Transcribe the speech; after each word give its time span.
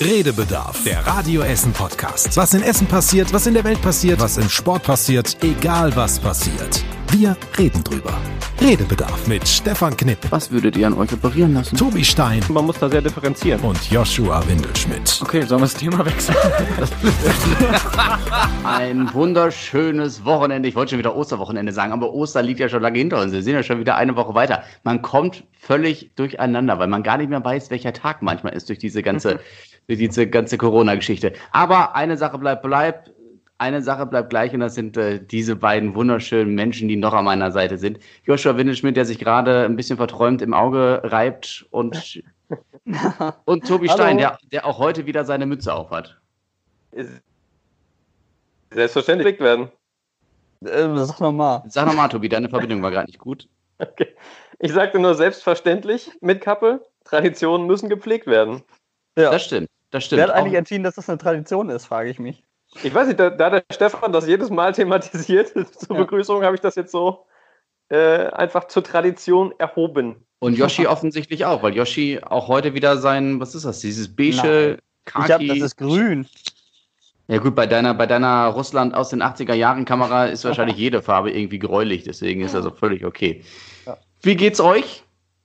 Redebedarf, 0.00 0.82
der 0.84 1.06
Radio 1.06 1.42
Essen 1.42 1.72
Podcast. 1.72 2.34
Was 2.36 2.54
in 2.54 2.62
Essen 2.62 2.86
passiert, 2.86 3.32
was 3.34 3.46
in 3.46 3.52
der 3.52 3.64
Welt 3.64 3.82
passiert, 3.82 4.18
was 4.18 4.38
im 4.38 4.48
Sport 4.48 4.82
passiert, 4.84 5.36
egal 5.42 5.94
was 5.94 6.18
passiert. 6.18 6.82
Wir 7.10 7.36
reden 7.58 7.84
drüber. 7.84 8.14
Redebedarf 8.60 9.26
mit 9.26 9.46
Stefan 9.48 9.96
Knipp, 9.96 10.18
Was 10.30 10.50
würdet 10.50 10.76
ihr 10.76 10.86
an 10.86 10.94
euch 10.94 11.12
operieren 11.12 11.54
lassen? 11.54 11.76
Tobi 11.76 12.04
Stein 12.04 12.42
Man 12.48 12.66
muss 12.66 12.78
da 12.78 12.88
sehr 12.88 13.02
differenzieren. 13.02 13.60
und 13.62 13.90
Joshua 13.90 14.46
Windelschmidt. 14.46 15.18
Okay, 15.22 15.42
sollen 15.42 15.62
wir 15.62 15.66
das 15.66 15.74
Thema 15.74 16.04
wechseln? 16.06 16.36
Ein 18.64 19.12
wunderschönes 19.12 20.24
Wochenende. 20.24 20.68
Ich 20.68 20.76
wollte 20.76 20.90
schon 20.90 20.98
wieder 20.98 21.16
Osterwochenende 21.16 21.72
sagen, 21.72 21.92
aber 21.92 22.12
Ostern 22.12 22.46
liegt 22.46 22.60
ja 22.60 22.68
schon 22.68 22.82
lange 22.82 22.98
hinter 22.98 23.20
uns. 23.20 23.32
Wir 23.32 23.42
sind 23.42 23.54
ja 23.54 23.62
schon 23.62 23.80
wieder 23.80 23.96
eine 23.96 24.14
Woche 24.16 24.34
weiter. 24.34 24.62
Man 24.84 25.02
kommt 25.02 25.44
völlig 25.58 26.10
durcheinander, 26.16 26.78
weil 26.78 26.88
man 26.88 27.02
gar 27.02 27.18
nicht 27.18 27.30
mehr 27.30 27.44
weiß, 27.44 27.70
welcher 27.70 27.92
Tag 27.92 28.22
manchmal 28.22 28.52
ist 28.52 28.68
durch 28.68 28.78
diese 28.78 29.02
ganze, 29.02 29.40
durch 29.86 29.98
diese 29.98 30.26
ganze 30.28 30.58
Corona-Geschichte. 30.58 31.32
Aber 31.52 31.94
eine 31.94 32.16
Sache 32.16 32.38
bleibt, 32.38 32.62
bleibt. 32.62 33.12
Eine 33.58 33.82
Sache 33.82 34.06
bleibt 34.06 34.30
gleich 34.30 34.54
und 34.54 34.60
das 34.60 34.74
sind 34.74 34.96
äh, 34.96 35.20
diese 35.22 35.54
beiden 35.54 35.94
wunderschönen 35.94 36.54
Menschen, 36.54 36.88
die 36.88 36.96
noch 36.96 37.12
an 37.12 37.26
meiner 37.26 37.52
Seite 37.52 37.76
sind. 37.76 37.98
Joshua 38.24 38.56
Windelschmidt, 38.56 38.96
der 38.96 39.04
sich 39.04 39.18
gerade 39.18 39.66
ein 39.66 39.76
bisschen 39.76 39.98
verträumt 39.98 40.40
im 40.40 40.54
Auge 40.54 41.02
reibt 41.04 41.66
und, 41.70 42.22
und 43.44 43.68
Tobi. 43.68 43.90
Stein, 43.90 44.16
der, 44.16 44.38
der 44.50 44.64
auch 44.64 44.78
heute 44.78 45.04
wieder 45.04 45.26
seine 45.26 45.44
Mütze 45.44 45.74
aufhat. 45.74 46.18
Selbstverständlich 48.70 49.40
werden. 49.40 49.68
Äh, 50.64 50.88
sag 50.96 51.20
nochmal. 51.20 51.62
Sag 51.68 51.86
nochmal, 51.86 52.08
Tobi, 52.08 52.28
deine 52.28 52.48
Verbindung 52.48 52.82
war 52.82 52.90
gerade 52.90 53.06
nicht 53.06 53.18
gut. 53.18 53.48
Okay. 53.78 54.08
Ich 54.58 54.72
sagte 54.72 54.98
nur 54.98 55.14
selbstverständlich 55.14 56.10
mit 56.20 56.40
Kappe. 56.40 56.86
Traditionen 57.04 57.66
müssen 57.66 57.88
gepflegt 57.88 58.26
werden. 58.26 58.62
Ja. 59.22 59.30
Das 59.30 59.44
stimmt, 59.44 59.68
das 59.90 60.04
stimmt. 60.04 60.18
Wer 60.20 60.28
hat 60.28 60.34
eigentlich 60.34 60.54
Auch- 60.54 60.58
entschieden, 60.58 60.84
dass 60.84 60.94
das 60.96 61.08
eine 61.08 61.18
Tradition 61.18 61.68
ist, 61.70 61.86
frage 61.86 62.10
ich 62.10 62.18
mich. 62.18 62.42
Ich 62.82 62.94
weiß 62.94 63.08
nicht, 63.08 63.18
da, 63.18 63.30
da 63.30 63.50
der 63.50 63.64
Stefan 63.72 64.12
das 64.12 64.26
jedes 64.28 64.48
Mal 64.50 64.72
thematisiert 64.72 65.48
zur 65.78 65.96
Ja. 65.96 66.02
Begrüßung, 66.02 66.42
habe 66.44 66.54
ich 66.54 66.60
das 66.60 66.76
jetzt 66.76 66.92
so 66.92 67.26
äh, 67.88 68.26
einfach 68.28 68.68
zur 68.68 68.84
Tradition 68.84 69.52
erhoben. 69.58 70.24
und 70.38 70.56
Yoshi 70.56 70.86
offensichtlich 70.86 71.44
auch, 71.44 71.62
weil 71.64 71.74
Yoshi 71.74 72.20
auch 72.24 72.46
heute 72.48 72.72
wieder 72.74 72.96
sein, 72.98 73.40
was 73.40 73.54
ist 73.56 73.64
das, 73.64 73.80
dieses 73.80 74.14
beige 74.14 74.78
Ich 75.06 75.14
hab, 75.14 75.28
Kaki. 75.28 75.48
das 75.48 75.58
ist 75.58 75.76
grün. 75.76 76.28
ja 77.26 77.38
gut, 77.38 77.56
bei 77.56 77.66
deiner, 77.66 77.92
bei 77.94 78.06
deiner 78.06 78.46
Russland 78.46 78.94
aus 78.94 79.08
den 79.10 79.20
80er 79.22 79.54
Jahren 79.54 79.84
Kamera 79.84 80.26
ist 80.26 80.44
wahrscheinlich 80.44 80.76
jede 80.76 81.02
Farbe 81.02 81.32
irgendwie 81.32 81.58
gräulich, 81.58 82.04
deswegen 82.04 82.42
ist 82.42 82.54
das 82.54 82.64
auch 82.64 82.76
völlig 82.76 83.04
okay. 83.04 83.42
Ja. 83.86 83.98
Wie 84.22 84.36
geht's 84.36 84.60
euch 84.60 85.02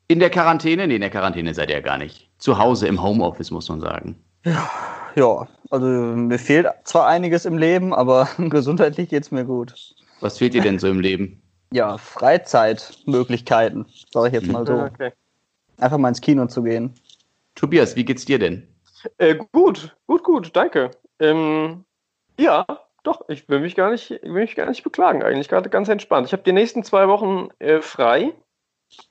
in 0.08 0.20
der 0.20 0.30
Quarantäne? 0.30 0.88
Nee, 0.88 0.96
in 0.96 1.02
der 1.02 1.10
Quarantäne 1.10 1.54
seid 1.54 1.70
ihr 1.70 1.78
ja 1.78 1.82
gar 1.82 1.98
nicht. 1.98 2.30
Zu 2.38 2.58
Hause 2.58 2.88
im 2.88 3.02
Homeoffice, 3.02 3.52
muss 3.52 3.70
man 3.70 3.82
sagen. 3.82 4.16
Ja, 5.16 5.48
also 5.70 5.86
mir 5.86 6.38
fehlt 6.38 6.68
zwar 6.84 7.08
einiges 7.08 7.46
im 7.46 7.58
Leben, 7.58 7.94
aber 7.94 8.28
gesundheitlich 8.38 9.10
geht's 9.10 9.32
mir 9.32 9.46
gut. 9.46 9.96
Was 10.20 10.38
fehlt 10.38 10.54
dir 10.54 10.62
denn 10.62 10.80
so 10.80 10.88
im 10.88 11.00
Leben? 11.00 11.42
Ja, 11.72 11.98
Freizeitmöglichkeiten, 11.98 13.86
sage 14.12 14.28
ich 14.28 14.34
jetzt 14.34 14.48
mal 14.48 14.66
so. 14.66 14.74
Okay. 14.74 15.12
Einfach 15.78 15.98
mal 15.98 16.10
ins 16.10 16.22
Kino 16.22 16.46
zu 16.48 16.64
gehen. 16.64 16.94
Tobias, 17.56 17.96
wie 17.96 18.06
geht's 18.06 18.26
dir 18.26 18.40
denn? 18.40 18.68
Äh, 19.18 19.36
gut, 19.52 19.96
gut, 20.08 20.24
gut, 20.24 20.56
danke. 20.56 20.92
Ähm, 21.20 21.86
ja, 22.38 22.66
doch, 23.04 23.28
ich 23.30 23.48
will 23.50 23.60
mich 23.60 23.76
gar 23.76 23.92
nicht, 23.92 24.12
ich 24.12 24.24
will 24.24 24.44
mich 24.44 24.56
gar 24.56 24.68
nicht 24.68 24.84
beklagen, 24.84 25.24
eigentlich 25.24 25.48
gerade 25.48 25.70
ganz 25.70 25.90
entspannt. 25.90 26.28
Ich 26.28 26.34
habe 26.34 26.44
die 26.44 26.52
nächsten 26.52 26.84
zwei 26.84 27.08
Wochen 27.08 27.50
äh, 27.60 27.82
frei. 27.82 28.34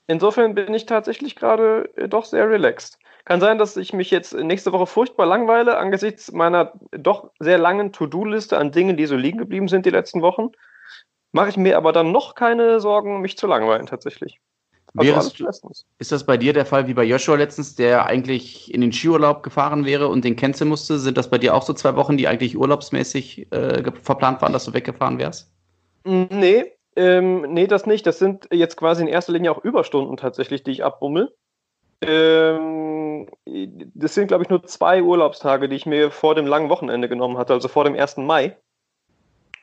Insofern 0.07 0.55
bin 0.55 0.73
ich 0.73 0.85
tatsächlich 0.85 1.35
gerade 1.35 1.89
äh, 1.95 2.07
doch 2.07 2.25
sehr 2.25 2.49
relaxed. 2.49 2.99
Kann 3.25 3.39
sein, 3.39 3.57
dass 3.57 3.75
ich 3.75 3.91
mich 3.91 4.11
jetzt 4.11 4.33
nächste 4.33 4.71
Woche 4.71 4.85
furchtbar 4.85 5.25
langweile 5.25 5.77
angesichts 5.77 6.31
meiner 6.31 6.73
doch 6.91 7.31
sehr 7.39 7.57
langen 7.57 7.91
To-Do-Liste 7.91 8.57
an 8.57 8.71
Dingen, 8.71 8.97
die 8.97 9.07
so 9.07 9.15
liegen 9.15 9.39
geblieben 9.39 9.67
sind 9.67 9.85
die 9.85 9.91
letzten 9.91 10.21
Wochen. 10.21 10.49
Mache 11.31 11.49
ich 11.49 11.57
mir 11.57 11.75
aber 11.75 11.91
dann 11.91 12.11
noch 12.11 12.35
keine 12.35 12.79
Sorgen, 12.79 13.21
mich 13.21 13.37
zu 13.37 13.47
langweilen 13.47 13.87
tatsächlich. 13.87 14.39
Also. 14.97 15.31
Ist 15.97 16.11
das 16.11 16.25
bei 16.25 16.37
dir 16.37 16.53
der 16.53 16.65
Fall 16.65 16.87
wie 16.87 16.93
bei 16.93 17.03
Joshua 17.03 17.35
letztens, 17.35 17.75
der 17.75 18.05
eigentlich 18.05 18.73
in 18.73 18.79
den 18.79 18.93
Skiurlaub 18.93 19.43
gefahren 19.43 19.85
wäre 19.85 20.07
und 20.07 20.23
den 20.23 20.35
canceln 20.35 20.69
musste? 20.69 20.99
Sind 20.99 21.17
das 21.17 21.29
bei 21.29 21.37
dir 21.37 21.53
auch 21.53 21.63
so 21.63 21.73
zwei 21.73 21.95
Wochen, 21.95 22.15
die 22.15 22.27
eigentlich 22.27 22.55
urlaubsmäßig 22.55 23.51
äh, 23.51 23.91
verplant 24.01 24.41
waren, 24.41 24.53
dass 24.53 24.65
du 24.65 24.73
weggefahren 24.73 25.19
wärst? 25.19 25.51
Nee, 26.05 26.74
ähm, 26.95 27.41
nee, 27.53 27.67
das 27.67 27.85
nicht. 27.85 28.07
Das 28.07 28.19
sind 28.19 28.47
jetzt 28.51 28.77
quasi 28.77 29.03
in 29.03 29.07
erster 29.07 29.33
Linie 29.33 29.51
auch 29.51 29.63
Überstunden 29.63 30.17
tatsächlich, 30.17 30.63
die 30.63 30.71
ich 30.71 30.83
abbummel. 30.83 31.35
Ähm, 32.01 33.27
das 33.45 34.13
sind, 34.13 34.27
glaube 34.27 34.43
ich, 34.43 34.49
nur 34.49 34.63
zwei 34.63 35.01
Urlaubstage, 35.01 35.69
die 35.69 35.75
ich 35.75 35.85
mir 35.85 36.11
vor 36.11 36.35
dem 36.35 36.47
langen 36.47 36.69
Wochenende 36.69 37.09
genommen 37.09 37.37
hatte, 37.37 37.53
also 37.53 37.67
vor 37.67 37.83
dem 37.83 37.95
1. 37.95 38.17
Mai. 38.17 38.57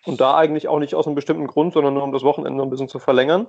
Und 0.05 0.21
da 0.21 0.37
eigentlich 0.37 0.69
auch 0.69 0.81
nicht 0.81 0.95
aus 0.95 1.07
einem 1.07 1.15
bestimmten 1.15 1.47
Grund, 1.47 1.75
sondern 1.75 1.95
nur 1.95 2.03
um 2.03 2.13
das 2.13 2.25
Wochenende 2.25 2.57
noch 2.59 2.65
ein 2.65 2.71
bisschen 2.71 2.89
zu 2.89 2.99
verlängern. 2.99 3.47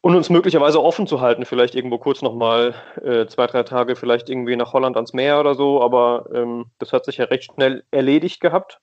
Und 0.00 0.14
uns 0.14 0.30
möglicherweise 0.30 0.80
offen 0.80 1.08
zu 1.08 1.20
halten, 1.20 1.44
vielleicht 1.44 1.74
irgendwo 1.74 1.98
kurz 1.98 2.22
nochmal 2.22 2.74
äh, 3.02 3.26
zwei, 3.26 3.48
drei 3.48 3.64
Tage, 3.64 3.96
vielleicht 3.96 4.28
irgendwie 4.28 4.54
nach 4.54 4.72
Holland 4.72 4.94
ans 4.94 5.14
Meer 5.14 5.40
oder 5.40 5.56
so. 5.56 5.82
Aber 5.82 6.28
ähm, 6.32 6.66
das 6.78 6.92
hat 6.92 7.04
sich 7.04 7.16
ja 7.16 7.24
recht 7.24 7.52
schnell 7.52 7.84
erledigt 7.90 8.40
gehabt. 8.40 8.80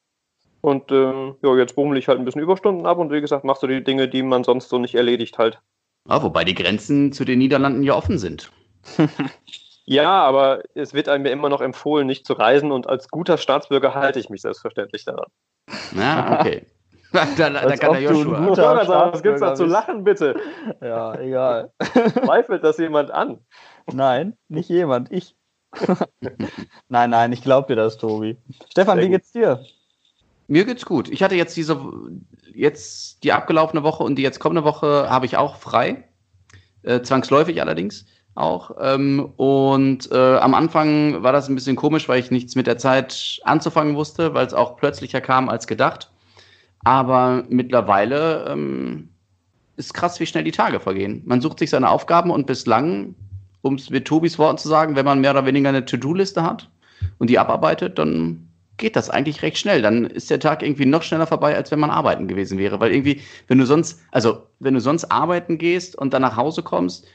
Und 0.64 0.94
ähm, 0.94 1.36
ja, 1.44 1.54
jetzt 1.58 1.76
bummel 1.76 1.98
ich 1.98 2.08
halt 2.08 2.20
ein 2.20 2.26
bisschen 2.26 2.42
Überstunden 2.42 2.86
ab 2.86 2.98
und 2.98 3.12
wie 3.12 3.20
gesagt, 3.20 3.44
machst 3.44 3.62
du 3.64 3.68
die 3.68 3.84
Dinge, 3.84 4.08
die 4.08 4.24
man 4.24 4.46
sonst 4.46 4.70
so 4.70 4.80
nicht 4.80 4.96
erledigt 4.96 5.38
halt. 5.38 5.60
Ja, 6.08 6.24
wobei 6.24 6.46
die 6.46 6.54
Grenzen 6.56 7.12
zu 7.12 7.26
den 7.26 7.40
Niederlanden 7.40 7.84
ja 7.84 7.94
offen 7.96 8.18
sind. 8.18 8.50
Ja, 9.86 10.24
aber 10.24 10.64
es 10.76 10.94
wird 10.94 11.10
einem 11.10 11.26
ja 11.26 11.34
immer 11.34 11.50
noch 11.50 11.60
empfohlen, 11.60 12.08
nicht 12.08 12.26
zu 12.26 12.32
reisen 12.32 12.72
und 12.72 12.88
als 12.88 13.10
guter 13.10 13.38
Staatsbürger 13.38 13.94
halte 13.94 14.18
ich 14.18 14.30
mich 14.30 14.42
selbstverständlich 14.42 15.04
daran. 15.04 15.26
Na, 15.92 16.40
okay. 16.40 16.66
da, 17.12 17.26
da, 17.50 17.76
kann 17.76 17.92
der 17.92 18.02
Joshua. 18.02 18.48
guter- 18.48 18.78
Was, 18.78 18.88
was 18.88 19.22
gibt's 19.22 19.42
da 19.42 19.56
zu 19.56 19.66
lachen, 19.66 20.06
bitte? 20.06 20.36
Ja, 20.80 21.20
egal. 21.20 21.74
Zweifelt 22.24 22.64
das 22.64 22.78
jemand 22.78 23.12
an? 23.12 23.40
Nein, 23.92 24.38
nicht 24.48 24.70
jemand, 24.70 25.12
ich. 25.12 25.36
nein, 26.88 27.10
nein, 27.10 27.34
ich 27.34 27.44
glaube 27.44 27.68
dir 27.68 27.76
das, 27.76 27.98
Tobi. 27.98 28.38
Stefan, 28.72 29.00
Sehr 29.00 29.04
wie 29.06 29.10
gut. 29.12 29.18
geht's 29.18 29.34
dir? 29.34 29.66
Mir 30.48 30.66
geht's 30.66 30.86
gut. 30.86 31.10
Ich 31.10 31.24
hatte 31.24 31.36
jetzt 31.36 31.56
diese, 31.56 31.80
jetzt 32.54 33.24
die 33.24 33.32
abgelaufene 33.32 33.84
Woche 33.84 34.04
und 34.04 34.16
die 34.16 34.24
jetzt 34.24 34.40
kommende 34.40 34.64
Woche 34.64 35.10
habe 35.10 35.26
ich 35.26 35.38
auch 35.38 35.56
frei. 35.56 36.04
Äh, 36.84 37.02
zwangsläufig 37.02 37.62
allerdings 37.62 38.06
auch. 38.36 38.72
Ähm, 38.80 39.32
und 39.38 40.12
äh, 40.12 40.38
am 40.38 40.54
Anfang 40.54 41.24
war 41.24 41.32
das 41.32 41.48
ein 41.48 41.56
bisschen 41.56 41.76
komisch, 41.76 42.10
weil 42.10 42.20
ich 42.20 42.32
nichts 42.32 42.56
mit 42.56 42.68
der 42.68 42.78
Zeit 42.78 43.40
anzufangen 43.44 43.96
wusste, 43.96 44.34
weil 44.34 44.46
es 44.46 44.54
auch 44.54 44.76
plötzlicher 44.76 45.22
kam 45.22 45.50
als 45.50 45.68
gedacht. 45.68 46.12
Aber 46.84 47.44
mittlerweile 47.48 48.46
ähm, 48.50 49.10
ist 49.78 49.94
krass, 49.94 50.20
wie 50.20 50.26
schnell 50.26 50.44
die 50.44 50.52
Tage 50.52 50.80
vergehen. 50.80 51.22
Man 51.26 51.42
sucht 51.42 51.60
sich 51.60 51.70
seine 51.70 51.90
Aufgaben 51.90 52.32
und 52.32 52.46
bislang, 52.46 53.16
um 53.62 53.76
es 53.76 53.90
mit 53.90 54.06
Tobis 54.06 54.38
Worten 54.38 54.58
zu 54.58 54.68
sagen, 54.68 54.96
wenn 54.96 55.06
man 55.06 55.22
mehr 55.22 55.32
oder 55.32 55.46
weniger 55.46 55.70
eine 55.70 55.86
To-Do-Liste 55.86 56.44
hat 56.44 56.70
und 57.20 57.30
die 57.30 57.40
abarbeitet, 57.40 57.98
dann 57.98 58.50
geht 58.78 58.96
das 58.96 59.10
eigentlich 59.10 59.42
recht 59.42 59.58
schnell. 59.58 59.82
Dann 59.82 60.06
ist 60.06 60.30
der 60.30 60.40
Tag 60.40 60.64
irgendwie 60.64 60.86
noch 60.86 61.04
schneller 61.04 61.28
vorbei, 61.28 61.56
als 61.56 61.72
wenn 61.72 61.80
man 61.80 61.90
arbeiten 61.90 62.28
gewesen 62.28 62.58
wäre. 62.58 62.80
Weil 62.80 62.92
irgendwie, 62.92 63.22
wenn 63.48 63.58
du 63.58 63.66
sonst, 63.66 64.02
also 64.12 64.48
wenn 64.60 64.74
du 64.74 64.80
sonst 64.80 65.06
arbeiten 65.06 65.58
gehst 65.58 65.96
und 65.96 66.14
dann 66.14 66.22
nach 66.22 66.36
Hause 66.36 66.64
kommst, 66.64 67.06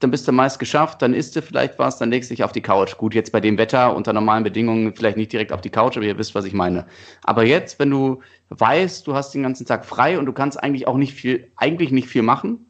dann 0.00 0.10
bist 0.10 0.26
du 0.28 0.32
meist 0.32 0.58
geschafft, 0.58 1.00
dann 1.00 1.14
isst 1.14 1.34
du 1.34 1.40
vielleicht 1.40 1.78
was, 1.78 1.98
dann 1.98 2.10
legst 2.10 2.30
du 2.30 2.34
dich 2.34 2.44
auf 2.44 2.52
die 2.52 2.60
Couch. 2.60 2.98
Gut, 2.98 3.14
jetzt 3.14 3.32
bei 3.32 3.40
dem 3.40 3.56
Wetter 3.56 3.94
unter 3.94 4.12
normalen 4.12 4.44
Bedingungen 4.44 4.94
vielleicht 4.94 5.16
nicht 5.16 5.32
direkt 5.32 5.52
auf 5.52 5.60
die 5.60 5.70
Couch, 5.70 5.96
aber 5.96 6.04
ihr 6.04 6.18
wisst, 6.18 6.34
was 6.34 6.44
ich 6.44 6.52
meine. 6.52 6.86
Aber 7.22 7.44
jetzt, 7.44 7.78
wenn 7.78 7.90
du 7.90 8.20
weißt, 8.50 9.06
du 9.06 9.14
hast 9.14 9.32
den 9.32 9.44
ganzen 9.44 9.66
Tag 9.66 9.86
frei 9.86 10.18
und 10.18 10.26
du 10.26 10.32
kannst 10.32 10.62
eigentlich 10.62 10.86
auch 10.86 10.96
nicht 10.96 11.14
viel, 11.14 11.48
eigentlich 11.56 11.90
nicht 11.90 12.08
viel 12.08 12.22
machen, 12.22 12.66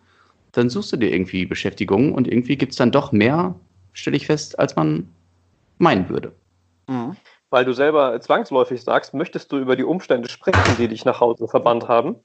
dann 0.53 0.71
suchst 0.71 0.93
du 0.93 0.97
dir 0.97 1.13
irgendwie 1.13 1.47
Beschäftigung 1.47 2.13
und 2.13 2.29
irgendwie 2.29 2.57
gibt's 2.57 2.77
dann 2.77 2.93
doch 2.93 3.11
mehr, 3.11 3.55
stelle 3.95 4.17
ich 4.17 4.27
fest, 4.27 4.59
als 4.59 4.77
man 4.77 5.09
meinen 5.79 6.09
würde. 6.09 6.33
Weil 7.55 7.65
du 7.65 7.73
selber 7.73 8.21
zwangsläufig 8.21 8.83
sagst, 8.83 9.15
möchtest 9.15 9.53
du 9.53 9.59
über 9.59 9.77
die 9.77 9.85
Umstände 9.85 10.29
sprechen, 10.29 10.77
die 10.77 10.89
dich 10.89 11.05
nach 11.05 11.21
Hause 11.21 11.47
verbannt 11.47 11.87
haben? 11.87 12.17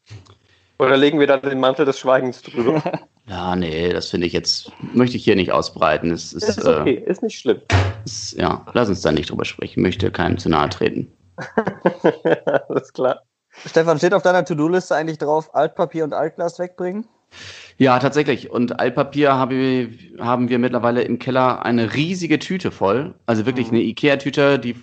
Oder 0.79 0.97
legen 0.97 1.19
wir 1.19 1.27
da 1.27 1.37
den 1.37 1.59
Mantel 1.59 1.85
des 1.85 1.99
Schweigens 1.99 2.41
drüber? 2.41 2.81
Ja, 3.27 3.55
nee, 3.55 3.93
das 3.93 4.09
finde 4.09 4.25
ich 4.25 4.33
jetzt, 4.33 4.71
möchte 4.81 5.15
ich 5.15 5.23
hier 5.23 5.35
nicht 5.35 5.51
ausbreiten. 5.51 6.09
Es 6.09 6.33
ist, 6.33 6.57
ist 6.57 6.65
okay, 6.65 6.95
ist 6.95 7.21
nicht 7.21 7.37
schlimm. 7.37 7.61
äh, 7.69 7.77
ist, 8.05 8.35
ja, 8.39 8.65
lass 8.73 8.89
uns 8.89 9.01
da 9.01 9.11
nicht 9.11 9.29
drüber 9.29 9.45
sprechen. 9.45 9.69
Ich 9.69 9.77
möchte 9.77 10.09
keinem 10.09 10.39
zu 10.39 10.49
nahe 10.49 10.67
treten. 10.69 11.11
Alles 12.69 12.91
klar. 12.93 13.21
Stefan, 13.65 13.97
steht 13.99 14.13
auf 14.15 14.23
deiner 14.23 14.45
To-Do-Liste 14.45 14.95
eigentlich 14.95 15.19
drauf, 15.19 15.53
Altpapier 15.53 16.05
und 16.05 16.13
Altglas 16.13 16.57
wegbringen? 16.57 17.07
Ja, 17.77 17.99
tatsächlich. 17.99 18.49
Und 18.51 18.79
Altpapier 18.79 19.33
habe, 19.33 19.89
haben 20.19 20.49
wir 20.49 20.59
mittlerweile 20.59 21.01
im 21.03 21.19
Keller 21.19 21.65
eine 21.65 21.93
riesige 21.93 22.39
Tüte 22.39 22.71
voll. 22.71 23.15
Also 23.25 23.45
wirklich 23.45 23.71
Mhm. 23.71 23.77
eine 23.77 23.81
Ikea-Tüte, 23.83 24.59
die 24.59 24.75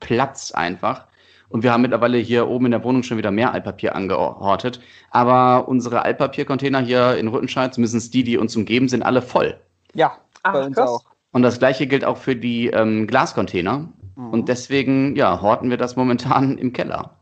platzt 0.00 0.54
einfach. 0.54 1.06
Und 1.48 1.64
wir 1.64 1.72
haben 1.72 1.82
mittlerweile 1.82 2.18
hier 2.18 2.48
oben 2.48 2.66
in 2.66 2.70
der 2.70 2.84
Wohnung 2.84 3.02
schon 3.02 3.18
wieder 3.18 3.32
mehr 3.32 3.52
Altpapier 3.52 3.94
angehortet. 3.96 4.80
Aber 5.10 5.68
unsere 5.68 6.02
Altpapiercontainer 6.02 6.80
hier 6.80 7.16
in 7.16 7.28
Rüttenscheid, 7.28 7.74
zumindest 7.74 8.14
die, 8.14 8.22
die 8.24 8.38
uns 8.38 8.56
umgeben, 8.56 8.88
sind 8.88 9.02
alle 9.02 9.20
voll. 9.20 9.60
Ja, 9.94 10.12
Ach, 10.44 10.52
bei 10.52 10.64
uns 10.64 10.76
krass. 10.76 10.90
auch. 10.90 11.04
Und 11.32 11.42
das 11.42 11.58
gleiche 11.58 11.86
gilt 11.86 12.04
auch 12.04 12.16
für 12.16 12.36
die 12.36 12.68
ähm, 12.68 13.06
Glascontainer. 13.06 13.88
Mhm. 14.14 14.30
Und 14.30 14.48
deswegen, 14.48 15.16
ja, 15.16 15.40
horten 15.42 15.70
wir 15.70 15.76
das 15.76 15.96
momentan 15.96 16.56
im 16.58 16.72
Keller. 16.72 17.16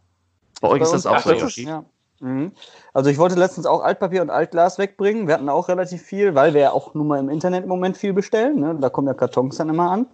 Bei 0.61 0.69
euch 0.69 0.83
ist 0.83 0.93
das 0.93 1.07
auch 1.07 1.21
so, 1.21 1.33
Yoshi? 1.33 1.65
Ja. 1.65 1.85
Mhm. 2.21 2.53
Also 2.93 3.11
ich 3.11 3.19
wollte 3.19 3.37
letztens 3.37 3.67
auch 3.67 3.83
Altpapier 3.83 4.23
und 4.23 4.31
Altglas 4.31 4.79
wegbringen. 4.79 5.27
Wir 5.27 5.35
hatten 5.35 5.49
auch 5.49 5.69
relativ 5.69 6.03
viel, 6.03 6.35
weil 6.35 6.53
wir 6.53 6.61
ja 6.61 6.71
auch 6.73 6.95
nun 6.95 7.07
mal 7.07 7.21
im 7.21 7.29
Internet 7.29 7.63
im 7.63 7.69
Moment 7.69 7.97
viel 7.97 8.13
bestellen. 8.13 8.61
Ne? 8.61 8.77
Da 8.81 8.91
kommen 8.91 9.07
ja 9.07 9.15
Kartons 9.15 9.57
dann 9.57 9.69
immer 9.69 9.91
an. 9.91 10.07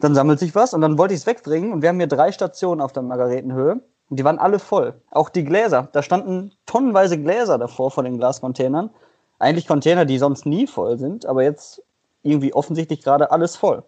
Dann 0.00 0.14
sammelt 0.14 0.38
sich 0.38 0.54
was 0.54 0.74
und 0.74 0.82
dann 0.82 0.98
wollte 0.98 1.14
ich 1.14 1.20
es 1.20 1.26
wegbringen 1.26 1.72
und 1.72 1.82
wir 1.82 1.88
haben 1.88 1.98
hier 1.98 2.06
drei 2.06 2.30
Stationen 2.32 2.80
auf 2.80 2.92
der 2.92 3.02
Margaretenhöhe 3.02 3.80
und 4.08 4.18
die 4.18 4.24
waren 4.24 4.38
alle 4.38 4.58
voll. 4.58 5.00
Auch 5.10 5.28
die 5.28 5.44
Gläser. 5.44 5.88
Da 5.92 6.02
standen 6.02 6.52
tonnenweise 6.66 7.20
Gläser 7.20 7.58
davor 7.58 7.90
von 7.90 8.04
den 8.04 8.18
Glascontainern. 8.18 8.90
Eigentlich 9.38 9.66
Container, 9.66 10.04
die 10.04 10.18
sonst 10.18 10.46
nie 10.46 10.66
voll 10.66 10.98
sind, 10.98 11.26
aber 11.26 11.42
jetzt 11.42 11.82
irgendwie 12.22 12.52
offensichtlich 12.52 13.02
gerade 13.02 13.30
alles 13.30 13.56
voll. 13.56 13.82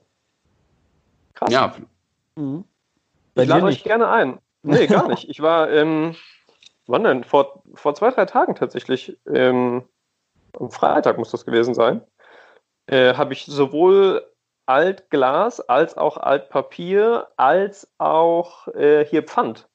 Krass. 1.35 1.51
Ja. 1.51 1.75
Mhm. 2.37 2.65
Ich 3.35 3.47
lade 3.47 3.65
euch 3.65 3.85
gerne 3.85 4.09
ein. 4.09 4.39
Nee, 4.63 4.87
gar 4.87 5.09
nicht. 5.09 5.29
Ich 5.29 5.41
war, 5.41 5.71
ähm, 5.71 6.17
wann 6.87 7.05
denn? 7.05 7.25
Vor, 7.25 7.63
vor 7.75 7.95
zwei, 7.95 8.11
drei 8.11 8.25
Tagen 8.25 8.55
tatsächlich, 8.55 9.17
ähm, 9.33 9.85
am 10.59 10.71
Freitag 10.71 11.19
muss 11.19 11.31
das 11.31 11.45
gewesen 11.45 11.75
sein, 11.75 12.03
äh, 12.87 13.15
habe 13.15 13.33
ich 13.33 13.45
sowohl 13.47 14.27
Altglas 14.69 15.61
als 15.61 15.97
auch 15.97 16.17
Altpapier 16.19 17.29
als 17.37 17.91
auch 17.99 18.69
äh, 18.69 19.05
hier 19.05 19.23
Pfand 19.23 19.69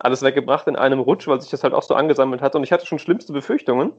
alles 0.00 0.22
weggebracht 0.22 0.66
in 0.66 0.76
einem 0.76 0.98
Rutsch, 0.98 1.28
weil 1.28 1.40
sich 1.40 1.50
das 1.50 1.62
halt 1.62 1.74
auch 1.74 1.82
so 1.82 1.94
angesammelt 1.94 2.40
hat. 2.40 2.54
Und 2.56 2.64
ich 2.64 2.72
hatte 2.72 2.86
schon 2.86 2.98
schlimmste 2.98 3.32
Befürchtungen, 3.32 3.92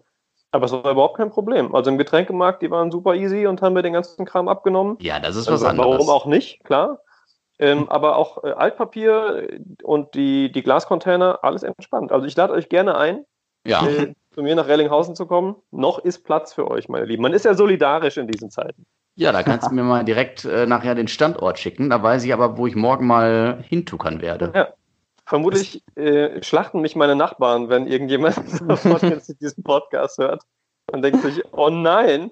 aber 0.52 0.66
es 0.66 0.72
war 0.72 0.92
überhaupt 0.92 1.18
kein 1.18 1.30
Problem. 1.30 1.74
Also 1.74 1.92
im 1.92 1.98
Getränkemarkt, 1.98 2.62
die 2.62 2.72
waren 2.72 2.92
super 2.92 3.14
easy 3.14 3.48
und 3.48 3.62
haben 3.62 3.74
mir 3.74 3.84
den 3.84 3.94
ganzen 3.94 4.26
Kram 4.26 4.48
abgenommen. 4.48 4.98
Ja, 5.00 5.20
das 5.20 5.36
ist 5.36 5.48
was 5.48 5.64
also, 5.64 5.68
anderes. 5.68 6.00
Warum 6.00 6.10
auch 6.10 6.26
nicht, 6.26 6.64
klar. 6.64 7.00
Ähm, 7.60 7.88
aber 7.90 8.16
auch 8.18 8.44
äh, 8.44 8.52
Altpapier 8.52 9.48
und 9.84 10.16
die, 10.16 10.52
die 10.52 10.64
Glascontainer, 10.64 11.40
alles 11.44 11.62
entspannt. 11.62 12.12
Also 12.12 12.26
ich 12.26 12.36
lade 12.36 12.54
euch 12.54 12.70
gerne 12.70 12.98
ein, 12.98 13.24
ja. 13.66 13.86
äh, 13.86 14.16
zu 14.34 14.42
mir 14.42 14.56
nach 14.56 14.68
Rellinghausen 14.68 15.16
zu 15.16 15.28
kommen. 15.28 15.56
Noch 15.70 16.00
ist 16.00 16.24
Platz 16.24 16.54
für 16.54 16.70
euch, 16.70 16.90
meine 16.90 17.06
Lieben. 17.06 17.22
Man 17.22 17.34
ist 17.34 17.46
ja 17.46 17.54
solidarisch 17.54 18.18
in 18.18 18.28
diesen 18.28 18.50
Zeiten. 18.50 18.88
Ja, 19.16 19.32
da 19.32 19.44
kannst 19.44 19.70
du 19.70 19.76
mir 19.76 19.84
mal 19.84 20.04
direkt 20.04 20.46
äh, 20.46 20.66
nachher 20.66 20.96
den 20.96 21.08
Standort 21.08 21.60
schicken. 21.60 21.90
Da 21.90 22.02
weiß 22.02 22.24
ich 22.24 22.34
aber, 22.34 22.58
wo 22.58 22.68
ich 22.68 22.76
morgen 22.76 23.08
mal 23.08 23.64
hintuckern 23.68 24.22
werde. 24.22 24.52
Ja. 24.56 24.68
Vermutlich 25.26 25.82
äh, 25.96 26.44
schlachten 26.44 26.82
mich 26.82 26.96
meine 26.96 27.16
Nachbarn, 27.16 27.70
wenn 27.70 27.88
irgendjemand 27.88 28.36
diesen 29.42 29.64
Podcast 29.64 30.18
hört 30.18 30.44
und 30.92 31.04
denkt 31.04 31.22
sich, 31.22 31.42
oh 31.54 31.70
nein, 31.70 32.32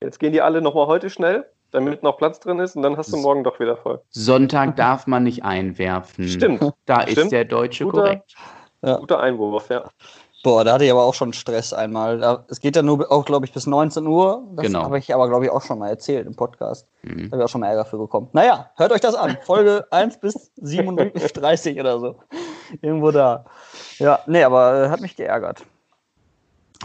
jetzt 0.00 0.20
gehen 0.20 0.32
die 0.32 0.42
alle 0.42 0.62
nochmal 0.62 0.86
heute 0.86 1.10
schnell 1.10 1.46
damit 1.76 2.02
noch 2.02 2.16
Platz 2.16 2.40
drin 2.40 2.58
ist 2.58 2.76
und 2.76 2.82
dann 2.82 2.96
hast 2.96 3.12
du 3.12 3.16
morgen 3.16 3.44
doch 3.44 3.60
wieder 3.60 3.76
voll. 3.76 4.00
Sonntag 4.10 4.76
darf 4.76 5.06
man 5.06 5.24
nicht 5.24 5.44
einwerfen. 5.44 6.28
Stimmt. 6.28 6.62
Da 6.86 7.02
Stimmt. 7.02 7.18
ist 7.18 7.32
der 7.32 7.44
Deutsche 7.44 7.84
guter, 7.84 8.00
korrekt. 8.00 8.34
Ja. 8.82 8.96
Guter 8.96 9.20
Einwurf, 9.20 9.68
ja. 9.68 9.90
Boah, 10.46 10.62
da 10.62 10.74
hatte 10.74 10.84
ich 10.84 10.92
aber 10.92 11.02
auch 11.02 11.14
schon 11.14 11.32
Stress 11.32 11.72
einmal. 11.72 12.44
Es 12.48 12.60
geht 12.60 12.76
ja 12.76 12.82
nur 12.82 13.10
auch, 13.10 13.24
glaube 13.24 13.44
ich, 13.46 13.52
bis 13.52 13.66
19 13.66 14.06
Uhr. 14.06 14.46
Das 14.54 14.66
genau. 14.66 14.84
habe 14.84 14.96
ich 14.96 15.12
aber, 15.12 15.28
glaube 15.28 15.44
ich, 15.44 15.50
auch 15.50 15.62
schon 15.62 15.80
mal 15.80 15.88
erzählt 15.88 16.24
im 16.24 16.36
Podcast. 16.36 16.86
Mhm. 17.02 17.30
Da 17.30 17.32
habe 17.32 17.36
ich 17.38 17.44
auch 17.46 17.48
schon 17.48 17.62
mal 17.62 17.66
Ärger 17.66 17.84
für 17.84 17.98
bekommen. 17.98 18.28
Naja, 18.32 18.70
hört 18.76 18.92
euch 18.92 19.00
das 19.00 19.16
an. 19.16 19.36
Folge 19.42 19.88
1 19.90 20.20
bis 20.20 20.52
37 20.58 21.80
oder 21.80 21.98
so. 21.98 22.14
Irgendwo 22.80 23.10
da. 23.10 23.44
Ja, 23.98 24.20
nee, 24.28 24.44
aber 24.44 24.84
äh, 24.84 24.88
hat 24.88 25.00
mich 25.00 25.16
geärgert. 25.16 25.66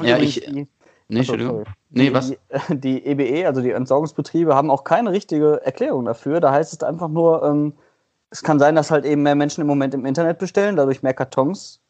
ja, 0.01 0.17
ich. 0.17 0.39
Die, 0.43 0.67
Nee, 1.07 1.19
Entschuldigung. 1.19 1.65
Nee, 1.91 2.11
was? 2.11 2.33
Die 2.69 3.05
EBE, 3.05 3.41
e, 3.41 3.45
also 3.45 3.61
die 3.61 3.69
Entsorgungsbetriebe, 3.69 4.55
haben 4.55 4.71
auch 4.71 4.83
keine 4.83 5.11
richtige 5.11 5.61
Erklärung 5.63 6.05
dafür. 6.05 6.39
Da 6.39 6.51
heißt 6.51 6.73
es 6.73 6.81
einfach 6.81 7.09
nur, 7.09 7.43
ähm, 7.43 7.73
es 8.31 8.41
kann 8.41 8.57
sein, 8.57 8.73
dass 8.73 8.89
halt 8.89 9.05
eben 9.05 9.21
mehr 9.21 9.35
Menschen 9.35 9.61
im 9.61 9.67
Moment 9.67 9.93
im 9.93 10.07
Internet 10.07 10.39
bestellen, 10.39 10.77
dadurch 10.77 11.03
mehr 11.03 11.13
Kartons 11.13 11.80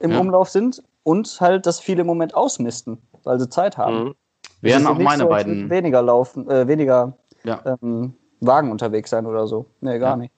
im 0.00 0.12
ja. 0.12 0.18
Umlauf 0.18 0.48
sind 0.48 0.82
und 1.02 1.40
halt, 1.40 1.66
dass 1.66 1.80
viele 1.80 2.02
im 2.02 2.06
Moment 2.06 2.34
ausmisten, 2.34 2.98
weil 3.24 3.38
sie 3.38 3.48
Zeit 3.48 3.76
haben. 3.76 4.04
Mhm. 4.04 4.14
Wären 4.60 4.86
auch 4.86 4.98
meine 4.98 5.24
so, 5.24 5.28
beiden. 5.28 5.70
Weniger 5.70 6.02
laufen, 6.02 6.48
äh, 6.50 6.66
weniger 6.66 7.16
ja. 7.44 7.62
ähm, 7.82 8.14
Wagen 8.40 8.70
unterwegs 8.70 9.10
sein 9.10 9.26
oder 9.26 9.46
so. 9.46 9.66
Nee, 9.80 9.98
gar 9.98 10.10
ja. 10.10 10.16
nicht. 10.16 10.32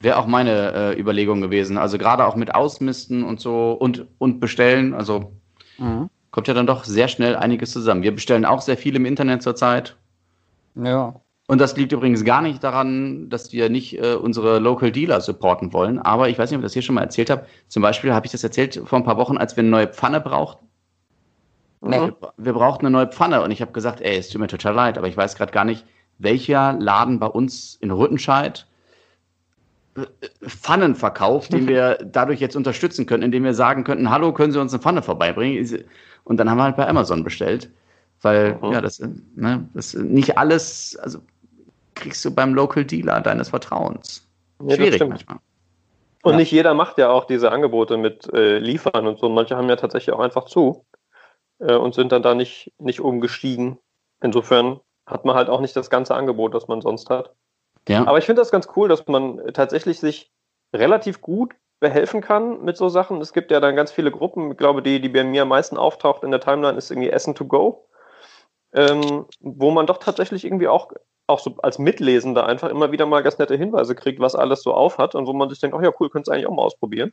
Wäre 0.00 0.16
auch 0.18 0.26
meine 0.26 0.72
äh, 0.72 1.00
Überlegung 1.00 1.40
gewesen. 1.40 1.76
Also 1.76 1.98
gerade 1.98 2.24
auch 2.24 2.36
mit 2.36 2.54
Ausmisten 2.54 3.24
und 3.24 3.40
so 3.40 3.72
und, 3.72 4.06
und 4.18 4.38
bestellen. 4.38 4.94
Also 4.94 5.32
mhm 5.78 6.08
kommt 6.30 6.48
ja 6.48 6.54
dann 6.54 6.66
doch 6.66 6.84
sehr 6.84 7.08
schnell 7.08 7.36
einiges 7.36 7.72
zusammen. 7.72 8.02
Wir 8.02 8.14
bestellen 8.14 8.44
auch 8.44 8.60
sehr 8.60 8.76
viel 8.76 8.96
im 8.96 9.06
Internet 9.06 9.42
zurzeit. 9.42 9.96
Ja. 10.74 11.20
Und 11.50 11.62
das 11.62 11.74
liegt 11.76 11.92
übrigens 11.92 12.26
gar 12.26 12.42
nicht 12.42 12.62
daran, 12.62 13.30
dass 13.30 13.52
wir 13.54 13.70
nicht 13.70 13.98
äh, 13.98 14.14
unsere 14.14 14.58
Local 14.58 14.92
Dealer 14.92 15.22
supporten 15.22 15.72
wollen. 15.72 15.98
Aber 15.98 16.28
ich 16.28 16.38
weiß 16.38 16.50
nicht, 16.50 16.58
ob 16.58 16.62
ich 16.62 16.66
das 16.66 16.74
hier 16.74 16.82
schon 16.82 16.94
mal 16.94 17.00
erzählt 17.00 17.30
habe. 17.30 17.46
Zum 17.68 17.82
Beispiel 17.82 18.12
habe 18.12 18.26
ich 18.26 18.32
das 18.32 18.44
erzählt 18.44 18.82
vor 18.84 18.98
ein 18.98 19.04
paar 19.04 19.16
Wochen, 19.16 19.38
als 19.38 19.56
wir 19.56 19.62
eine 19.62 19.70
neue 19.70 19.88
Pfanne 19.88 20.20
brauchten. 20.20 20.66
Mhm. 21.80 21.90
Wir, 21.90 22.16
wir 22.36 22.52
brauchten 22.52 22.84
eine 22.84 22.92
neue 22.92 23.06
Pfanne 23.06 23.40
und 23.42 23.50
ich 23.50 23.62
habe 23.62 23.72
gesagt, 23.72 24.02
ey, 24.02 24.18
es 24.18 24.28
tut 24.28 24.42
mir 24.42 24.46
total 24.46 24.74
leid, 24.74 24.98
aber 24.98 25.08
ich 25.08 25.16
weiß 25.16 25.36
gerade 25.36 25.50
gar 25.50 25.64
nicht, 25.64 25.86
welcher 26.18 26.74
Laden 26.74 27.18
bei 27.18 27.28
uns 27.28 27.78
in 27.80 27.92
Rüttenscheid 27.92 28.66
äh, 29.96 30.04
Pfannen 30.46 30.96
verkauft, 30.96 31.54
den 31.54 31.66
wir 31.66 31.94
dadurch 32.04 32.40
jetzt 32.40 32.56
unterstützen 32.56 33.06
können, 33.06 33.22
indem 33.22 33.44
wir 33.44 33.54
sagen 33.54 33.84
könnten, 33.84 34.10
hallo, 34.10 34.34
können 34.34 34.52
Sie 34.52 34.60
uns 34.60 34.74
eine 34.74 34.82
Pfanne 34.82 35.00
vorbeibringen? 35.00 35.66
Und 36.24 36.36
dann 36.36 36.50
haben 36.50 36.58
wir 36.58 36.64
halt 36.64 36.76
bei 36.76 36.86
Amazon 36.86 37.24
bestellt. 37.24 37.70
Weil, 38.20 38.58
mhm. 38.60 38.72
ja, 38.72 38.80
das, 38.80 39.00
ne, 39.36 39.68
das 39.74 39.94
nicht 39.94 40.36
alles, 40.36 40.96
also 40.96 41.20
kriegst 41.98 42.24
du 42.24 42.34
beim 42.34 42.54
Local 42.54 42.84
Dealer 42.84 43.20
deines 43.20 43.50
Vertrauens. 43.50 44.26
Ja, 44.62 44.76
Schwierig 44.76 45.00
manchmal. 45.06 45.38
Und 46.22 46.32
ja. 46.32 46.38
nicht 46.38 46.50
jeder 46.50 46.74
macht 46.74 46.98
ja 46.98 47.10
auch 47.10 47.26
diese 47.26 47.52
Angebote 47.52 47.96
mit 47.96 48.32
äh, 48.32 48.58
Liefern 48.58 49.06
und 49.06 49.18
so. 49.18 49.28
Manche 49.28 49.56
haben 49.56 49.68
ja 49.68 49.76
tatsächlich 49.76 50.14
auch 50.14 50.20
einfach 50.20 50.44
zu 50.46 50.84
äh, 51.60 51.74
und 51.74 51.94
sind 51.94 52.12
dann 52.12 52.22
da 52.22 52.34
nicht, 52.34 52.72
nicht 52.78 53.00
umgestiegen. 53.00 53.78
Insofern 54.20 54.80
hat 55.06 55.24
man 55.24 55.36
halt 55.36 55.48
auch 55.48 55.60
nicht 55.60 55.76
das 55.76 55.90
ganze 55.90 56.14
Angebot, 56.14 56.54
das 56.54 56.68
man 56.68 56.80
sonst 56.80 57.08
hat. 57.08 57.34
Ja. 57.88 58.06
Aber 58.06 58.18
ich 58.18 58.26
finde 58.26 58.42
das 58.42 58.50
ganz 58.50 58.68
cool, 58.76 58.88
dass 58.88 59.06
man 59.06 59.40
tatsächlich 59.54 60.00
sich 60.00 60.30
relativ 60.74 61.20
gut 61.20 61.54
behelfen 61.80 62.20
kann 62.20 62.62
mit 62.64 62.76
so 62.76 62.88
Sachen. 62.88 63.20
Es 63.20 63.32
gibt 63.32 63.50
ja 63.50 63.60
dann 63.60 63.76
ganz 63.76 63.92
viele 63.92 64.10
Gruppen. 64.10 64.50
Ich 64.52 64.58
glaube, 64.58 64.82
die, 64.82 65.00
die 65.00 65.08
bei 65.08 65.24
mir 65.24 65.42
am 65.42 65.48
meisten 65.48 65.76
auftaucht 65.76 66.24
in 66.24 66.30
der 66.30 66.40
Timeline, 66.40 66.76
ist 66.76 66.90
irgendwie 66.90 67.10
Essen 67.10 67.34
to 67.34 67.46
Go, 67.46 67.88
ähm, 68.72 69.26
wo 69.40 69.70
man 69.70 69.86
doch 69.86 69.98
tatsächlich 69.98 70.44
irgendwie 70.44 70.68
auch, 70.68 70.92
auch 71.28 71.38
so 71.38 71.56
als 71.62 71.78
Mitlesender 71.78 72.46
einfach 72.46 72.70
immer 72.70 72.90
wieder 72.90 73.06
mal 73.06 73.22
ganz 73.22 73.38
nette 73.38 73.56
Hinweise 73.56 73.94
kriegt, 73.94 74.18
was 74.18 74.34
alles 74.34 74.62
so 74.62 74.72
auf 74.72 74.98
hat 74.98 75.14
und 75.14 75.26
wo 75.26 75.32
man 75.32 75.48
sich 75.48 75.60
denkt, 75.60 75.76
ach 75.76 75.82
ja, 75.82 75.92
cool, 76.00 76.10
könntest 76.10 76.28
du 76.28 76.32
eigentlich 76.32 76.46
auch 76.46 76.54
mal 76.54 76.62
ausprobieren. 76.62 77.12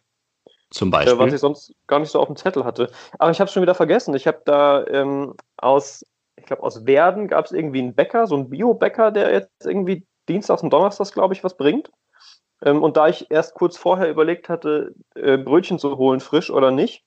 Zum 0.71 0.89
Beispiel. 0.89 1.13
Äh, 1.13 1.19
was 1.19 1.33
ich 1.33 1.39
sonst 1.39 1.73
gar 1.87 1.99
nicht 1.99 2.09
so 2.09 2.19
auf 2.19 2.27
dem 2.27 2.35
Zettel 2.35 2.63
hatte. 2.63 2.89
Aber 3.19 3.31
ich 3.31 3.39
habe 3.39 3.47
es 3.47 3.53
schon 3.53 3.61
wieder 3.61 3.75
vergessen. 3.75 4.15
Ich 4.15 4.25
habe 4.27 4.41
da 4.45 4.85
ähm, 4.87 5.35
aus, 5.57 6.03
ich 6.37 6.45
glaube, 6.45 6.63
aus 6.63 6.85
Werden 6.85 7.27
gab 7.27 7.45
es 7.45 7.51
irgendwie 7.51 7.79
einen 7.79 7.95
Bäcker, 7.95 8.27
so 8.27 8.35
einen 8.35 8.49
Bio-Bäcker, 8.49 9.11
der 9.11 9.31
jetzt 9.31 9.65
irgendwie 9.65 10.05
Dienstags 10.27 10.63
und 10.63 10.71
Donnerstags, 10.71 11.11
glaube 11.11 11.33
ich, 11.33 11.43
was 11.43 11.57
bringt. 11.57 11.91
Ähm, 12.61 12.83
und 12.83 12.97
da 12.97 13.07
ich 13.07 13.29
erst 13.29 13.53
kurz 13.53 13.77
vorher 13.77 14.09
überlegt 14.09 14.49
hatte, 14.49 14.93
äh, 15.15 15.37
Brötchen 15.37 15.77
zu 15.77 15.97
holen, 15.97 16.19
frisch 16.19 16.49
oder 16.49 16.71
nicht, 16.71 17.04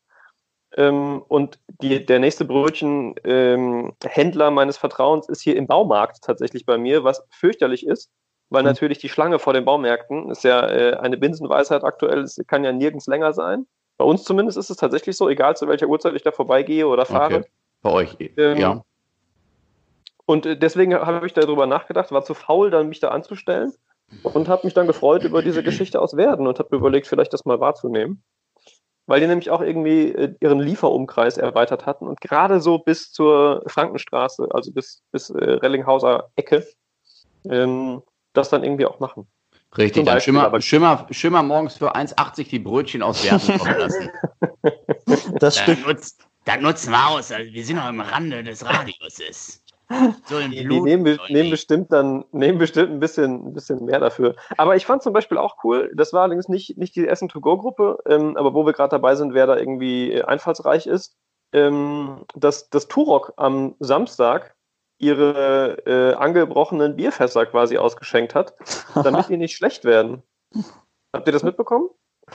ähm, 0.76 1.22
und 1.28 1.58
die, 1.80 2.04
der 2.04 2.18
nächste 2.18 2.44
Brötchenhändler 2.44 4.48
ähm, 4.48 4.54
meines 4.54 4.76
Vertrauens 4.76 5.28
ist 5.28 5.40
hier 5.40 5.56
im 5.56 5.66
Baumarkt 5.66 6.22
tatsächlich 6.22 6.66
bei 6.66 6.76
mir, 6.76 7.04
was 7.04 7.26
fürchterlich 7.30 7.86
ist, 7.86 8.10
weil 8.50 8.62
mhm. 8.62 8.68
natürlich 8.68 8.98
die 8.98 9.08
Schlange 9.08 9.38
vor 9.38 9.54
den 9.54 9.64
Baumärkten 9.64 10.30
ist 10.30 10.44
ja 10.44 10.68
äh, 10.68 10.96
eine 10.96 11.16
Binsenweisheit 11.16 11.84
aktuell, 11.84 12.20
es 12.20 12.38
kann 12.46 12.64
ja 12.64 12.72
nirgends 12.72 13.06
länger 13.06 13.32
sein. 13.32 13.66
Bei 13.96 14.04
uns 14.04 14.24
zumindest 14.24 14.58
ist 14.58 14.70
es 14.70 14.76
tatsächlich 14.76 15.16
so, 15.16 15.28
egal 15.28 15.56
zu 15.56 15.66
welcher 15.66 15.88
Uhrzeit 15.88 16.14
ich 16.14 16.22
da 16.22 16.30
vorbeigehe 16.30 16.86
oder 16.86 17.04
fahre. 17.04 17.38
Okay. 17.38 17.48
Bei 17.82 17.90
euch, 17.90 18.16
ähm, 18.36 18.58
ja. 18.58 18.84
Und 20.26 20.44
äh, 20.44 20.56
deswegen 20.56 20.94
habe 20.94 21.26
ich 21.26 21.32
darüber 21.32 21.66
nachgedacht, 21.66 22.12
war 22.12 22.22
zu 22.22 22.34
faul, 22.34 22.70
dann 22.70 22.88
mich 22.88 23.00
da 23.00 23.08
anzustellen 23.08 23.72
und 24.22 24.48
habe 24.48 24.66
mich 24.66 24.74
dann 24.74 24.86
gefreut 24.86 25.24
über 25.24 25.42
diese 25.42 25.62
Geschichte 25.62 26.00
aus 26.00 26.16
Werden 26.16 26.46
und 26.46 26.58
habe 26.58 26.68
mir 26.72 26.78
überlegt, 26.78 27.06
vielleicht 27.06 27.32
das 27.32 27.44
mal 27.44 27.60
wahrzunehmen. 27.60 28.22
Weil 29.08 29.20
die 29.20 29.26
nämlich 29.26 29.50
auch 29.50 29.62
irgendwie 29.62 30.12
äh, 30.12 30.34
ihren 30.40 30.60
Lieferumkreis 30.60 31.38
erweitert 31.38 31.86
hatten 31.86 32.06
und 32.06 32.20
gerade 32.20 32.60
so 32.60 32.78
bis 32.78 33.10
zur 33.10 33.64
Frankenstraße, 33.66 34.48
also 34.50 34.70
bis, 34.70 35.02
bis 35.12 35.30
äh, 35.30 35.52
Rellinghauser 35.54 36.28
Ecke, 36.36 36.66
ähm, 37.48 38.02
das 38.34 38.50
dann 38.50 38.64
irgendwie 38.64 38.84
auch 38.84 39.00
machen. 39.00 39.26
Richtig, 39.78 40.04
dann 40.04 40.20
Schimmer, 40.20 40.60
Schimmer, 40.60 41.06
Schimmer 41.10 41.42
morgens 41.42 41.78
für 41.78 41.96
1,80 41.96 42.50
die 42.50 42.58
Brötchen 42.58 43.02
aus 43.02 43.24
Werden 43.24 43.58
kommen 43.58 43.78
lassen. 43.78 44.10
Das 45.40 45.58
stimmt. 45.58 45.86
Nutzt, 45.86 46.28
das 46.44 46.60
nutzen 46.60 46.90
wir 46.90 47.08
aus. 47.08 47.32
Also 47.32 47.50
wir 47.50 47.64
sind 47.64 47.76
noch 47.76 47.88
im 47.88 48.00
Rande 48.00 48.44
des 48.44 48.62
Radiuses. 48.62 49.62
So 50.26 50.38
im 50.38 50.50
Blut. 50.50 50.52
Die 50.52 50.80
nehmen, 50.80 51.18
nehmen, 51.28 51.50
bestimmt 51.50 51.92
dann, 51.92 52.24
nehmen 52.32 52.58
bestimmt 52.58 52.90
ein 52.90 53.00
bisschen, 53.00 53.48
ein 53.48 53.54
bisschen 53.54 53.84
mehr 53.86 54.00
dafür. 54.00 54.36
Aber 54.56 54.76
ich 54.76 54.84
fand 54.84 55.02
zum 55.02 55.12
Beispiel 55.12 55.38
auch 55.38 55.56
cool, 55.64 55.90
das 55.94 56.12
war 56.12 56.22
allerdings 56.22 56.48
nicht, 56.48 56.76
nicht 56.76 56.94
die 56.94 57.08
Essen-to-Go-Gruppe, 57.08 57.98
ähm, 58.06 58.36
aber 58.36 58.54
wo 58.54 58.66
wir 58.66 58.74
gerade 58.74 58.90
dabei 58.90 59.14
sind, 59.14 59.32
wer 59.32 59.46
da 59.46 59.56
irgendwie 59.56 60.12
äh, 60.12 60.22
einfallsreich 60.22 60.86
ist, 60.86 61.16
ähm, 61.52 62.24
dass 62.34 62.68
das 62.68 62.88
Turok 62.88 63.32
am 63.36 63.76
Samstag 63.78 64.54
ihre 64.98 65.78
äh, 65.86 66.14
angebrochenen 66.14 66.96
Bierfässer 66.96 67.46
quasi 67.46 67.78
ausgeschenkt 67.78 68.34
hat, 68.34 68.54
damit 68.94 69.28
die 69.28 69.36
nicht 69.36 69.56
schlecht 69.56 69.84
werden. 69.84 70.22
Habt 71.14 71.26
ihr 71.26 71.32
das 71.32 71.42
mitbekommen? 71.42 71.88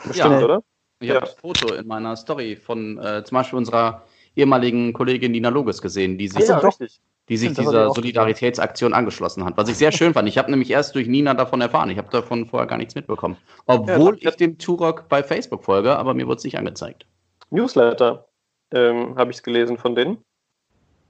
Bestimmt, 0.07 0.39
ja. 0.39 0.43
oder? 0.43 0.63
Ich 1.00 1.10
ja. 1.10 1.15
habe 1.15 1.25
das 1.25 1.36
Foto 1.36 1.74
in 1.74 1.86
meiner 1.86 2.15
Story 2.15 2.55
von 2.55 2.98
äh, 2.98 3.24
zum 3.24 3.36
Beispiel 3.36 3.57
unserer 3.57 4.03
ehemaligen 4.36 4.93
Kollegin 4.93 5.33
Nina 5.33 5.50
Loges 5.50 5.81
gesehen, 5.81 6.17
die 6.17 6.29
sich, 6.29 6.48
ja, 6.48 6.57
richtig. 6.57 7.01
Die 7.30 7.38
sich 7.38 7.53
dieser 7.53 7.92
Solidaritätsaktion 7.92 8.94
angeschlossen 8.94 9.46
hat. 9.46 9.56
Was 9.56 9.70
ich 9.70 9.77
sehr 9.77 9.94
schön 9.94 10.13
fand. 10.13 10.27
Ich 10.27 10.38
habe 10.38 10.51
nämlich 10.51 10.70
erst 10.70 10.94
durch 10.94 11.08
Nina 11.08 11.34
davon 11.34 11.62
erfahren. 11.62 11.89
Ich 11.89 11.98
habe 11.98 12.10
davon 12.12 12.48
vorher 12.48 12.68
gar 12.68 12.77
nichts 12.77 12.96
mitbekommen. 12.96 13.38
Obwohl 13.65 14.18
ja, 14.20 14.30
ich 14.30 14.36
dem 14.36 14.58
Turok 14.58 15.08
bei 15.08 15.24
Facebook 15.24 15.63
folge, 15.63 15.96
aber 15.96 16.13
mir 16.13 16.27
wurde 16.27 16.38
es 16.38 16.44
nicht 16.44 16.58
angezeigt. 16.58 17.06
Newsletter 17.50 18.27
ähm, 18.72 19.15
habe 19.15 19.32
ich 19.32 19.38
es 19.38 19.44
gelesen 19.44 19.77
von 19.77 19.96
denen, 19.96 20.18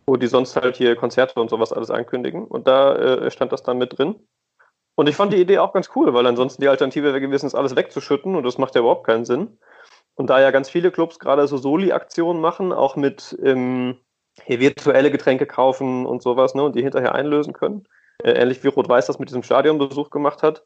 wo 0.05 0.15
die 0.15 0.27
sonst 0.27 0.55
halt 0.55 0.75
hier 0.75 0.95
Konzerte 0.95 1.39
und 1.39 1.49
sowas 1.49 1.73
alles 1.73 1.89
ankündigen. 1.89 2.45
Und 2.45 2.67
da 2.67 2.95
äh, 2.95 3.31
stand 3.31 3.51
das 3.51 3.63
dann 3.63 3.79
mit 3.79 3.97
drin. 3.97 4.15
Und 4.95 5.09
ich 5.09 5.15
fand 5.15 5.33
die 5.33 5.41
Idee 5.41 5.57
auch 5.57 5.73
ganz 5.73 5.89
cool, 5.95 6.13
weil 6.13 6.27
ansonsten 6.27 6.61
die 6.61 6.67
Alternative 6.67 7.07
wäre 7.07 7.21
gewesen, 7.21 7.47
ist 7.47 7.55
alles 7.55 7.75
wegzuschütten 7.75 8.35
und 8.35 8.43
das 8.43 8.59
macht 8.59 8.75
ja 8.75 8.81
überhaupt 8.81 9.07
keinen 9.07 9.25
Sinn. 9.25 9.57
Und 10.15 10.29
da 10.29 10.39
ja 10.39 10.51
ganz 10.51 10.69
viele 10.69 10.91
Clubs 10.91 11.17
gerade 11.17 11.47
so 11.47 11.57
Soli-Aktionen 11.57 12.39
machen, 12.39 12.71
auch 12.71 12.95
mit 12.95 13.35
ähm, 13.41 13.97
hier 14.45 14.59
virtuelle 14.59 15.11
Getränke 15.11 15.45
kaufen 15.45 16.05
und 16.05 16.21
sowas, 16.21 16.55
ne, 16.55 16.63
und 16.63 16.75
die 16.75 16.81
hinterher 16.81 17.15
einlösen 17.15 17.53
können, 17.53 17.87
äh, 18.23 18.31
ähnlich 18.31 18.63
wie 18.63 18.69
Rot-Weiß 18.69 19.05
das 19.05 19.19
mit 19.19 19.29
diesem 19.29 19.43
Stadionbesuch 19.43 20.09
gemacht 20.09 20.43
hat, 20.43 20.63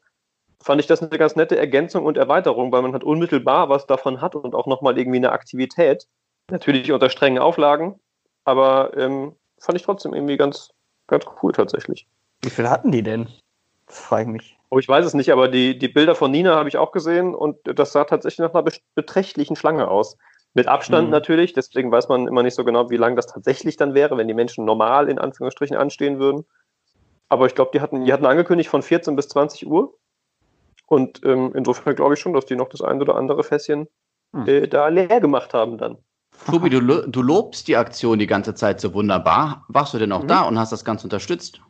fand 0.60 0.80
ich 0.80 0.86
das 0.86 1.02
eine 1.02 1.18
ganz 1.18 1.36
nette 1.36 1.56
Ergänzung 1.56 2.04
und 2.04 2.16
Erweiterung, 2.16 2.72
weil 2.72 2.82
man 2.82 2.92
halt 2.92 3.04
unmittelbar 3.04 3.68
was 3.68 3.86
davon 3.86 4.20
hat 4.20 4.34
und 4.34 4.54
auch 4.54 4.66
nochmal 4.66 4.98
irgendwie 4.98 5.18
eine 5.18 5.32
Aktivität. 5.32 6.06
Natürlich 6.50 6.90
unter 6.92 7.10
strengen 7.10 7.38
Auflagen, 7.38 8.00
aber 8.44 8.96
ähm, 8.96 9.36
fand 9.58 9.76
ich 9.76 9.84
trotzdem 9.84 10.14
irgendwie 10.14 10.36
ganz, 10.36 10.70
ganz 11.06 11.26
cool 11.42 11.52
tatsächlich. 11.52 12.06
Wie 12.42 12.50
viel 12.50 12.68
hatten 12.68 12.90
die 12.90 13.02
denn? 13.02 13.28
Das 13.86 13.98
frage 13.98 14.22
ich 14.22 14.28
mich. 14.28 14.58
Oh, 14.70 14.78
ich 14.78 14.88
weiß 14.88 15.04
es 15.04 15.14
nicht, 15.14 15.32
aber 15.32 15.48
die, 15.48 15.78
die 15.78 15.88
Bilder 15.88 16.14
von 16.14 16.30
Nina 16.30 16.54
habe 16.54 16.68
ich 16.68 16.76
auch 16.76 16.92
gesehen 16.92 17.34
und 17.34 17.56
das 17.64 17.92
sah 17.92 18.04
tatsächlich 18.04 18.40
nach 18.40 18.54
einer 18.54 18.70
beträchtlichen 18.94 19.56
Schlange 19.56 19.88
aus. 19.88 20.18
Mit 20.58 20.66
Abstand 20.66 21.06
mhm. 21.06 21.12
natürlich, 21.12 21.52
deswegen 21.52 21.92
weiß 21.92 22.08
man 22.08 22.26
immer 22.26 22.42
nicht 22.42 22.56
so 22.56 22.64
genau, 22.64 22.90
wie 22.90 22.96
lang 22.96 23.14
das 23.14 23.28
tatsächlich 23.28 23.76
dann 23.76 23.94
wäre, 23.94 24.16
wenn 24.16 24.26
die 24.26 24.34
Menschen 24.34 24.64
normal 24.64 25.08
in 25.08 25.20
Anführungsstrichen 25.20 25.76
anstehen 25.76 26.18
würden. 26.18 26.46
Aber 27.28 27.46
ich 27.46 27.54
glaube, 27.54 27.70
die 27.72 27.80
hatten, 27.80 28.04
die 28.04 28.12
hatten 28.12 28.26
angekündigt 28.26 28.68
von 28.68 28.82
14 28.82 29.14
bis 29.14 29.28
20 29.28 29.68
Uhr. 29.68 29.94
Und 30.86 31.24
ähm, 31.24 31.52
insofern 31.54 31.94
glaube 31.94 32.14
ich 32.14 32.20
schon, 32.20 32.32
dass 32.32 32.44
die 32.44 32.56
noch 32.56 32.70
das 32.70 32.82
ein 32.82 33.00
oder 33.00 33.14
andere 33.14 33.44
Fässchen 33.44 33.86
mhm. 34.32 34.48
äh, 34.48 34.66
da 34.66 34.88
leer 34.88 35.20
gemacht 35.20 35.54
haben 35.54 35.78
dann. 35.78 35.98
Tobi, 36.50 36.70
du, 36.70 36.80
du 36.80 37.22
lobst 37.22 37.68
die 37.68 37.76
Aktion 37.76 38.18
die 38.18 38.26
ganze 38.26 38.52
Zeit 38.52 38.80
so 38.80 38.92
wunderbar. 38.94 39.64
Warst 39.68 39.94
du 39.94 39.98
denn 39.98 40.10
auch 40.10 40.24
mhm. 40.24 40.28
da 40.28 40.42
und 40.42 40.58
hast 40.58 40.72
das 40.72 40.84
Ganze 40.84 41.04
unterstützt? 41.04 41.60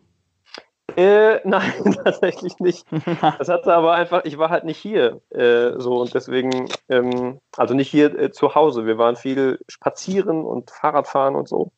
Äh, 0.97 1.40
nein, 1.45 1.97
tatsächlich 2.04 2.59
nicht. 2.59 2.87
Das 3.38 3.49
hatte 3.49 3.75
aber 3.75 3.92
einfach, 3.92 4.25
ich 4.25 4.38
war 4.38 4.50
halt 4.50 4.64
nicht 4.64 4.78
hier 4.78 5.21
äh, 5.30 5.78
so 5.78 6.00
und 6.00 6.14
deswegen, 6.14 6.68
ähm, 6.88 7.40
also 7.57 7.75
nicht 7.75 7.90
hier 7.90 8.18
äh, 8.18 8.30
zu 8.30 8.54
Hause. 8.54 8.87
Wir 8.87 8.99
waren 8.99 9.16
viel 9.16 9.59
spazieren 9.68 10.45
und 10.45 10.71
Fahrradfahren 10.71 11.37
und 11.37 11.49
so. 11.49 11.73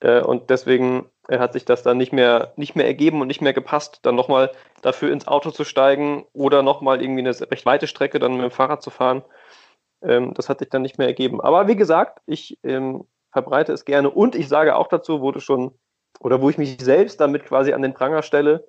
Äh, 0.00 0.22
und 0.22 0.50
deswegen 0.50 1.06
äh, 1.28 1.38
hat 1.38 1.52
sich 1.52 1.64
das 1.64 1.82
dann 1.82 1.96
nicht 1.98 2.12
mehr, 2.12 2.52
nicht 2.56 2.74
mehr 2.76 2.86
ergeben 2.86 3.20
und 3.20 3.28
nicht 3.28 3.40
mehr 3.40 3.52
gepasst, 3.52 4.00
dann 4.02 4.16
nochmal 4.16 4.50
dafür 4.82 5.12
ins 5.12 5.28
Auto 5.28 5.50
zu 5.50 5.64
steigen 5.64 6.26
oder 6.32 6.62
nochmal 6.62 7.00
irgendwie 7.00 7.20
eine 7.20 7.50
recht 7.50 7.66
weite 7.66 7.86
Strecke 7.86 8.18
dann 8.18 8.34
mit 8.34 8.42
dem 8.42 8.50
Fahrrad 8.50 8.82
zu 8.82 8.90
fahren. 8.90 9.22
Ähm, 10.02 10.34
das 10.34 10.48
hat 10.48 10.58
sich 10.58 10.68
dann 10.68 10.82
nicht 10.82 10.98
mehr 10.98 11.06
ergeben. 11.06 11.40
Aber 11.40 11.68
wie 11.68 11.76
gesagt, 11.76 12.20
ich 12.26 12.58
ähm, 12.64 13.04
verbreite 13.32 13.72
es 13.72 13.84
gerne 13.84 14.10
und 14.10 14.34
ich 14.34 14.48
sage 14.48 14.76
auch 14.76 14.88
dazu, 14.88 15.20
wurde 15.20 15.40
schon 15.40 15.78
oder 16.22 16.40
wo 16.40 16.48
ich 16.48 16.58
mich 16.58 16.80
selbst 16.80 17.20
damit 17.20 17.44
quasi 17.44 17.72
an 17.72 17.82
den 17.82 17.94
Pranger 17.94 18.22
stelle. 18.22 18.66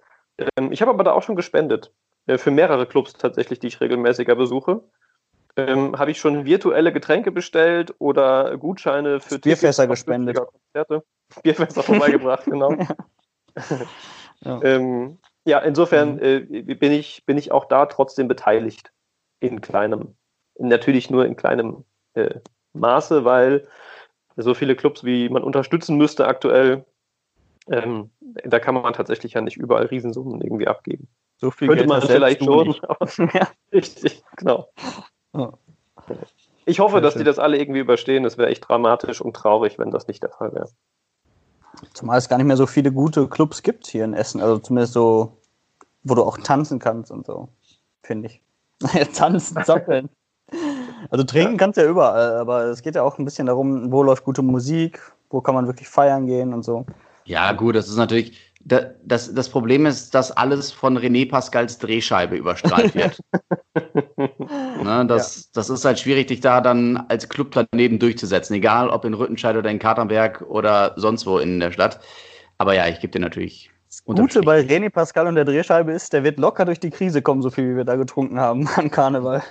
Ähm, 0.57 0.71
ich 0.71 0.81
habe 0.81 0.91
aber 0.91 1.03
da 1.03 1.11
auch 1.11 1.23
schon 1.23 1.35
gespendet. 1.35 1.93
Äh, 2.25 2.37
für 2.37 2.51
mehrere 2.51 2.87
Clubs 2.87 3.13
tatsächlich, 3.13 3.59
die 3.59 3.67
ich 3.67 3.79
regelmäßiger 3.79 4.35
besuche. 4.35 4.81
Ähm, 5.55 5.99
habe 5.99 6.09
ich 6.09 6.19
schon 6.19 6.45
virtuelle 6.45 6.91
Getränke 6.91 7.31
bestellt 7.31 7.93
oder 7.99 8.57
Gutscheine 8.57 9.19
für 9.19 9.37
Bierfässer 9.37 9.85
gespendet. 9.85 10.35
Konzerte. 10.35 11.03
Bierfässer 11.43 11.83
vorbeigebracht, 11.83 12.45
genau. 12.45 12.75
ja. 14.41 14.61
ähm, 14.63 15.19
ja, 15.45 15.59
insofern 15.59 16.15
mhm. 16.15 16.21
äh, 16.23 16.73
bin, 16.73 16.91
ich, 16.91 17.23
bin 17.27 17.37
ich 17.37 17.51
auch 17.51 17.65
da 17.65 17.85
trotzdem 17.85 18.27
beteiligt. 18.27 18.91
In 19.41 19.61
kleinem, 19.61 20.15
natürlich 20.57 21.11
nur 21.11 21.25
in 21.25 21.35
kleinem 21.35 21.83
äh, 22.15 22.39
Maße, 22.71 23.25
weil 23.25 23.67
so 24.35 24.55
viele 24.55 24.75
Clubs, 24.75 25.03
wie 25.03 25.29
man 25.29 25.43
unterstützen 25.43 25.97
müsste 25.97 26.25
aktuell, 26.25 26.85
ähm, 27.69 28.09
da 28.19 28.59
kann 28.59 28.75
man 28.75 28.93
tatsächlich 28.93 29.33
ja 29.33 29.41
nicht 29.41 29.57
überall 29.57 29.85
Riesensummen 29.85 30.41
irgendwie 30.41 30.67
abgeben. 30.67 31.07
So 31.37 31.51
viel 31.51 31.67
Könnte 31.67 31.85
Geld 31.85 31.89
man 31.89 32.01
vielleicht 32.01 32.43
schon, 32.43 32.75
aber 32.83 33.07
ja. 33.33 33.47
richtig, 33.71 34.23
genau. 34.37 34.69
Oh. 35.33 35.51
Ich 36.65 36.79
hoffe, 36.79 36.95
Sehr 36.95 37.01
dass 37.01 37.13
schön. 37.13 37.19
die 37.19 37.25
das 37.25 37.39
alle 37.39 37.57
irgendwie 37.57 37.79
überstehen. 37.79 38.25
Es 38.25 38.37
wäre 38.37 38.49
echt 38.49 38.67
dramatisch 38.67 39.21
und 39.21 39.35
traurig, 39.35 39.79
wenn 39.79 39.91
das 39.91 40.07
nicht 40.07 40.23
der 40.23 40.29
Fall 40.29 40.53
wäre. 40.53 40.69
Zumal 41.93 42.17
es 42.17 42.29
gar 42.29 42.37
nicht 42.37 42.45
mehr 42.45 42.57
so 42.57 42.67
viele 42.67 42.91
gute 42.91 43.27
Clubs 43.27 43.63
gibt 43.63 43.87
hier 43.87 44.05
in 44.05 44.13
Essen. 44.13 44.41
Also 44.41 44.59
zumindest 44.59 44.93
so, 44.93 45.37
wo 46.03 46.15
du 46.15 46.23
auch 46.23 46.37
tanzen 46.37 46.79
kannst 46.79 47.11
und 47.11 47.25
so, 47.25 47.49
finde 48.03 48.27
ich. 48.27 48.41
tanzen, 49.13 49.63
zocken. 49.63 50.09
Also 51.09 51.23
trinken 51.23 51.57
kannst 51.57 51.77
du 51.77 51.81
ja 51.81 51.89
überall, 51.89 52.37
aber 52.37 52.65
es 52.65 52.81
geht 52.81 52.95
ja 52.95 53.03
auch 53.03 53.17
ein 53.17 53.25
bisschen 53.25 53.47
darum, 53.47 53.91
wo 53.91 54.03
läuft 54.03 54.23
gute 54.23 54.41
Musik, 54.41 55.01
wo 55.29 55.41
kann 55.41 55.55
man 55.55 55.67
wirklich 55.67 55.89
feiern 55.89 56.27
gehen 56.27 56.53
und 56.53 56.63
so. 56.63 56.85
Ja, 57.25 57.51
gut, 57.53 57.75
das 57.75 57.87
ist 57.87 57.97
natürlich. 57.97 58.37
Das, 58.65 59.33
das 59.33 59.49
Problem 59.49 59.85
ist, 59.85 60.15
dass 60.15 60.31
alles 60.31 60.71
von 60.71 60.97
René 60.97 61.29
Pascals 61.29 61.79
Drehscheibe 61.79 62.37
überstrahlt 62.37 62.95
wird. 62.95 63.19
ne, 64.81 65.05
das, 65.05 65.35
ja. 65.35 65.49
das 65.55 65.69
ist 65.69 65.83
halt 65.83 65.99
schwierig, 65.99 66.27
dich 66.27 66.39
da 66.39 66.61
dann 66.61 66.95
als 67.09 67.27
Club 67.27 67.51
daneben 67.51 67.99
durchzusetzen, 67.99 68.53
egal 68.53 68.89
ob 68.89 69.03
in 69.03 69.15
Rüttenscheid 69.15 69.57
oder 69.57 69.69
in 69.69 69.79
Katernberg 69.79 70.43
oder 70.47 70.93
sonst 70.95 71.25
wo 71.25 71.39
in 71.39 71.59
der 71.59 71.73
Stadt. 71.73 71.99
Aber 72.57 72.73
ja, 72.73 72.87
ich 72.87 73.01
gebe 73.01 73.11
dir 73.11 73.19
natürlich. 73.19 73.69
Das 73.89 74.05
Gute 74.05 74.41
bei 74.41 74.61
René 74.61 74.89
Pascal 74.89 75.27
und 75.27 75.35
der 75.35 75.45
Drehscheibe 75.45 75.91
ist, 75.91 76.13
der 76.13 76.23
wird 76.23 76.39
locker 76.39 76.65
durch 76.65 76.79
die 76.79 76.89
Krise 76.89 77.21
kommen, 77.21 77.43
so 77.43 77.51
viel 77.51 77.71
wie 77.71 77.75
wir 77.75 77.83
da 77.83 77.95
getrunken 77.95 78.39
haben 78.39 78.67
an 78.75 78.89
Karneval. 78.89 79.43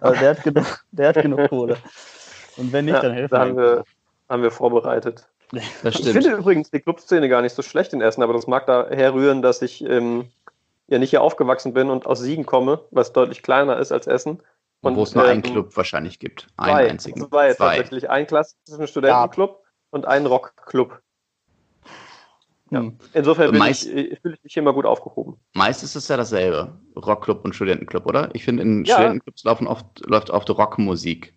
Also 0.00 0.20
der, 0.20 0.30
hat 0.30 0.44
genug, 0.44 0.84
der 0.92 1.08
hat 1.08 1.22
genug 1.22 1.48
Kohle. 1.48 1.78
Und 2.58 2.72
wenn 2.72 2.84
nicht, 2.84 2.94
ja, 2.94 3.00
dann 3.00 3.12
helfen 3.12 3.56
wir, 3.56 3.84
haben 4.28 4.42
wir 4.42 4.50
vorbereitet. 4.50 5.26
Das 5.50 5.94
stimmt. 5.94 6.06
Ich 6.06 6.12
finde 6.12 6.32
übrigens 6.32 6.70
die 6.70 6.80
Clubszene 6.80 7.28
gar 7.28 7.42
nicht 7.42 7.54
so 7.54 7.62
schlecht 7.62 7.92
in 7.92 8.00
Essen, 8.00 8.22
aber 8.22 8.34
das 8.34 8.46
mag 8.46 8.66
daher 8.66 9.14
rühren, 9.14 9.42
dass 9.42 9.62
ich 9.62 9.82
ähm, 9.84 10.28
ja 10.88 10.98
nicht 10.98 11.10
hier 11.10 11.22
aufgewachsen 11.22 11.72
bin 11.72 11.90
und 11.90 12.06
aus 12.06 12.20
Siegen 12.20 12.46
komme, 12.46 12.80
was 12.90 13.12
deutlich 13.12 13.42
kleiner 13.42 13.78
ist 13.78 13.92
als 13.92 14.06
Essen. 14.06 14.42
Und, 14.80 14.96
wo 14.96 15.02
es 15.02 15.14
nur 15.14 15.24
ähm, 15.24 15.30
einen 15.30 15.42
Club 15.42 15.76
wahrscheinlich 15.76 16.18
gibt. 16.18 16.46
Einen 16.56 16.72
zwei, 16.72 16.90
einzigen. 16.90 17.28
Zwei, 17.28 17.54
zwei. 17.54 17.76
tatsächlich. 17.76 18.10
Ein 18.10 18.26
klassischen 18.26 18.86
Studentenclub 18.86 19.50
ja. 19.50 19.70
und 19.90 20.06
einen 20.06 20.26
Rockclub. 20.26 21.00
Ja. 22.70 22.80
Hm. 22.80 22.98
Insofern 23.14 23.56
meist, 23.56 23.86
ich, 23.86 24.20
fühle 24.20 24.34
ich 24.34 24.44
mich 24.44 24.52
hier 24.52 24.62
immer 24.62 24.74
gut 24.74 24.84
aufgehoben. 24.84 25.38
Meist 25.54 25.82
ist 25.82 25.94
es 25.94 26.06
ja 26.08 26.16
dasselbe, 26.16 26.76
Rockclub 26.96 27.44
und 27.44 27.54
Studentenclub, 27.54 28.06
oder? 28.06 28.28
Ich 28.34 28.44
finde, 28.44 28.62
in 28.62 28.84
ja. 28.84 28.94
Studentenclubs 28.94 29.44
laufen 29.44 29.66
oft, 29.66 29.86
läuft 30.06 30.30
oft 30.30 30.50
Rockmusik. 30.50 31.34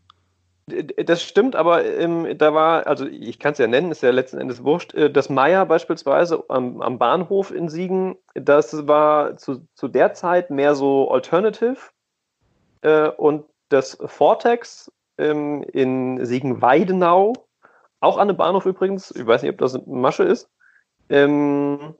Das 1.06 1.24
stimmt, 1.24 1.56
aber 1.56 1.86
ähm, 1.86 2.38
da 2.38 2.54
war, 2.54 2.88
also 2.88 3.06
ich 3.06 3.40
kann 3.40 3.54
es 3.54 3.58
ja 3.58 3.68
nennen, 3.68 3.92
ist 3.92 4.04
ja 4.04 4.12
letzten 4.12 4.40
Endes 4.40 4.63
wurscht. 4.63 4.94
Äh, 4.94 5.12
das 5.12 5.30
Meier 5.30 5.66
beispielsweise 5.66 6.44
am, 6.50 6.82
am, 6.82 6.98
Bahnhof 6.98 7.51
in 7.51 7.70
Siegen, 7.70 8.18
das 8.34 8.88
war 8.88 9.38
zu, 9.38 9.68
zu 9.75 9.88
der 9.88 10.13
Zeit 10.13 10.50
mehr 10.50 10.75
so 10.75 11.12
Alternative. 11.12 11.78
Äh, 12.82 13.10
und 13.10 13.46
das 13.70 13.98
Vortex 14.06 14.92
ähm, 15.18 15.63
in 15.63 16.25
Siegen-Weidenau, 16.25 17.34
auch 18.00 18.18
an 18.18 18.28
dem 18.28 18.38
Bahnhof 18.38 18.66
übrigens, 18.66 19.12
ich 19.12 19.25
weiß 19.25 19.44
nicht, 19.44 19.51
ob 19.51 19.58
das 19.60 19.80
Masche 19.86 20.24
ist, 20.24 20.50
ähm, 21.10 21.96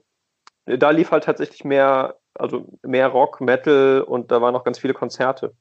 da 0.64 0.90
lief 0.90 1.10
halt 1.10 1.24
tatsächlich 1.24 1.64
mehr, 1.64 2.16
also 2.34 2.66
mehr 2.82 3.08
Rock, 3.08 3.40
Metal 3.40 4.02
und 4.02 4.30
da 4.30 4.40
waren 4.40 4.52
noch 4.52 4.64
ganz 4.64 4.78
viele 4.78 4.94
Konzerte. 4.94 5.54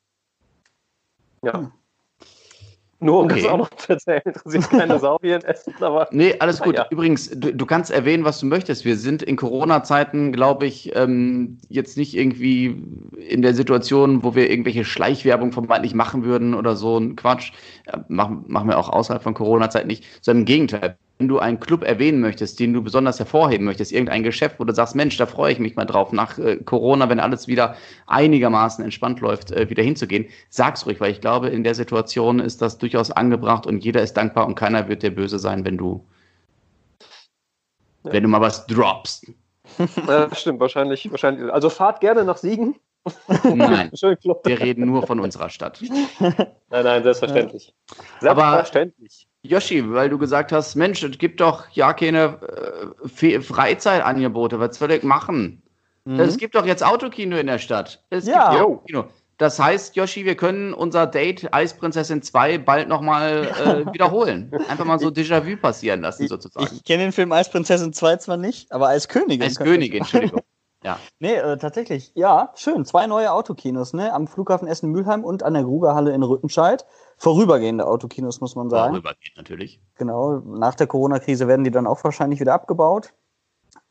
Ja. 1.44 1.54
Hm. 1.54 1.72
Nur 3.04 3.20
um 3.20 3.26
okay. 3.26 3.42
das 3.42 3.52
auch 3.52 3.58
noch 3.58 3.70
zu 3.72 3.94
erzählen, 3.94 4.22
interessiert 4.24 4.70
keine 4.70 5.00
Sau 5.00 5.18
hier 5.22 5.38
in 5.38 5.42
Essen. 5.42 5.74
Aber, 5.82 6.08
nee, 6.12 6.36
alles 6.38 6.62
gut. 6.62 6.76
Ja. 6.76 6.86
Übrigens, 6.92 7.32
du, 7.32 7.52
du, 7.52 7.66
kannst 7.66 7.90
erwähnen, 7.90 8.24
was 8.24 8.40
du 8.40 8.46
möchtest. 8.46 8.86
Wir 8.86 8.96
sind 8.96 9.24
in 9.24 9.38
Corona-Zeiten, 9.38 10.32
glaube 10.32 10.68
ich, 10.68 10.96
ähm, 10.96 11.58
jetzt 11.68 11.98
nicht 11.98 12.16
irgendwie 12.16 12.80
in 13.28 13.42
der 13.42 13.56
Situation, 13.56 14.24
wo 14.24 14.36
wir 14.36 14.52
irgendwelche 14.52 14.86
Schleichwerbung 14.86 15.52
vermeintlich 15.52 15.96
machen 15.96 16.24
würden 16.24 16.54
oder 16.54 16.76
so 16.76 17.00
ein 17.00 17.16
Quatsch. 17.16 17.54
Ja, 17.88 18.06
machen, 18.08 18.46
machen 18.48 18.70
wir 18.70 18.78
auch 18.78 18.90
außerhalb 18.90 19.24
von 19.24 19.34
Corona-Zeit 19.34 19.88
nicht, 19.88 20.06
sondern 20.22 20.42
im 20.42 20.46
Gegenteil 20.46 20.96
wenn 21.22 21.28
du 21.28 21.38
einen 21.38 21.60
Club 21.60 21.84
erwähnen 21.84 22.20
möchtest, 22.20 22.60
den 22.60 22.74
du 22.74 22.82
besonders 22.82 23.20
hervorheben 23.20 23.64
möchtest, 23.64 23.92
irgendein 23.92 24.24
Geschäft, 24.24 24.56
wo 24.58 24.64
du 24.64 24.74
sagst, 24.74 24.96
Mensch, 24.96 25.18
da 25.18 25.28
freue 25.28 25.54
ich 25.54 25.60
mich 25.60 25.76
mal 25.76 25.86
drauf, 25.86 26.12
nach 26.12 26.40
äh, 26.40 26.58
Corona, 26.58 27.10
wenn 27.10 27.20
alles 27.20 27.48
wieder 27.48 27.76
einigermaßen 28.08 28.84
entspannt 28.84 29.20
läuft, 29.20 29.52
äh, 29.52 29.70
wieder 29.70 29.84
hinzugehen, 29.84 30.26
sag's 30.50 30.88
ruhig, 30.88 31.00
weil 31.00 31.12
ich 31.12 31.22
glaube, 31.22 31.50
in 31.50 31.64
der 31.64 31.76
Situation 31.76 32.40
ist 32.40 32.60
das 32.64 32.80
durchaus 32.80 33.12
angebracht 33.12 33.68
und 33.68 33.86
jeder 33.86 34.02
ist 34.02 34.14
dankbar 34.14 34.48
und 34.48 34.56
keiner 34.56 34.88
wird 34.88 35.04
dir 35.04 35.14
böse 35.14 35.38
sein, 35.38 35.64
wenn 35.64 35.78
du, 35.78 36.04
ja. 38.04 38.14
wenn 38.14 38.24
du 38.24 38.30
mal 38.30 38.42
was 38.42 38.66
droppst. 38.66 39.32
Ja, 40.08 40.34
stimmt, 40.34 40.60
wahrscheinlich, 40.60 41.12
wahrscheinlich. 41.12 41.54
Also 41.54 41.70
fahrt 41.70 42.00
gerne 42.00 42.24
nach 42.24 42.38
Siegen. 42.38 42.80
Nein, 43.44 43.92
wir 43.94 44.60
reden 44.60 44.88
nur 44.88 45.06
von 45.06 45.20
unserer 45.20 45.52
Stadt. 45.52 45.84
Nein, 46.20 46.48
nein, 46.70 47.04
selbstverständlich. 47.04 47.76
Aber- 48.22 48.54
Selbstverständlich. 48.54 49.28
Yoshi, 49.44 49.92
weil 49.92 50.10
du 50.10 50.18
gesagt 50.18 50.52
hast, 50.52 50.76
Mensch, 50.76 51.02
es 51.04 51.18
gibt 51.18 51.42
doch 51.42 51.68
ja 51.72 51.94
keine 51.94 52.38
äh, 53.22 53.42
Freizeitangebote, 53.42 54.60
was 54.60 54.78
soll 54.78 54.92
ich 54.92 55.04
machen? 55.04 55.62
Es 56.06 56.38
gibt 56.38 56.56
doch 56.56 56.66
jetzt 56.66 56.84
Autokino 56.84 57.38
in 57.38 57.46
der 57.46 57.60
Stadt. 57.60 58.04
Es 58.10 58.26
Ja. 58.26 58.50
gibt 58.50 58.62
Autokino. 58.64 59.04
Das 59.38 59.60
heißt, 59.60 59.96
Yoshi, 59.96 60.26
wir 60.26 60.36
können 60.36 60.74
unser 60.74 61.06
Date 61.08 61.52
Eisprinzessin 61.54 62.22
2 62.24 62.58
bald 62.60 62.88
nochmal 62.88 63.48
äh, 63.48 63.86
wiederholen. 63.94 64.52
Einfach 64.68 64.86
mal 64.86 64.98
so 65.00 65.10
Déjà-vu 65.10 65.58
passieren 65.58 66.02
lassen, 66.02 66.28
sozusagen. 66.28 66.76
Ich 66.76 66.84
kenne 66.84 67.04
den 67.04 67.12
Film 67.12 67.32
Eisprinzessin 67.32 67.94
2 67.94 68.18
zwar 68.18 68.38
nicht, 68.38 68.72
aber 68.72 68.90
als 68.90 69.08
Königin. 69.08 69.44
Als 69.44 69.58
könnte 69.58 69.72
Königin, 69.74 70.00
Entschuldigung. 70.02 70.42
Ja. 70.84 70.98
Nee, 71.20 71.36
äh, 71.36 71.58
tatsächlich. 71.58 72.12
Ja, 72.16 72.52
schön. 72.56 72.86
Zwei 72.86 73.06
neue 73.06 73.32
Autokinos, 73.32 73.94
ne? 73.94 74.14
Am 74.14 74.28
Flughafen 74.28 74.68
Essen-Mülheim 74.68 75.24
und 75.24 75.44
an 75.44 75.54
der 75.54 75.64
Grugerhalle 75.64 76.12
in 76.12 76.24
Rüttenscheid. 76.24 76.86
Vorübergehende 77.18 77.86
Autokinos, 77.86 78.42
muss 78.42 78.56
man 78.56 78.70
sagen. 78.70 78.94
Darüber 78.94 79.14
geht 79.14 79.38
natürlich. 79.38 79.80
Genau. 79.96 80.40
Nach 80.40 80.74
der 80.74 80.88
Corona-Krise 80.88 81.48
werden 81.48 81.64
die 81.64 81.72
dann 81.72 81.86
auch 81.86 82.04
wahrscheinlich 82.04 82.40
wieder 82.40 82.54
abgebaut. 82.54 83.14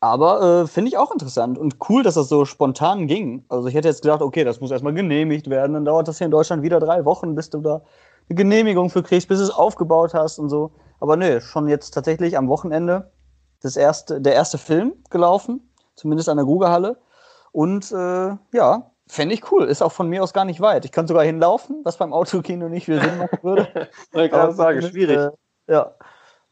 Aber 0.01 0.63
äh, 0.63 0.67
finde 0.67 0.89
ich 0.89 0.97
auch 0.97 1.11
interessant 1.11 1.57
und 1.57 1.77
cool, 1.89 2.03
dass 2.03 2.15
das 2.15 2.27
so 2.27 2.43
spontan 2.45 3.07
ging. 3.07 3.45
Also 3.49 3.67
ich 3.67 3.75
hätte 3.75 3.87
jetzt 3.87 4.01
gedacht, 4.01 4.21
okay, 4.21 4.43
das 4.43 4.59
muss 4.59 4.71
erstmal 4.71 4.93
genehmigt 4.93 5.49
werden. 5.49 5.73
Dann 5.73 5.85
dauert 5.85 6.07
das 6.07 6.17
hier 6.17 6.25
in 6.25 6.31
Deutschland 6.31 6.63
wieder 6.63 6.79
drei 6.79 7.05
Wochen, 7.05 7.35
bis 7.35 7.49
du 7.49 7.61
da 7.61 7.83
eine 8.27 8.35
Genehmigung 8.35 8.89
für 8.89 9.03
kriegst, 9.03 9.27
bis 9.27 9.37
du 9.37 9.45
es 9.45 9.51
aufgebaut 9.51 10.13
hast 10.13 10.39
und 10.39 10.49
so. 10.49 10.71
Aber 10.99 11.15
nö, 11.15 11.39
schon 11.39 11.67
jetzt 11.67 11.91
tatsächlich 11.91 12.37
am 12.37 12.47
Wochenende 12.47 13.11
das 13.61 13.75
erste, 13.75 14.19
der 14.21 14.33
erste 14.33 14.57
Film 14.57 14.93
gelaufen, 15.09 15.70
zumindest 15.95 16.29
an 16.29 16.37
der 16.37 16.45
Grugerhalle. 16.45 16.97
Und 17.51 17.91
äh, 17.91 18.35
ja, 18.53 18.91
fände 19.07 19.35
ich 19.35 19.51
cool. 19.51 19.65
Ist 19.65 19.81
auch 19.81 19.91
von 19.91 20.07
mir 20.07 20.23
aus 20.23 20.33
gar 20.33 20.45
nicht 20.45 20.61
weit. 20.61 20.85
Ich 20.85 20.91
kann 20.91 21.07
sogar 21.07 21.23
hinlaufen, 21.23 21.81
was 21.83 21.97
beim 21.97 22.13
Autokino 22.13 22.69
nicht 22.69 22.85
viel 22.85 23.01
Sinn 23.01 23.17
machen 23.17 23.39
würde. 23.41 23.67
Ich 24.13 24.31
kann 24.31 24.39
Aber 24.39 24.53
sagen, 24.53 24.81
schwierig. 24.81 25.17
Äh, 25.17 25.31
ja, 25.67 25.93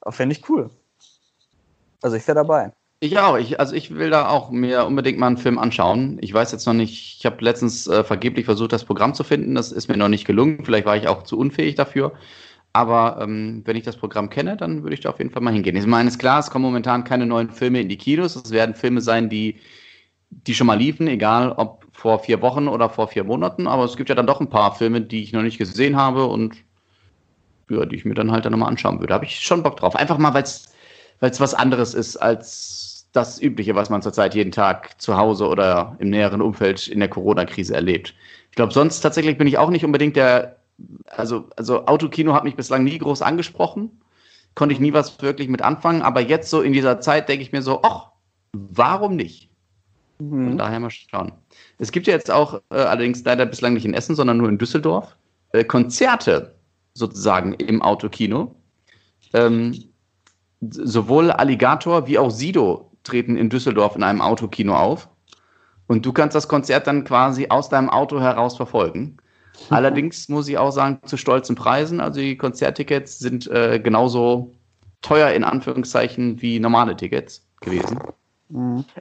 aber 0.02 0.12
fände 0.12 0.34
ich 0.34 0.50
cool. 0.50 0.70
Also 2.02 2.16
ich 2.16 2.28
wäre 2.28 2.36
dabei. 2.36 2.74
Ich 3.02 3.18
auch. 3.18 3.38
Ich, 3.38 3.60
also 3.60 3.76
ich 3.76 3.96
will 3.96 4.10
da 4.10 4.28
auch 4.28 4.52
mir 4.52 4.86
unbedingt 4.86 5.20
mal 5.20 5.28
einen 5.28 5.38
Film 5.38 5.58
anschauen. 5.58 6.18
Ich 6.22 6.34
weiß 6.34 6.52
jetzt 6.52 6.66
noch 6.66 6.74
nicht, 6.74 7.18
ich 7.20 7.26
habe 7.26 7.44
letztens 7.44 7.88
äh, 7.88 8.04
vergeblich 8.04 8.46
versucht, 8.46 8.74
das 8.74 8.84
Programm 8.84 9.14
zu 9.14 9.24
finden. 9.24 9.56
Das 9.56 9.72
ist 9.72 9.88
mir 9.88 9.96
noch 9.96 10.10
nicht 10.10 10.26
gelungen. 10.26 10.66
Vielleicht 10.66 10.86
war 10.86 10.98
ich 10.98 11.08
auch 11.08 11.24
zu 11.24 11.38
unfähig 11.38 11.76
dafür. 11.76 12.12
Aber 12.74 13.20
ähm, 13.22 13.64
wenn 13.66 13.76
ich 13.76 13.84
das 13.84 13.98
Programm 13.98 14.30
kenne, 14.30 14.56
dann 14.56 14.84
würde 14.84 14.94
ich 14.94 15.02
da 15.02 15.10
auf 15.10 15.18
jeden 15.18 15.32
Fall 15.32 15.42
mal 15.42 15.54
hingehen. 15.54 15.76
Ich 15.76 15.88
meine, 15.88 16.08
ist 16.08 16.20
klar, 16.20 16.40
es 16.40 16.52
kommen 16.52 16.66
momentan 16.66 17.04
keine 17.04 17.26
neuen 17.26 17.50
Filme 17.50 17.82
in 17.82 17.90
die 17.90 17.98
Kinos. 17.98 18.36
Es 18.36 18.52
werden 18.52 18.76
Filme 18.76 19.02
sein, 19.02 19.30
die, 19.30 19.60
die 20.30 20.54
schon 20.54 20.68
mal 20.68 20.78
liefen, 20.78 21.08
egal 21.08 21.52
ob 21.52 21.86
vor 21.92 22.20
vier 22.20 22.42
Wochen 22.42 22.68
oder 22.68 22.90
vor 22.90 23.08
vier 23.08 23.24
Monaten. 23.24 23.68
Aber 23.68 23.84
es 23.86 23.98
gibt 23.98 24.10
ja 24.10 24.16
dann 24.16 24.28
doch 24.28 24.40
ein 24.40 24.50
paar 24.50 24.76
Filme, 24.76 25.02
die 25.02 25.24
ich 25.24 25.34
noch 25.34 25.42
nicht 25.42 25.58
gesehen 25.58 25.98
habe 25.98 26.26
und 26.26 26.56
ja, 27.70 27.86
die 27.86 27.96
ich 27.96 28.06
mir 28.06 28.14
dann 28.14 28.32
halt 28.32 28.46
dann 28.46 28.52
nochmal 28.52 28.70
anschauen 28.70 29.00
würde. 29.00 29.14
Habe 29.14 29.26
ich 29.26 29.40
schon 29.40 29.64
Bock 29.64 29.78
drauf. 29.78 29.96
Einfach 29.96 30.18
mal, 30.18 30.34
weil 30.34 30.44
es 30.44 31.40
was 31.40 31.54
anderes 31.54 31.94
ist 31.94 32.18
als 32.18 33.08
das 33.12 33.42
Übliche, 33.42 33.76
was 33.76 33.90
man 33.90 34.02
zurzeit 34.02 34.36
jeden 34.36 34.52
Tag 34.52 35.02
zu 35.02 35.18
Hause 35.18 35.48
oder 35.48 35.96
im 36.00 36.10
näheren 36.10 36.42
Umfeld 36.42 36.88
in 36.88 37.00
der 37.00 37.10
Corona-Krise 37.10 37.74
erlebt. 37.74 38.14
Ich 38.52 38.56
glaube, 38.56 38.74
sonst 38.74 39.02
tatsächlich 39.02 39.38
bin 39.38 39.48
ich 39.48 39.58
auch 39.58 39.70
nicht 39.70 39.84
unbedingt 39.84 40.16
der, 40.16 40.59
also, 41.08 41.50
also 41.56 41.86
Autokino 41.86 42.34
hat 42.34 42.44
mich 42.44 42.56
bislang 42.56 42.84
nie 42.84 42.98
groß 42.98 43.22
angesprochen, 43.22 44.02
konnte 44.56 44.74
ich 44.74 44.80
nie 44.80 44.94
was 44.94 45.22
wirklich 45.22 45.50
mit 45.50 45.62
anfangen, 45.62 46.02
aber 46.02 46.22
jetzt 46.22 46.50
so 46.50 46.62
in 46.62 46.74
dieser 46.74 47.00
Zeit 47.02 47.30
denke 47.30 47.44
ich 47.44 47.52
mir 47.52 47.62
so, 47.62 47.82
ach, 47.84 48.12
warum 48.54 49.16
nicht? 49.16 49.50
Von 50.18 50.58
daher 50.58 50.82
mal 50.82 50.90
schauen. 50.90 51.32
Es 51.78 51.94
gibt 51.94 52.06
ja 52.06 52.14
jetzt 52.14 52.30
auch, 52.30 52.56
äh, 52.72 52.76
allerdings 52.76 53.24
leider 53.24 53.46
bislang 53.46 53.74
nicht 53.74 53.86
in 53.86 53.94
Essen, 53.94 54.16
sondern 54.16 54.36
nur 54.36 54.50
in 54.50 54.58
Düsseldorf, 54.58 55.16
äh, 55.54 55.64
Konzerte 55.64 56.56
sozusagen 56.94 57.54
im 57.54 57.82
Autokino. 57.82 58.54
Ähm, 59.34 59.92
sowohl 60.60 61.32
Alligator 61.32 62.06
wie 62.08 62.18
auch 62.18 62.32
Sido 62.32 62.92
treten 63.04 63.38
in 63.38 63.50
Düsseldorf 63.50 63.96
in 63.96 64.04
einem 64.04 64.20
Autokino 64.20 64.76
auf. 64.76 65.08
Und 65.88 66.06
du 66.06 66.12
kannst 66.12 66.36
das 66.36 66.50
Konzert 66.50 66.86
dann 66.86 67.06
quasi 67.06 67.48
aus 67.50 67.70
deinem 67.70 67.90
Auto 67.90 68.20
heraus 68.20 68.58
verfolgen. 68.58 69.18
Allerdings 69.70 70.30
muss 70.30 70.48
ich 70.48 70.58
auch 70.58 70.72
sagen, 70.72 71.00
zu 71.06 71.18
stolzen 71.18 71.56
Preisen. 71.56 72.00
Also 72.00 72.20
die 72.20 72.38
Konzerttickets 72.38 73.20
sind 73.20 73.48
äh, 73.48 73.80
genauso 73.80 74.52
teuer 75.02 75.30
in 75.32 75.44
Anführungszeichen 75.44 76.42
wie 76.42 76.60
normale 76.60 76.96
Tickets 76.96 77.46
gewesen. 77.62 78.00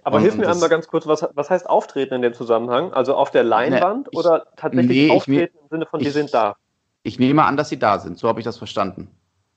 Aber 0.04 0.16
Und- 0.16 0.22
hilf 0.22 0.36
mir 0.36 0.48
einmal 0.48 0.68
ganz 0.68 0.88
kurz, 0.88 1.06
was, 1.06 1.26
was 1.34 1.48
heißt 1.48 1.68
auftreten 1.68 2.14
in 2.14 2.22
dem 2.22 2.34
Zusammenhang? 2.34 2.92
Also 2.92 3.14
auf 3.14 3.30
der 3.30 3.44
Leinwand 3.44 4.08
ich- 4.10 4.18
oder 4.18 4.46
tatsächlich 4.56 4.88
nee, 4.96 5.06
ich 5.06 5.12
auftreten 5.12 5.56
im 5.62 5.68
Sinne 5.70 5.86
von, 5.86 6.00
die 6.00 6.08
ich- 6.08 6.12
sind 6.12 6.34
da? 6.34 6.56
Ich 7.02 7.18
nehme 7.18 7.44
an, 7.44 7.56
dass 7.56 7.68
sie 7.70 7.78
da 7.78 7.98
sind. 7.98 8.18
So 8.18 8.28
habe 8.28 8.40
ich 8.40 8.44
das 8.44 8.58
verstanden. 8.58 9.08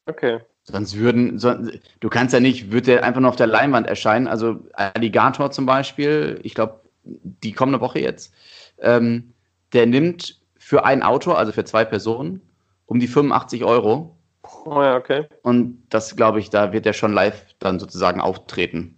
Okay. 0.06 0.40
Sonst 0.64 0.96
würden, 0.96 1.40
so, 1.40 1.54
du 2.00 2.10
kannst 2.10 2.34
ja 2.34 2.40
nicht, 2.40 2.72
wird 2.72 2.88
der 2.88 3.04
einfach 3.04 3.20
nur 3.20 3.30
auf 3.30 3.36
der 3.36 3.48
Leinwand 3.48 3.88
erscheinen. 3.88 4.28
Also 4.28 4.60
Alligator 4.74 5.52
zum 5.52 5.66
Beispiel, 5.66 6.40
ich 6.44 6.54
glaube, 6.54 6.80
die 7.04 7.52
kommende 7.52 7.82
Woche 7.82 8.00
jetzt, 8.00 8.34
ähm, 8.80 9.34
der 9.74 9.88
nimmt 9.88 10.40
für 10.71 10.86
ein 10.86 11.03
Auto, 11.03 11.34
also 11.34 11.51
für 11.51 11.65
zwei 11.65 11.84
Personen, 11.84 12.39
um 12.86 13.01
die 13.01 13.07
85 13.07 13.65
Euro. 13.65 14.15
Oh 14.63 14.81
ja, 14.81 14.95
okay. 14.95 15.25
Und 15.43 15.84
das 15.89 16.15
glaube 16.15 16.39
ich, 16.39 16.49
da 16.49 16.71
wird 16.71 16.86
er 16.86 16.93
schon 16.93 17.12
live 17.12 17.43
dann 17.60 17.77
sozusagen 17.77 18.21
auftreten. 18.21 18.97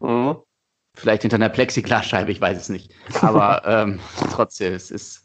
Mhm. 0.00 0.36
Vielleicht 0.96 1.20
hinter 1.20 1.34
einer 1.34 1.50
Plexiglasscheibe, 1.50 2.32
ich 2.32 2.40
weiß 2.40 2.56
es 2.56 2.70
nicht. 2.70 2.94
Aber 3.20 3.60
ähm, 3.66 4.00
trotzdem, 4.32 4.72
es 4.72 4.90
ist, 4.90 5.22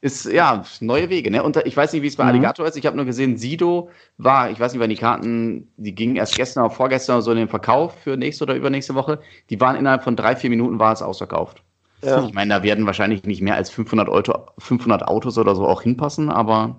ist 0.00 0.24
ja 0.24 0.64
neue 0.80 1.10
Wege. 1.10 1.30
Ne? 1.30 1.44
Und 1.44 1.56
ich 1.58 1.76
weiß 1.76 1.92
nicht, 1.92 2.02
wie 2.02 2.08
es 2.08 2.16
bei 2.16 2.24
Mhm. 2.24 2.30
Alligator 2.30 2.66
ist. 2.66 2.76
Ich 2.76 2.84
habe 2.84 2.96
nur 2.96 3.06
gesehen, 3.06 3.36
Sido 3.36 3.90
war, 4.18 4.50
ich 4.50 4.58
weiß 4.58 4.72
nicht, 4.72 4.82
wann 4.82 4.90
die 4.90 4.96
Karten, 4.96 5.72
die 5.76 5.94
gingen 5.94 6.16
erst 6.16 6.34
gestern 6.34 6.64
oder 6.64 6.74
vorgestern 6.74 7.14
oder 7.14 7.22
so 7.22 7.30
in 7.30 7.36
den 7.36 7.48
Verkauf 7.48 7.94
für 8.02 8.16
nächste 8.16 8.42
oder 8.42 8.56
übernächste 8.56 8.96
Woche. 8.96 9.20
Die 9.48 9.60
waren 9.60 9.76
innerhalb 9.76 10.02
von 10.02 10.16
drei, 10.16 10.34
vier 10.34 10.50
Minuten 10.50 10.80
war 10.80 10.92
es 10.92 11.02
ausverkauft. 11.02 11.62
Ja. 12.06 12.24
Ich 12.24 12.34
meine, 12.34 12.54
da 12.54 12.62
werden 12.62 12.86
wahrscheinlich 12.86 13.24
nicht 13.24 13.42
mehr 13.42 13.56
als 13.56 13.70
500, 13.70 14.08
Auto, 14.08 14.32
500 14.58 15.02
Autos 15.06 15.38
oder 15.38 15.54
so 15.54 15.66
auch 15.66 15.82
hinpassen, 15.82 16.30
aber 16.30 16.76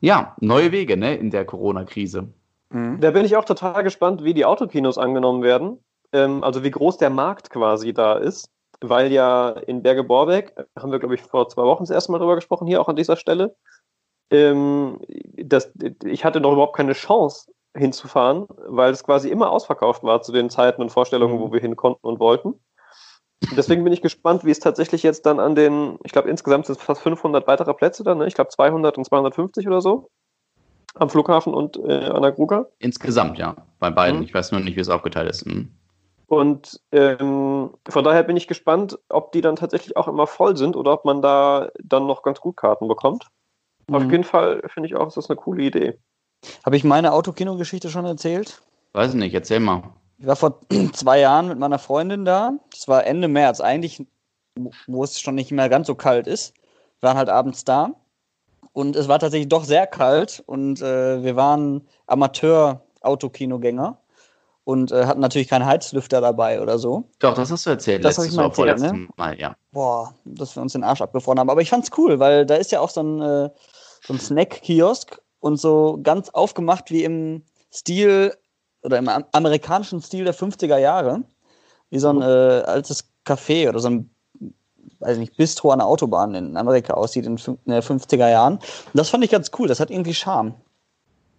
ja, 0.00 0.34
neue 0.40 0.72
Wege 0.72 0.96
ne, 0.96 1.14
in 1.14 1.30
der 1.30 1.44
Corona-Krise. 1.44 2.28
Da 3.00 3.10
bin 3.10 3.24
ich 3.24 3.36
auch 3.36 3.44
total 3.44 3.82
gespannt, 3.82 4.24
wie 4.24 4.34
die 4.34 4.46
Autokinos 4.46 4.96
angenommen 4.96 5.42
werden. 5.42 5.78
Ähm, 6.12 6.42
also 6.42 6.64
wie 6.64 6.70
groß 6.70 6.98
der 6.98 7.10
Markt 7.10 7.50
quasi 7.50 7.92
da 7.92 8.14
ist. 8.14 8.48
Weil 8.80 9.12
ja 9.12 9.50
in 9.50 9.82
Berge-Borbeck, 9.82 10.54
äh, 10.56 10.64
haben 10.78 10.90
wir, 10.90 10.98
glaube 10.98 11.14
ich, 11.14 11.22
vor 11.22 11.48
zwei 11.48 11.62
Wochen 11.62 11.84
das 11.84 11.90
erste 11.90 12.12
Mal 12.12 12.18
drüber 12.18 12.34
gesprochen, 12.34 12.66
hier 12.66 12.80
auch 12.80 12.88
an 12.88 12.96
dieser 12.96 13.16
Stelle. 13.16 13.54
Ähm, 14.30 14.98
das, 15.36 15.70
ich 16.04 16.24
hatte 16.24 16.40
noch 16.40 16.52
überhaupt 16.52 16.76
keine 16.76 16.94
Chance 16.94 17.52
hinzufahren, 17.76 18.46
weil 18.66 18.92
es 18.92 19.04
quasi 19.04 19.28
immer 19.30 19.50
ausverkauft 19.50 20.02
war 20.02 20.22
zu 20.22 20.32
den 20.32 20.50
Zeiten 20.50 20.82
und 20.82 20.90
Vorstellungen, 20.90 21.38
wo 21.38 21.52
wir 21.52 21.60
hin 21.60 21.76
konnten 21.76 22.06
und 22.06 22.18
wollten. 22.18 22.54
Deswegen 23.56 23.84
bin 23.84 23.92
ich 23.92 24.02
gespannt, 24.02 24.44
wie 24.44 24.50
es 24.50 24.60
tatsächlich 24.60 25.02
jetzt 25.02 25.26
dann 25.26 25.40
an 25.40 25.54
den, 25.54 25.98
ich 26.04 26.12
glaube 26.12 26.30
insgesamt 26.30 26.66
sind 26.66 26.78
es 26.78 26.82
fast 26.82 27.02
500 27.02 27.46
weitere 27.46 27.74
Plätze 27.74 28.04
dann, 28.04 28.18
ne? 28.18 28.26
ich 28.26 28.34
glaube 28.34 28.50
200 28.50 28.96
und 28.98 29.04
250 29.04 29.66
oder 29.66 29.80
so, 29.80 30.08
am 30.94 31.10
Flughafen 31.10 31.54
und 31.54 31.76
äh, 31.78 32.04
an 32.06 32.22
der 32.22 32.32
Gruga. 32.32 32.66
Insgesamt, 32.78 33.38
ja, 33.38 33.56
bei 33.78 33.90
beiden. 33.90 34.18
Mhm. 34.20 34.24
Ich 34.24 34.34
weiß 34.34 34.52
nur 34.52 34.60
nicht, 34.60 34.76
wie 34.76 34.80
es 34.80 34.88
aufgeteilt 34.88 35.30
ist. 35.30 35.44
Hm. 35.44 35.70
Und 36.26 36.80
ähm, 36.92 37.74
von 37.88 38.04
daher 38.04 38.22
bin 38.22 38.36
ich 38.38 38.48
gespannt, 38.48 38.98
ob 39.10 39.32
die 39.32 39.42
dann 39.42 39.56
tatsächlich 39.56 39.96
auch 39.96 40.08
immer 40.08 40.26
voll 40.26 40.56
sind 40.56 40.76
oder 40.76 40.94
ob 40.94 41.04
man 41.04 41.20
da 41.20 41.70
dann 41.82 42.06
noch 42.06 42.22
ganz 42.22 42.40
gut 42.40 42.56
Karten 42.56 42.88
bekommt. 42.88 43.26
Auf 43.90 44.04
Mhm. 44.04 44.10
jeden 44.10 44.24
Fall 44.24 44.62
finde 44.68 44.86
ich 44.86 44.96
auch, 44.96 45.08
ist 45.08 45.16
das 45.16 45.28
eine 45.28 45.36
coole 45.36 45.62
Idee. 45.62 45.98
Habe 46.64 46.76
ich 46.76 46.84
meine 46.84 47.12
Autokino-Geschichte 47.12 47.90
schon 47.90 48.06
erzählt? 48.06 48.62
Weiß 48.92 49.14
nicht, 49.14 49.34
erzähl 49.34 49.60
mal. 49.60 49.82
Ich 50.22 50.28
war 50.28 50.36
vor 50.36 50.60
zwei 50.92 51.18
Jahren 51.18 51.48
mit 51.48 51.58
meiner 51.58 51.80
Freundin 51.80 52.24
da. 52.24 52.52
Das 52.70 52.86
war 52.86 53.04
Ende 53.04 53.26
März, 53.26 53.60
eigentlich, 53.60 54.06
wo 54.86 55.02
es 55.02 55.20
schon 55.20 55.34
nicht 55.34 55.50
mehr 55.50 55.68
ganz 55.68 55.88
so 55.88 55.96
kalt 55.96 56.28
ist. 56.28 56.54
Wir 57.00 57.08
waren 57.08 57.16
halt 57.16 57.28
abends 57.28 57.64
da. 57.64 57.90
Und 58.72 58.94
es 58.94 59.08
war 59.08 59.18
tatsächlich 59.18 59.48
doch 59.48 59.64
sehr 59.64 59.88
kalt. 59.88 60.40
Und 60.46 60.80
äh, 60.80 61.24
wir 61.24 61.34
waren 61.34 61.88
Amateur-Autokinogänger 62.06 63.98
und 64.62 64.92
äh, 64.92 65.06
hatten 65.06 65.18
natürlich 65.20 65.48
keinen 65.48 65.66
Heizlüfter 65.66 66.20
dabei 66.20 66.62
oder 66.62 66.78
so. 66.78 67.02
Doch, 67.18 67.34
das 67.34 67.50
hast 67.50 67.66
du 67.66 67.70
erzählt. 67.70 68.04
Das 68.04 68.16
hab 68.16 68.22
letztes 68.22 68.32
ich 68.32 68.36
mal 68.36 68.44
erzählt, 68.44 68.54
vorletztes 68.54 68.92
ne? 68.92 69.08
Mal, 69.16 69.40
ja. 69.40 69.56
Boah, 69.72 70.14
dass 70.24 70.54
wir 70.54 70.62
uns 70.62 70.72
den 70.72 70.84
Arsch 70.84 71.02
abgefroren 71.02 71.40
haben. 71.40 71.50
Aber 71.50 71.62
ich 71.62 71.70
fand's 71.70 71.90
cool, 71.98 72.20
weil 72.20 72.46
da 72.46 72.54
ist 72.54 72.70
ja 72.70 72.78
auch 72.78 72.90
so 72.90 73.02
ein, 73.02 73.20
äh, 73.20 73.50
so 74.06 74.12
ein 74.12 74.20
Snack-Kiosk 74.20 75.20
und 75.40 75.56
so 75.56 75.98
ganz 76.00 76.28
aufgemacht 76.28 76.92
wie 76.92 77.02
im 77.02 77.42
Stil 77.72 78.36
oder 78.82 78.98
im 78.98 79.08
am- 79.08 79.24
amerikanischen 79.32 80.00
Stil 80.00 80.24
der 80.24 80.34
50er 80.34 80.78
Jahre. 80.78 81.22
Wie 81.90 81.98
so 81.98 82.08
ein 82.08 82.22
äh, 82.22 82.24
altes 82.64 83.04
Café 83.26 83.68
oder 83.68 83.78
so 83.78 83.88
ein, 83.90 84.10
weiß 85.00 85.18
nicht, 85.18 85.36
Bistro 85.36 85.70
an 85.70 85.80
der 85.80 85.86
Autobahn 85.86 86.34
in 86.34 86.56
Amerika 86.56 86.94
aussieht 86.94 87.26
in 87.26 87.36
den 87.36 87.82
50er 87.82 88.30
Jahren. 88.30 88.54
Und 88.54 88.62
das 88.94 89.10
fand 89.10 89.24
ich 89.24 89.30
ganz 89.30 89.50
cool. 89.58 89.68
Das 89.68 89.78
hat 89.78 89.90
irgendwie 89.90 90.14
Charme. 90.14 90.54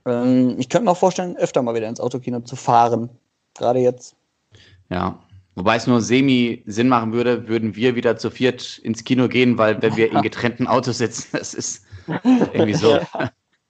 Ähm, 0.06 0.56
ich 0.60 0.70
könnte 0.70 0.86
mir 0.86 0.92
auch 0.92 0.98
vorstellen, 0.98 1.36
öfter 1.38 1.62
mal 1.62 1.74
wieder 1.76 1.90
ins 1.90 2.00
Autokino 2.00 2.40
zu 2.42 2.56
fahren. 2.56 3.10
Gerade 3.56 3.80
jetzt. 3.80 4.16
Ja. 4.90 5.20
Wobei 5.56 5.76
es 5.76 5.86
nur 5.86 6.02
semi 6.02 6.64
Sinn 6.66 6.90
machen 6.90 7.14
würde, 7.14 7.48
würden 7.48 7.76
wir 7.76 7.96
wieder 7.96 8.18
zu 8.18 8.32
viert 8.32 8.80
ins 8.80 9.04
Kino 9.04 9.28
gehen, 9.28 9.58
weil 9.58 9.82
wenn 9.82 9.96
wir 9.96 10.12
in 10.12 10.22
getrennten 10.24 10.68
Autos 10.68 10.98
sitzen, 10.98 11.30
das 11.34 11.54
ist 11.54 11.86
irgendwie 12.24 12.74
so. 12.74 13.00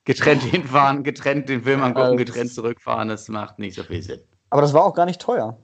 Getrennt 0.05 0.43
hinfahren, 0.43 1.03
getrennt 1.03 1.49
den 1.49 1.63
Film 1.63 1.81
angucken, 1.83 2.17
getrennt 2.17 2.51
zurückfahren, 2.53 3.09
das 3.09 3.27
macht 3.29 3.59
nicht 3.59 3.75
so 3.75 3.83
viel 3.83 4.01
Sinn. 4.01 4.21
Aber 4.49 4.61
das 4.61 4.73
war 4.73 4.83
auch 4.83 4.93
gar 4.93 5.05
nicht 5.05 5.21
teuer, 5.21 5.57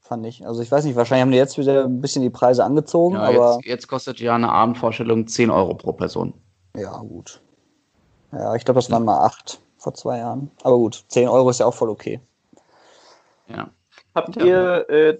fand 0.00 0.26
ich. 0.26 0.46
Also 0.46 0.62
ich 0.62 0.70
weiß 0.70 0.84
nicht, 0.84 0.96
wahrscheinlich 0.96 1.22
haben 1.22 1.30
die 1.30 1.36
jetzt 1.38 1.58
wieder 1.58 1.84
ein 1.84 2.00
bisschen 2.00 2.22
die 2.22 2.30
Preise 2.30 2.64
angezogen, 2.64 3.14
Ja, 3.16 3.22
aber 3.22 3.54
jetzt, 3.56 3.66
jetzt 3.66 3.88
kostet 3.88 4.20
ja 4.20 4.34
eine 4.34 4.50
Abendvorstellung 4.50 5.26
10 5.26 5.50
Euro 5.50 5.74
pro 5.74 5.92
Person. 5.92 6.34
ja, 6.76 6.96
gut. 6.98 7.40
Ja, 8.32 8.54
ich 8.54 8.64
glaube, 8.64 8.78
das 8.78 8.90
waren 8.90 9.04
mal 9.06 9.24
acht 9.24 9.58
vor 9.78 9.94
zwei 9.94 10.18
Jahren. 10.18 10.50
Aber 10.62 10.76
gut, 10.76 11.02
10 11.08 11.28
Euro 11.28 11.48
ist 11.48 11.60
ja 11.60 11.66
auch 11.66 11.74
voll 11.74 11.88
okay. 11.88 12.20
Ja. 13.48 13.70
Habt 14.14 14.36
ihr 14.36 14.88
äh, 14.90 15.18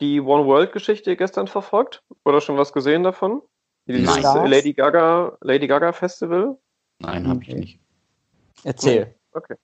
die 0.00 0.20
One 0.20 0.44
World 0.46 0.72
Geschichte 0.72 1.14
gestern 1.16 1.46
verfolgt? 1.46 2.02
Oder 2.24 2.40
schon 2.40 2.56
was 2.56 2.72
gesehen 2.72 3.04
davon? 3.04 3.42
Dieses 3.86 4.20
Nein. 4.20 4.50
Lady 4.50 4.72
Gaga, 4.72 5.36
Lady 5.40 5.68
Gaga 5.68 5.92
Festival? 5.92 6.56
Nein, 6.98 7.28
habe 7.28 7.42
ich 7.42 7.54
nicht. 7.54 7.80
Erzähl. 8.64 9.14
Okay. 9.32 9.54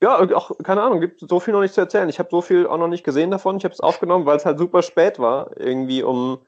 Ja, 0.00 0.16
und 0.18 0.32
auch, 0.32 0.52
keine 0.62 0.82
Ahnung, 0.82 1.00
gibt 1.00 1.20
so 1.20 1.40
viel 1.40 1.52
noch 1.52 1.60
nicht 1.60 1.74
zu 1.74 1.80
erzählen. 1.80 2.08
Ich 2.08 2.18
habe 2.18 2.28
so 2.30 2.40
viel 2.40 2.66
auch 2.66 2.78
noch 2.78 2.88
nicht 2.88 3.04
gesehen 3.04 3.30
davon. 3.30 3.56
Ich 3.56 3.64
habe 3.64 3.74
es 3.74 3.80
aufgenommen, 3.80 4.26
weil 4.26 4.36
es 4.36 4.46
halt 4.46 4.58
super 4.58 4.82
spät 4.82 5.18
war. 5.18 5.50
Irgendwie 5.58 6.02
um, 6.02 6.38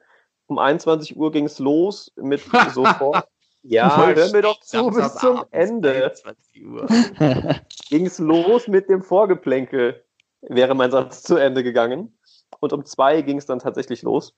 um 0.47 0.57
21 0.57 1.15
Uhr 1.15 1.31
ging 1.31 1.45
es 1.45 1.59
los 1.59 2.11
mit 2.15 2.41
sofort. 2.73 3.27
Ja, 3.61 3.97
hör 3.97 4.31
mir 4.31 4.41
doch 4.41 4.59
zu 4.61 4.87
bis 4.87 5.15
zum 5.15 5.43
Ende. 5.51 6.13
21 6.23 6.65
Uhr. 6.65 6.87
Ging 7.89 8.05
es 8.05 8.17
los 8.17 8.67
mit 8.67 8.89
dem 8.89 9.01
Vorgeplänkel, 9.01 10.01
wäre 10.41 10.75
mein 10.75 10.91
Satz 10.91 11.23
zu 11.23 11.35
Ende 11.35 11.61
gegangen. 11.61 12.17
Und 12.61 12.71
um 12.71 12.85
zwei 12.85 13.21
ging 13.21 13.37
es 13.37 13.45
dann 13.45 13.59
tatsächlich 13.59 14.01
los. 14.01 14.33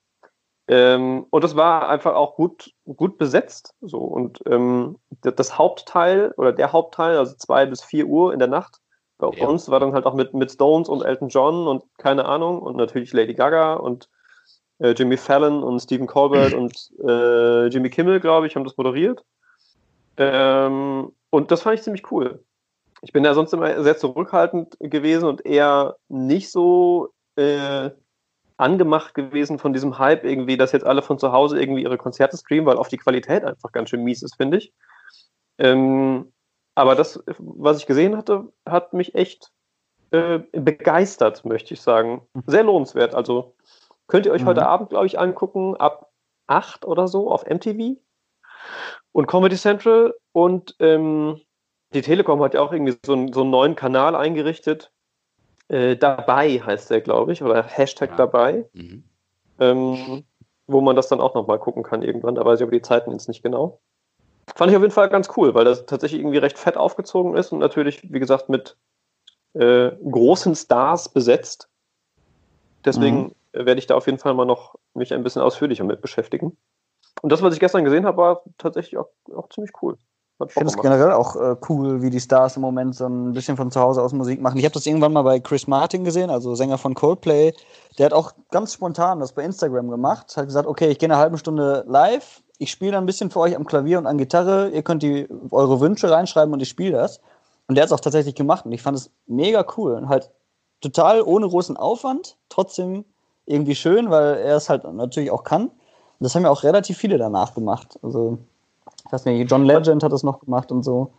Ähm, 0.68 1.26
und 1.30 1.44
es 1.44 1.56
war 1.56 1.88
einfach 1.88 2.14
auch 2.14 2.36
gut, 2.36 2.72
gut 2.84 3.18
besetzt. 3.18 3.74
So. 3.80 3.98
Und 3.98 4.40
ähm, 4.46 4.98
das 5.22 5.58
Hauptteil 5.58 6.32
oder 6.36 6.52
der 6.52 6.72
Hauptteil, 6.72 7.16
also 7.18 7.34
zwei 7.36 7.66
bis 7.66 7.82
vier 7.82 8.06
Uhr 8.06 8.32
in 8.32 8.38
der 8.38 8.48
Nacht, 8.48 8.78
bei 9.18 9.28
Ja. 9.28 9.46
uns 9.46 9.68
war 9.68 9.80
dann 9.80 9.92
halt 9.92 10.06
auch 10.06 10.14
mit, 10.14 10.34
mit 10.34 10.50
Stones 10.50 10.88
und 10.88 11.02
Elton 11.02 11.28
John 11.28 11.68
und 11.68 11.84
keine 11.98 12.24
Ahnung 12.24 12.60
und 12.60 12.76
natürlich 12.76 13.12
Lady 13.12 13.34
Gaga 13.34 13.74
und 13.74 14.08
äh, 14.78 14.90
Jimmy 14.90 15.16
Fallon 15.16 15.62
und 15.62 15.80
Stephen 15.80 16.06
Colbert 16.06 16.52
und 16.54 16.90
äh, 17.04 17.66
Jimmy 17.66 17.90
Kimmel, 17.90 18.20
glaube 18.20 18.46
ich, 18.46 18.56
haben 18.56 18.64
das 18.64 18.76
moderiert. 18.76 19.24
Ähm, 20.16 21.12
und 21.30 21.50
das 21.50 21.62
fand 21.62 21.76
ich 21.76 21.82
ziemlich 21.82 22.10
cool. 22.10 22.44
Ich 23.02 23.12
bin 23.12 23.24
ja 23.24 23.34
sonst 23.34 23.52
immer 23.52 23.82
sehr 23.82 23.96
zurückhaltend 23.96 24.76
gewesen 24.78 25.26
und 25.28 25.44
eher 25.44 25.96
nicht 26.08 26.50
so 26.50 27.10
äh, 27.36 27.90
angemacht 28.62 29.14
gewesen 29.14 29.58
von 29.58 29.72
diesem 29.72 29.98
Hype 29.98 30.24
irgendwie, 30.24 30.56
dass 30.56 30.72
jetzt 30.72 30.86
alle 30.86 31.02
von 31.02 31.18
zu 31.18 31.32
Hause 31.32 31.60
irgendwie 31.60 31.82
ihre 31.82 31.98
Konzerte 31.98 32.36
streamen, 32.36 32.66
weil 32.66 32.76
oft 32.76 32.90
die 32.92 32.96
Qualität 32.98 33.44
einfach 33.44 33.72
ganz 33.72 33.90
schön 33.90 34.02
mies 34.04 34.22
ist, 34.22 34.36
finde 34.36 34.58
ich. 34.58 34.72
Ähm, 35.58 36.32
aber 36.74 36.94
das, 36.94 37.22
was 37.38 37.78
ich 37.78 37.86
gesehen 37.86 38.16
hatte, 38.16 38.52
hat 38.66 38.94
mich 38.94 39.14
echt 39.14 39.50
äh, 40.10 40.38
begeistert, 40.52 41.44
möchte 41.44 41.74
ich 41.74 41.80
sagen. 41.82 42.26
Sehr 42.46 42.62
lohnenswert. 42.64 43.14
Also 43.14 43.54
könnt 44.06 44.26
ihr 44.26 44.32
euch 44.32 44.42
Mhm. 44.42 44.46
heute 44.46 44.66
Abend, 44.66 44.90
glaube 44.90 45.06
ich, 45.06 45.18
angucken, 45.18 45.76
ab 45.76 46.10
8 46.46 46.84
oder 46.84 47.08
so 47.08 47.30
auf 47.30 47.44
MTV 47.46 47.98
und 49.12 49.26
Comedy 49.26 49.56
Central. 49.56 50.14
Und 50.32 50.74
ähm, 50.80 51.40
die 51.94 52.02
Telekom 52.02 52.42
hat 52.42 52.54
ja 52.54 52.60
auch 52.62 52.72
irgendwie 52.72 52.96
so, 53.04 53.12
einen- 53.12 53.32
so 53.32 53.42
einen 53.42 53.50
neuen 53.50 53.76
Kanal 53.76 54.14
eingerichtet. 54.16 54.92
Äh, 55.72 55.96
dabei 55.96 56.60
heißt 56.60 56.90
der, 56.90 57.00
glaube 57.00 57.32
ich, 57.32 57.42
oder 57.42 57.62
Hashtag 57.62 58.10
Ja. 58.10 58.16
dabei, 58.16 58.68
Mhm. 58.74 59.04
ähm, 59.58 60.24
wo 60.66 60.82
man 60.82 60.96
das 60.96 61.08
dann 61.08 61.20
auch 61.20 61.34
nochmal 61.34 61.58
gucken 61.58 61.82
kann 61.82 62.02
irgendwann. 62.02 62.34
Da 62.34 62.44
weiß 62.44 62.60
ich 62.60 62.62
aber 62.62 62.72
die 62.72 62.82
Zeiten 62.82 63.10
jetzt 63.10 63.26
nicht 63.26 63.42
genau. 63.42 63.80
Fand 64.54 64.70
ich 64.70 64.76
auf 64.76 64.82
jeden 64.82 64.92
Fall 64.92 65.08
ganz 65.08 65.30
cool, 65.36 65.54
weil 65.54 65.64
das 65.64 65.86
tatsächlich 65.86 66.20
irgendwie 66.20 66.38
recht 66.38 66.58
fett 66.58 66.76
aufgezogen 66.76 67.36
ist 67.36 67.52
und 67.52 67.58
natürlich, 67.58 68.12
wie 68.12 68.20
gesagt, 68.20 68.50
mit 68.50 68.76
äh, 69.54 69.92
großen 69.92 70.54
Stars 70.54 71.08
besetzt. 71.08 71.70
Deswegen 72.84 73.34
äh, 73.52 73.64
werde 73.64 73.78
ich 73.78 73.86
da 73.86 73.94
auf 73.94 74.06
jeden 74.06 74.18
Fall 74.18 74.34
mal 74.34 74.44
noch 74.44 74.74
mich 74.92 75.14
ein 75.14 75.22
bisschen 75.22 75.40
ausführlicher 75.40 75.84
mit 75.84 76.02
beschäftigen. 76.02 76.58
Und 77.22 77.32
das, 77.32 77.40
was 77.40 77.54
ich 77.54 77.60
gestern 77.60 77.84
gesehen 77.84 78.04
habe, 78.04 78.18
war 78.18 78.44
tatsächlich 78.58 78.98
auch, 78.98 79.08
auch 79.34 79.48
ziemlich 79.48 79.72
cool. 79.80 79.96
Ich 80.46 80.54
finde 80.54 80.68
es 80.68 80.76
generell 80.76 81.12
auch 81.12 81.36
äh, 81.36 81.56
cool, 81.68 82.02
wie 82.02 82.10
die 82.10 82.20
Stars 82.20 82.56
im 82.56 82.62
Moment 82.62 82.94
so 82.94 83.06
ein 83.06 83.32
bisschen 83.32 83.56
von 83.56 83.70
zu 83.70 83.80
Hause 83.80 84.02
aus 84.02 84.12
Musik 84.12 84.40
machen. 84.40 84.58
Ich 84.58 84.64
habe 84.64 84.74
das 84.74 84.86
irgendwann 84.86 85.12
mal 85.12 85.22
bei 85.22 85.40
Chris 85.40 85.66
Martin 85.66 86.04
gesehen, 86.04 86.30
also 86.30 86.54
Sänger 86.54 86.78
von 86.78 86.94
Coldplay. 86.94 87.54
Der 87.98 88.06
hat 88.06 88.12
auch 88.12 88.32
ganz 88.50 88.72
spontan 88.72 89.20
das 89.20 89.32
bei 89.32 89.44
Instagram 89.44 89.90
gemacht. 89.90 90.36
Hat 90.36 90.46
gesagt, 90.46 90.66
okay, 90.66 90.88
ich 90.88 90.98
gehe 90.98 91.08
eine 91.08 91.18
halbe 91.18 91.38
Stunde 91.38 91.84
live. 91.86 92.42
Ich 92.58 92.70
spiele 92.70 92.96
ein 92.96 93.06
bisschen 93.06 93.30
für 93.30 93.40
euch 93.40 93.56
am 93.56 93.66
Klavier 93.66 93.98
und 93.98 94.06
an 94.06 94.18
Gitarre. 94.18 94.70
Ihr 94.70 94.82
könnt 94.82 95.02
die, 95.02 95.28
eure 95.50 95.80
Wünsche 95.80 96.10
reinschreiben 96.10 96.52
und 96.52 96.60
ich 96.60 96.68
spiele 96.68 96.92
das. 96.92 97.20
Und 97.66 97.76
der 97.76 97.82
hat 97.82 97.88
es 97.88 97.92
auch 97.92 98.00
tatsächlich 98.00 98.34
gemacht. 98.34 98.64
Und 98.64 98.72
ich 98.72 98.82
fand 98.82 98.96
es 98.96 99.10
mega 99.26 99.64
cool. 99.76 99.94
Und 99.94 100.08
halt 100.08 100.30
total 100.80 101.22
ohne 101.22 101.48
großen 101.48 101.76
Aufwand. 101.76 102.36
Trotzdem 102.48 103.04
irgendwie 103.46 103.74
schön, 103.74 104.10
weil 104.10 104.36
er 104.36 104.56
es 104.56 104.68
halt 104.68 104.84
natürlich 104.84 105.30
auch 105.30 105.44
kann. 105.44 105.64
Und 105.66 105.72
das 106.20 106.34
haben 106.34 106.44
ja 106.44 106.50
auch 106.50 106.62
relativ 106.62 106.98
viele 106.98 107.18
danach 107.18 107.54
gemacht. 107.54 107.98
Also 108.02 108.38
ich 109.06 109.12
weiß 109.12 109.24
nicht, 109.26 109.50
John 109.50 109.64
Legend 109.64 110.02
hat 110.02 110.12
das 110.12 110.22
noch 110.22 110.40
gemacht 110.40 110.72
und 110.72 110.82
so. 110.82 111.12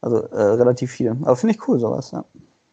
Also 0.00 0.18
äh, 0.18 0.42
relativ 0.42 0.90
viel. 0.92 1.16
Aber 1.22 1.36
finde 1.36 1.54
ich 1.54 1.68
cool, 1.68 1.78
sowas, 1.78 2.10
ja. 2.10 2.24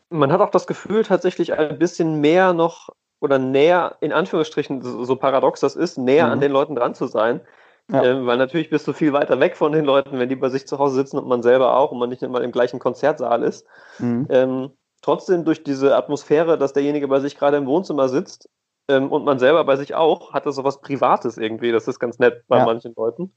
Man 0.10 0.32
hat 0.32 0.41
auch 0.41 0.50
das 0.50 0.67
Gefühl, 0.67 1.04
tatsächlich 1.04 1.54
ein 1.54 1.80
bisschen 1.80 2.19
mehr 2.19 2.54
noch 2.54 2.89
oder 3.21 3.39
näher, 3.39 3.95
in 4.02 4.12
Anführungsstrichen, 4.12 4.82
so, 4.82 5.06
so 5.06 5.15
paradox 5.15 5.62
das 5.62 5.76
ist, 5.76 5.97
näher 5.97 6.26
Mhm. 6.26 6.32
an 6.34 6.39
den 6.41 6.52
Leuten 6.52 6.76
dran 6.76 6.93
zu 6.95 7.08
sein. 7.08 7.41
Ja. 7.89 8.04
Ähm, 8.04 8.26
weil 8.26 8.38
natürlich 8.38 8.69
bist 8.69 8.88
du 8.88 8.93
viel 8.93 9.13
weiter 9.13 9.39
weg 9.39 9.56
von 9.58 9.71
den 9.71 9.86
Leuten, 9.86 10.17
wenn 10.19 10.30
die 10.30 10.36
bei 10.36 10.50
sich 10.50 10.65
zu 10.67 10.80
Hause 10.80 10.95
sitzen 10.95 11.17
und 11.17 11.28
man 11.28 11.43
selber 11.43 11.78
auch 11.78 11.91
und 11.91 12.00
man 12.00 12.10
nicht 12.10 12.24
immer 12.24 12.41
im 12.41 12.52
gleichen 12.52 12.80
Konzertsaal 12.80 13.43
ist. 13.43 13.65
Mhm. 14.00 14.28
Ähm, 14.30 14.71
trotzdem 15.02 15.45
durch 15.45 15.63
diese 15.63 15.95
Atmosphäre, 15.95 16.58
dass 16.58 16.74
derjenige 16.74 17.08
bei 17.08 17.19
sich 17.19 17.38
gerade 17.38 17.58
im 17.58 17.65
Wohnzimmer 17.65 18.08
sitzt 18.10 18.50
ähm, 18.88 19.12
und 19.12 19.24
man 19.26 19.39
selber 19.39 19.63
bei 19.65 19.76
sich 19.76 19.93
auch, 19.95 20.34
hat 20.34 20.45
das 20.45 20.56
so 20.56 20.63
was 20.63 20.82
Privates 20.82 21.38
irgendwie. 21.38 21.71
Das 21.71 21.88
ist 21.88 22.00
ganz 22.00 22.19
nett 22.19 22.43
bei 22.47 22.58
Ja. 22.58 22.65
manchen 22.65 22.93
Leuten. 22.95 23.34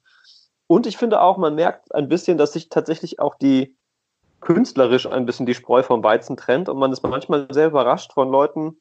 Und 0.66 0.86
ich 0.86 0.96
finde 0.96 1.20
auch, 1.20 1.36
man 1.36 1.54
merkt 1.54 1.94
ein 1.94 2.08
bisschen, 2.08 2.38
dass 2.38 2.52
sich 2.52 2.68
tatsächlich 2.68 3.20
auch 3.20 3.34
die 3.34 3.76
künstlerisch 4.40 5.06
ein 5.06 5.26
bisschen 5.26 5.46
die 5.46 5.54
Spreu 5.54 5.82
vom 5.82 6.02
Weizen 6.02 6.36
trennt 6.36 6.68
und 6.68 6.78
man 6.78 6.92
ist 6.92 7.02
manchmal 7.02 7.46
sehr 7.50 7.68
überrascht 7.68 8.12
von 8.12 8.30
Leuten. 8.30 8.78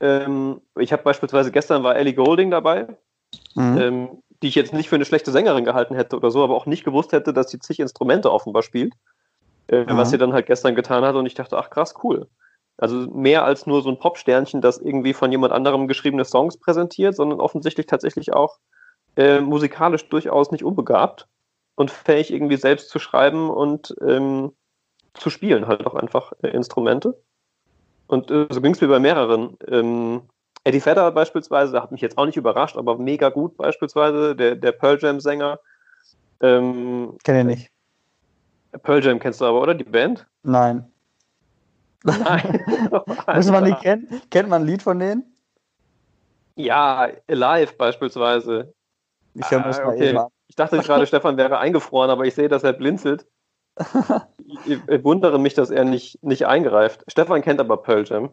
Ähm, 0.00 0.60
ich 0.78 0.92
habe 0.92 1.02
beispielsweise 1.02 1.50
gestern 1.50 1.82
war 1.82 1.96
Ellie 1.96 2.14
Golding 2.14 2.50
dabei, 2.50 2.86
Mhm. 3.54 3.78
ähm, 3.78 4.22
die 4.42 4.48
ich 4.48 4.54
jetzt 4.54 4.72
nicht 4.72 4.88
für 4.88 4.94
eine 4.94 5.04
schlechte 5.04 5.30
Sängerin 5.30 5.64
gehalten 5.64 5.94
hätte 5.94 6.16
oder 6.16 6.30
so, 6.30 6.42
aber 6.42 6.54
auch 6.54 6.66
nicht 6.66 6.84
gewusst 6.84 7.12
hätte, 7.12 7.32
dass 7.32 7.50
sie 7.50 7.58
zig 7.58 7.80
Instrumente 7.80 8.32
offenbar 8.32 8.62
spielt. 8.62 8.94
Äh, 9.66 9.84
Mhm. 9.84 9.96
Was 9.96 10.10
sie 10.10 10.18
dann 10.18 10.32
halt 10.32 10.46
gestern 10.46 10.74
getan 10.74 11.04
hat 11.04 11.14
und 11.16 11.26
ich 11.26 11.34
dachte, 11.34 11.58
ach 11.58 11.70
krass, 11.70 11.94
cool. 12.02 12.28
Also 12.78 12.96
mehr 13.10 13.44
als 13.44 13.66
nur 13.66 13.82
so 13.82 13.90
ein 13.90 13.98
Popsternchen, 13.98 14.62
das 14.62 14.78
irgendwie 14.78 15.12
von 15.12 15.30
jemand 15.30 15.52
anderem 15.52 15.86
geschriebene 15.86 16.24
Songs 16.24 16.56
präsentiert, 16.58 17.14
sondern 17.14 17.40
offensichtlich 17.40 17.86
tatsächlich 17.86 18.32
auch 18.32 18.58
äh, 19.16 19.40
musikalisch 19.40 20.08
durchaus 20.08 20.50
nicht 20.50 20.64
unbegabt 20.64 21.28
und 21.74 21.90
fähig 21.90 22.32
irgendwie 22.32 22.56
selbst 22.56 22.90
zu 22.90 22.98
schreiben 22.98 23.50
und 23.50 23.94
ähm, 24.00 24.52
zu 25.14 25.30
spielen 25.30 25.66
halt 25.66 25.86
auch 25.86 25.94
einfach 25.94 26.32
äh, 26.42 26.48
Instrumente. 26.48 27.20
Und 28.06 28.30
äh, 28.30 28.46
so 28.50 28.60
ging 28.60 28.72
es 28.72 28.80
mir 28.80 28.88
bei 28.88 28.98
mehreren. 28.98 29.56
Ähm, 29.68 30.22
Eddie 30.64 30.84
Vedder 30.84 31.10
beispielsweise 31.12 31.80
hat 31.80 31.92
mich 31.92 32.00
jetzt 32.00 32.18
auch 32.18 32.26
nicht 32.26 32.36
überrascht, 32.36 32.76
aber 32.76 32.98
mega 32.98 33.30
gut 33.30 33.56
beispielsweise, 33.56 34.36
der, 34.36 34.56
der 34.56 34.72
Pearl 34.72 34.98
Jam-Sänger. 35.00 35.58
Ähm, 36.40 37.16
Kenn 37.24 37.48
ich 37.48 37.56
nicht. 37.56 37.70
Pearl 38.82 39.04
Jam 39.04 39.18
kennst 39.18 39.40
du 39.40 39.46
aber, 39.46 39.60
oder? 39.60 39.74
Die 39.74 39.84
Band? 39.84 40.26
Nein. 40.42 40.90
Nein. 42.04 42.64
Muss 43.34 43.50
man 43.50 43.64
die 43.64 43.74
kennen? 43.74 44.22
Kennt 44.30 44.48
man 44.48 44.62
ein 44.62 44.66
Lied 44.66 44.82
von 44.82 44.98
denen? 44.98 45.24
Ja, 46.56 47.08
Alive 47.28 47.74
beispielsweise. 47.76 48.72
Ich 49.34 49.50
höre 49.50 49.64
Ah, 49.64 49.70
mal 49.70 49.86
okay. 49.94 50.16
an. 50.16 50.26
Ich 50.48 50.56
dachte 50.56 50.78
gerade, 50.78 51.06
Stefan 51.06 51.36
wäre 51.36 51.58
eingefroren, 51.58 52.10
aber 52.10 52.24
ich 52.24 52.34
sehe, 52.34 52.48
dass 52.48 52.64
er 52.64 52.72
blinzelt. 52.72 53.26
Ich, 54.66 54.78
ich 54.88 55.04
wundere 55.04 55.38
mich, 55.38 55.54
dass 55.54 55.70
er 55.70 55.84
nicht, 55.84 56.22
nicht 56.22 56.46
eingreift. 56.46 57.04
Stefan 57.08 57.42
kennt 57.42 57.60
aber 57.60 57.78
Pearl 57.78 58.04
Jam. 58.06 58.30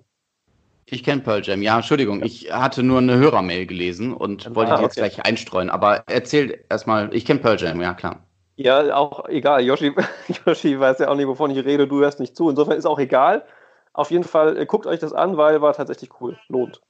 Ich 0.86 1.04
kenne 1.04 1.22
Pearl 1.22 1.42
Jam. 1.44 1.62
Ja, 1.62 1.76
Entschuldigung, 1.78 2.24
ich 2.24 2.52
hatte 2.52 2.82
nur 2.84 3.00
eine 3.00 3.18
Hörermail 3.18 3.66
gelesen 3.68 4.14
und 4.14 4.54
wollte 4.56 4.74
Ah, 4.74 4.78
die 4.78 4.84
jetzt 4.84 4.98
okay. 4.98 5.10
gleich 5.10 5.26
einstreuen. 5.26 5.70
Aber 5.70 6.04
erzähl 6.08 6.64
erstmal, 6.70 7.14
ich 7.14 7.26
kenne 7.26 7.40
Pearl 7.42 7.58
Jam, 7.60 7.82
ja 7.82 7.94
klar. 7.94 8.24
Ja, 8.56 8.96
auch 8.96 9.28
egal. 9.30 9.62
Yoshi, 9.62 9.94
Yoshi 10.46 10.80
weiß 10.80 11.00
ja 11.00 11.10
auch 11.10 11.16
nicht, 11.16 11.28
wovon 11.28 11.52
ich 11.52 11.64
rede. 11.64 11.88
Du 11.88 12.00
hörst 12.00 12.20
nicht 12.20 12.36
zu. 12.36 12.50
Insofern 12.50 12.78
ist 12.78 12.86
auch 12.86 13.00
egal. 13.00 13.46
Auf 13.94 14.12
jeden 14.12 14.24
Fall, 14.24 14.58
äh, 14.58 14.66
guckt 14.66 14.88
euch 14.88 15.00
das 15.00 15.14
an, 15.14 15.38
weil 15.38 15.62
war 15.62 15.74
tatsächlich 15.74 16.10
cool. 16.22 16.38
Lohnt. 16.48 16.82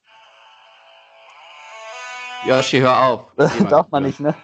Yoshi, 2.46 2.78
hör 2.80 3.02
auf. 3.06 3.24
Darf 3.68 3.90
man 3.90 4.04
nicht, 4.04 4.20
ne? 4.20 4.34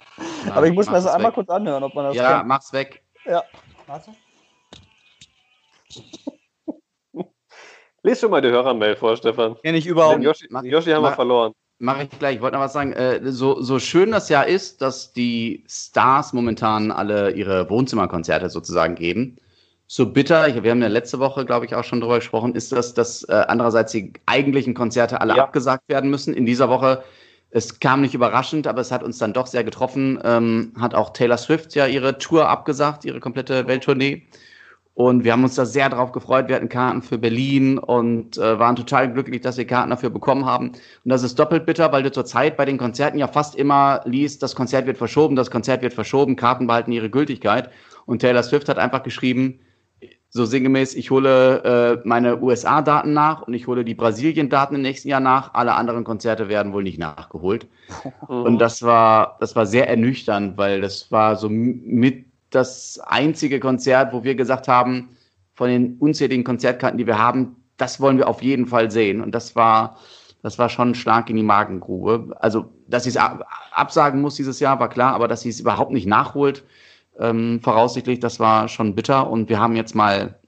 Nein, 0.45 0.53
Aber 0.53 0.67
ich 0.67 0.73
muss 0.73 0.87
mir 0.87 0.93
mach 0.93 0.99
das 1.05 1.13
einmal 1.15 1.31
weg. 1.31 1.35
kurz 1.35 1.49
anhören, 1.51 1.83
ob 1.83 1.95
man 1.95 2.07
das 2.07 2.17
Ja, 2.17 2.37
kennt. 2.39 2.49
mach's 2.49 2.73
weg. 2.73 3.03
Ja. 3.25 3.43
Warte. 3.87 4.11
Lies 8.03 8.21
schon 8.21 8.31
mal 8.31 8.43
die 8.43 8.49
Hörermail 8.49 8.97
vor, 8.97 9.17
Stefan. 9.17 9.57
Kenn 9.63 9.75
ich 9.75 9.87
überhaupt 9.87 10.17
Den 10.17 10.23
Yoshi, 10.23 10.47
Mach- 10.51 10.63
Yoshi 10.63 10.91
haben 10.91 11.03
wir 11.03 11.11
mach- 11.11 11.15
verloren. 11.15 11.53
Mache 11.79 12.05
ich 12.05 12.19
gleich. 12.19 12.37
Ich 12.37 12.41
wollte 12.43 12.57
noch 12.57 12.63
was 12.65 12.73
sagen. 12.73 12.93
Äh, 12.93 13.21
so, 13.33 13.61
so 13.61 13.79
schön 13.79 14.11
das 14.13 14.29
ja 14.29 14.43
ist, 14.43 14.81
dass 14.83 15.13
die 15.13 15.65
Stars 15.69 16.33
momentan 16.33 16.91
alle 16.93 17.31
ihre 17.33 17.69
Wohnzimmerkonzerte 17.69 18.49
sozusagen 18.49 18.95
geben, 18.95 19.37
so 19.87 20.07
bitter, 20.07 20.49
ich, 20.49 20.63
wir 20.63 20.71
haben 20.71 20.81
ja 20.83 20.89
letzte 20.89 21.19
Woche, 21.19 21.45
glaube 21.45 21.67
ich, 21.67 21.75
auch 21.75 21.85
schon 21.85 22.01
drüber 22.01 22.17
gesprochen, 22.17 22.55
ist 22.55 22.73
das, 22.73 22.95
dass 22.95 23.23
äh, 23.25 23.33
andererseits 23.49 23.93
die 23.93 24.13
eigentlichen 24.27 24.73
Konzerte 24.75 25.21
alle 25.21 25.37
Ja. 25.37 25.43
abgesagt 25.45 25.89
werden 25.89 26.11
müssen. 26.11 26.33
In 26.33 26.47
dieser 26.47 26.69
Woche, 26.69 27.03
es 27.55 27.79
kam 27.79 28.01
nicht 28.01 28.15
überraschend, 28.15 28.67
aber 28.67 28.81
es 28.81 28.91
hat 28.91 29.05
uns 29.05 29.19
dann 29.19 29.33
doch 29.33 29.47
sehr 29.47 29.63
getroffen, 29.63 30.19
ähm, 30.25 30.73
hat 30.77 30.93
auch 30.93 31.13
Taylor 31.13 31.37
Swift 31.37 31.77
ja 31.77 31.87
ihre 31.87 32.19
Tour 32.19 32.49
abgesagt, 32.49 33.05
ihre 33.05 33.21
komplette 33.21 33.69
Welttournee. 33.69 34.25
Und 34.95 35.23
wir 35.23 35.33
haben 35.33 35.45
uns 35.45 35.55
da 35.55 35.65
sehr 35.65 35.89
drauf 35.89 36.11
gefreut. 36.11 36.49
Wir 36.49 36.57
hatten 36.57 36.69
Karten 36.69 37.01
für 37.01 37.17
Berlin 37.17 37.79
und 37.79 38.39
äh, 38.39 38.59
waren 38.59 38.75
total 38.75 39.13
glücklich, 39.13 39.41
dass 39.41 39.57
wir 39.57 39.67
Karten 39.69 39.91
dafür 39.91 40.11
bekommen 40.11 40.47
haben. 40.47 40.71
Und 40.71 40.79
das 41.05 41.23
ist 41.23 41.39
doppelt 41.39 41.65
bitter, 41.65 41.93
weil 41.93 42.03
du 42.03 42.11
zurzeit 42.11 42.57
bei 42.57 42.65
den 42.65 42.77
Konzerten 42.77 43.19
ja 43.19 43.29
fast 43.29 43.55
immer 43.55 44.01
liest, 44.05 44.43
das 44.43 44.57
Konzert 44.57 44.87
wird 44.87 44.99
verschoben, 44.99 45.37
das 45.37 45.51
Konzert 45.51 45.83
wird 45.83 45.95
verschoben, 45.95 46.35
Karten 46.35 46.67
behalten 46.67 46.91
ihre 46.91 47.11
Gültigkeit. 47.11 47.71
Und 48.05 48.19
Taylor 48.19 48.43
Swift 48.43 48.69
hat 48.69 48.79
einfach 48.79 49.05
geschrieben, 49.05 49.61
so 50.37 50.45
sinngemäß, 50.45 50.95
ich 50.95 51.13
hole 51.13 51.63
äh, 52.03 52.09
meine 52.09 52.43
USA-Daten 52.43 53.13
nach 53.13 53.43
und 53.43 53.55
ich 53.55 53.69
hole 53.69 53.85
die 53.85 53.95
Brasilien-Daten 53.95 54.75
im 54.75 54.83
nächsten 54.83 55.09
Jahr 55.09 55.21
nach. 55.21 55.55
Alle 55.55 55.75
anderen 55.75 56.03
Konzerte 56.03 56.49
werden 56.49 56.73
wohl 56.73 56.83
nicht 56.83 56.99
nachgeholt. 56.99 57.69
Und 58.27 58.59
das 58.59 58.83
war, 58.83 59.37
das 59.39 59.55
war 59.55 59.65
sehr 59.65 59.89
ernüchternd, 59.89 60.59
weil 60.59 60.81
das 60.81 61.13
war 61.13 61.37
so 61.37 61.49
mit 61.49 62.27
das 62.51 62.99
einzige 63.07 63.61
Konzert, 63.61 64.13
wo 64.13 64.25
wir 64.25 64.35
gesagt 64.35 64.67
haben, 64.67 65.11
von 65.55 65.69
den 65.69 65.99
unzähligen 65.99 66.43
Konzertkarten, 66.43 66.99
die 66.99 67.07
wir 67.07 67.19
haben, 67.19 67.55
das 67.77 68.01
wollen 68.01 68.19
wir 68.19 68.27
auf 68.27 68.43
jeden 68.43 68.67
Fall 68.67 68.91
sehen. 68.91 69.21
Und 69.21 69.37
das 69.37 69.55
war, 69.55 69.99
das 70.43 70.59
war 70.59 70.69
schon 70.69 70.97
stark 70.97 71.31
in 71.31 71.37
die 71.37 71.45
Magengrube. 71.45 72.37
Also, 72.41 72.73
dass 72.89 73.05
sie 73.05 73.11
es 73.11 73.17
ab- 73.17 73.47
absagen 73.71 74.21
muss 74.21 74.35
dieses 74.35 74.59
Jahr, 74.59 74.81
war 74.81 74.89
klar, 74.89 75.15
aber 75.15 75.29
dass 75.29 75.43
sie 75.43 75.51
es 75.51 75.61
überhaupt 75.61 75.93
nicht 75.93 76.07
nachholt, 76.09 76.65
ähm, 77.19 77.61
voraussichtlich, 77.61 78.21
das 78.21 78.41
war 78.41 78.69
schon 78.69 78.95
bitter. 78.95 79.31
Und 79.31 79.49
wir 79.49 79.59
haben 79.59 79.77
jetzt 79.77 79.95
mal 79.95 80.39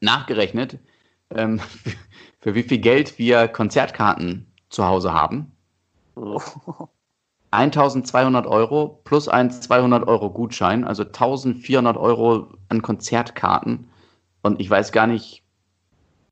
nachgerechnet, 0.00 0.78
ähm, 1.30 1.60
für 2.40 2.54
wie 2.54 2.62
viel 2.62 2.78
Geld 2.78 3.18
wir 3.18 3.48
Konzertkarten 3.48 4.46
zu 4.68 4.86
Hause 4.86 5.12
haben. 5.12 5.52
1200 7.52 8.46
Euro 8.46 9.00
plus 9.04 9.28
ein 9.28 9.50
200 9.50 10.08
Euro 10.08 10.30
Gutschein, 10.30 10.84
also 10.84 11.02
1400 11.02 11.98
Euro 11.98 12.48
an 12.70 12.80
Konzertkarten. 12.80 13.90
Und 14.42 14.58
ich 14.58 14.70
weiß 14.70 14.90
gar 14.90 15.06
nicht, 15.06 15.42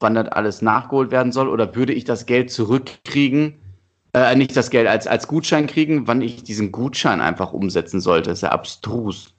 wann 0.00 0.14
das 0.14 0.28
alles 0.28 0.62
nachgeholt 0.62 1.10
werden 1.10 1.30
soll 1.30 1.48
oder 1.48 1.74
würde 1.76 1.92
ich 1.92 2.04
das 2.04 2.24
Geld 2.24 2.50
zurückkriegen, 2.50 3.56
äh, 4.14 4.34
nicht 4.34 4.56
das 4.56 4.70
Geld 4.70 4.88
als, 4.88 5.06
als 5.06 5.28
Gutschein 5.28 5.66
kriegen, 5.66 6.06
wann 6.06 6.22
ich 6.22 6.42
diesen 6.42 6.72
Gutschein 6.72 7.20
einfach 7.20 7.52
umsetzen 7.52 8.00
sollte. 8.00 8.30
Das 8.30 8.38
ist 8.38 8.42
ja 8.42 8.52
abstrus. 8.52 9.34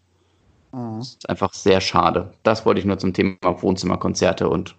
Mhm. 0.71 0.99
Das 0.99 1.07
ist 1.10 1.29
einfach 1.29 1.53
sehr 1.53 1.81
schade. 1.81 2.34
Das 2.43 2.65
wollte 2.65 2.79
ich 2.79 2.86
nur 2.86 2.97
zum 2.97 3.13
Thema 3.13 3.38
Wohnzimmerkonzerte 3.41 4.47
und 4.49 4.75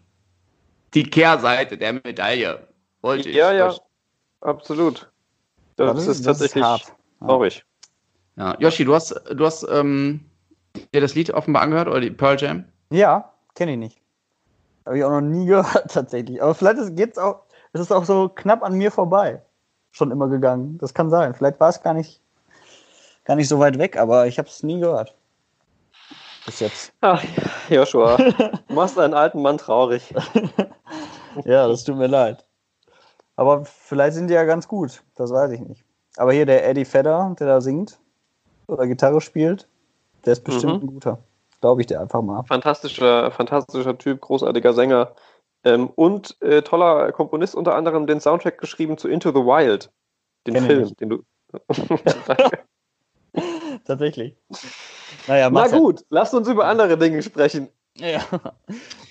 die 0.94 1.04
Kehrseite 1.04 1.76
der 1.78 1.94
Medaille 1.94 2.66
wollte 3.00 3.28
ich. 3.28 3.36
Ja, 3.36 3.52
ja, 3.52 3.74
absolut. 4.40 5.10
Das, 5.76 5.94
Das 5.94 6.02
ist, 6.02 6.08
ist- 6.08 6.26
das 6.26 6.40
ist 6.40 6.40
tatsächlich 6.52 6.64
hart. 6.64 6.82
Ja. 7.20 7.26
traurig. 7.26 7.64
Ja, 8.36 8.56
Yoshi, 8.58 8.84
du 8.84 8.94
hast, 8.94 9.10
du 9.34 9.44
hast 9.44 9.66
ähm, 9.70 10.24
dir 10.94 11.00
das 11.00 11.14
Lied 11.14 11.30
offenbar 11.32 11.62
angehört 11.62 11.88
oder 11.88 12.00
die 12.00 12.10
Pearl 12.10 12.40
Jam? 12.40 12.64
Ja, 12.90 13.30
kenne 13.54 13.72
ich 13.72 13.78
nicht. 13.78 13.98
Habe 14.86 14.98
ich 14.98 15.04
auch 15.04 15.10
noch 15.10 15.20
nie 15.20 15.46
gehört, 15.46 15.90
tatsächlich. 15.90 16.42
Aber 16.42 16.54
vielleicht 16.54 16.78
ist, 16.78 16.96
geht's 16.96 17.18
auch, 17.18 17.40
es 17.72 17.80
ist 17.80 17.92
auch 17.92 18.04
so 18.04 18.28
knapp 18.28 18.62
an 18.62 18.74
mir 18.74 18.90
vorbei. 18.90 19.42
Schon 19.90 20.10
immer 20.10 20.28
gegangen. 20.28 20.78
Das 20.78 20.94
kann 20.94 21.10
sein. 21.10 21.34
Vielleicht 21.34 21.60
war 21.60 21.68
es 21.68 21.82
gar 21.82 21.92
nicht, 21.92 22.20
gar 23.24 23.36
nicht 23.36 23.48
so 23.48 23.58
weit 23.58 23.78
weg, 23.78 23.98
aber 23.98 24.26
ich 24.26 24.38
habe 24.38 24.48
es 24.48 24.62
nie 24.62 24.80
gehört. 24.80 25.14
Bis 26.46 26.60
jetzt. 26.60 26.92
Ach, 27.00 27.22
Joshua, 27.68 28.16
du 28.16 28.74
machst 28.74 28.98
einen 28.98 29.14
alten 29.14 29.42
Mann 29.42 29.58
traurig. 29.58 30.12
Ja, 31.46 31.66
das 31.66 31.84
tut 31.84 31.96
mir 31.96 32.08
leid. 32.08 32.44
Aber 33.36 33.64
vielleicht 33.64 34.16
sind 34.16 34.28
die 34.28 34.34
ja 34.34 34.44
ganz 34.44 34.68
gut. 34.68 35.02
Das 35.14 35.32
weiß 35.32 35.50
ich 35.52 35.60
nicht. 35.60 35.82
Aber 36.18 36.34
hier 36.34 36.44
der 36.44 36.68
Eddie 36.68 36.84
Vedder, 36.84 37.34
der 37.40 37.46
da 37.46 37.60
singt 37.62 37.98
oder 38.66 38.86
Gitarre 38.86 39.22
spielt, 39.22 39.66
der 40.26 40.34
ist 40.34 40.44
bestimmt 40.44 40.82
Mhm. 40.82 40.88
ein 40.88 40.92
guter. 40.92 41.18
Glaube 41.62 41.80
ich 41.80 41.86
dir 41.86 42.02
einfach 42.02 42.20
mal. 42.20 42.42
Fantastischer, 42.44 43.30
fantastischer 43.30 43.96
Typ, 43.96 44.20
großartiger 44.20 44.74
Sänger 44.74 45.14
ähm, 45.64 45.88
und 45.88 46.36
äh, 46.42 46.60
toller 46.60 47.10
Komponist, 47.12 47.54
unter 47.54 47.76
anderem 47.76 48.06
den 48.06 48.20
Soundtrack 48.20 48.58
geschrieben 48.58 48.98
zu 48.98 49.08
Into 49.08 49.30
the 49.30 49.36
Wild, 49.36 49.90
den 50.46 50.52
Kenn 50.52 50.64
Film, 50.66 50.96
den 50.96 51.08
du. 51.08 51.22
Tatsächlich. 53.86 54.36
Naja, 55.26 55.50
Na 55.50 55.68
gut, 55.68 56.00
lasst 56.10 56.34
uns 56.34 56.48
über 56.48 56.66
andere 56.66 56.96
Dinge 56.96 57.22
sprechen. 57.22 57.68
Ja. 57.96 58.22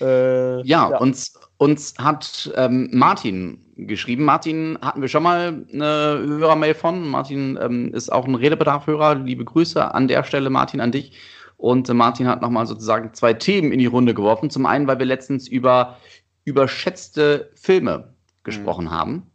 äh, 0.00 0.66
Ja, 0.66 0.96
Uns, 0.98 1.38
uns 1.58 1.94
hat 1.98 2.52
ähm, 2.56 2.90
Martin 2.92 3.64
geschrieben. 3.76 4.24
Martin 4.24 4.78
hatten 4.82 5.00
wir 5.00 5.08
schon 5.08 5.22
mal 5.22 5.64
eine 5.72 6.22
Hörermail 6.26 6.74
von. 6.74 7.08
Martin 7.08 7.58
ähm, 7.60 7.94
ist 7.94 8.10
auch 8.12 8.26
ein 8.26 8.34
Redebedarf-Hörer. 8.34 9.16
Liebe 9.16 9.44
Grüße 9.44 9.94
an 9.94 10.08
der 10.08 10.24
Stelle, 10.24 10.50
Martin, 10.50 10.80
an 10.80 10.92
dich. 10.92 11.12
Und 11.56 11.88
äh, 11.88 11.94
Martin 11.94 12.26
hat 12.26 12.42
nochmal 12.42 12.66
sozusagen 12.66 13.14
zwei 13.14 13.34
Themen 13.34 13.72
in 13.72 13.78
die 13.78 13.86
Runde 13.86 14.14
geworfen. 14.14 14.50
Zum 14.50 14.66
einen, 14.66 14.86
weil 14.88 14.98
wir 14.98 15.06
letztens 15.06 15.46
über 15.46 15.96
überschätzte 16.44 17.50
Filme 17.54 18.14
gesprochen 18.42 18.90
haben. 18.90 19.30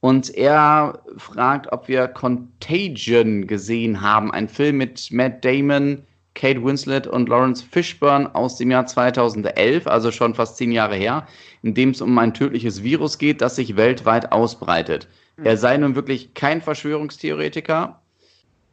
Und 0.00 0.32
er 0.34 1.00
fragt, 1.16 1.72
ob 1.72 1.88
wir 1.88 2.06
Contagion 2.08 3.46
gesehen 3.46 4.00
haben. 4.00 4.30
Ein 4.30 4.48
Film 4.48 4.76
mit 4.76 5.10
Matt 5.10 5.44
Damon, 5.44 6.02
Kate 6.34 6.62
Winslet 6.62 7.08
und 7.08 7.28
Lawrence 7.28 7.64
Fishburne 7.68 8.32
aus 8.34 8.56
dem 8.56 8.70
Jahr 8.70 8.86
2011, 8.86 9.88
also 9.88 10.12
schon 10.12 10.34
fast 10.34 10.56
zehn 10.56 10.70
Jahre 10.70 10.94
her, 10.94 11.26
in 11.62 11.74
dem 11.74 11.90
es 11.90 12.00
um 12.00 12.16
ein 12.16 12.32
tödliches 12.32 12.84
Virus 12.84 13.18
geht, 13.18 13.40
das 13.40 13.56
sich 13.56 13.76
weltweit 13.76 14.30
ausbreitet. 14.30 15.08
Er 15.42 15.56
sei 15.56 15.76
nun 15.76 15.94
wirklich 15.94 16.34
kein 16.34 16.62
Verschwörungstheoretiker, 16.62 18.00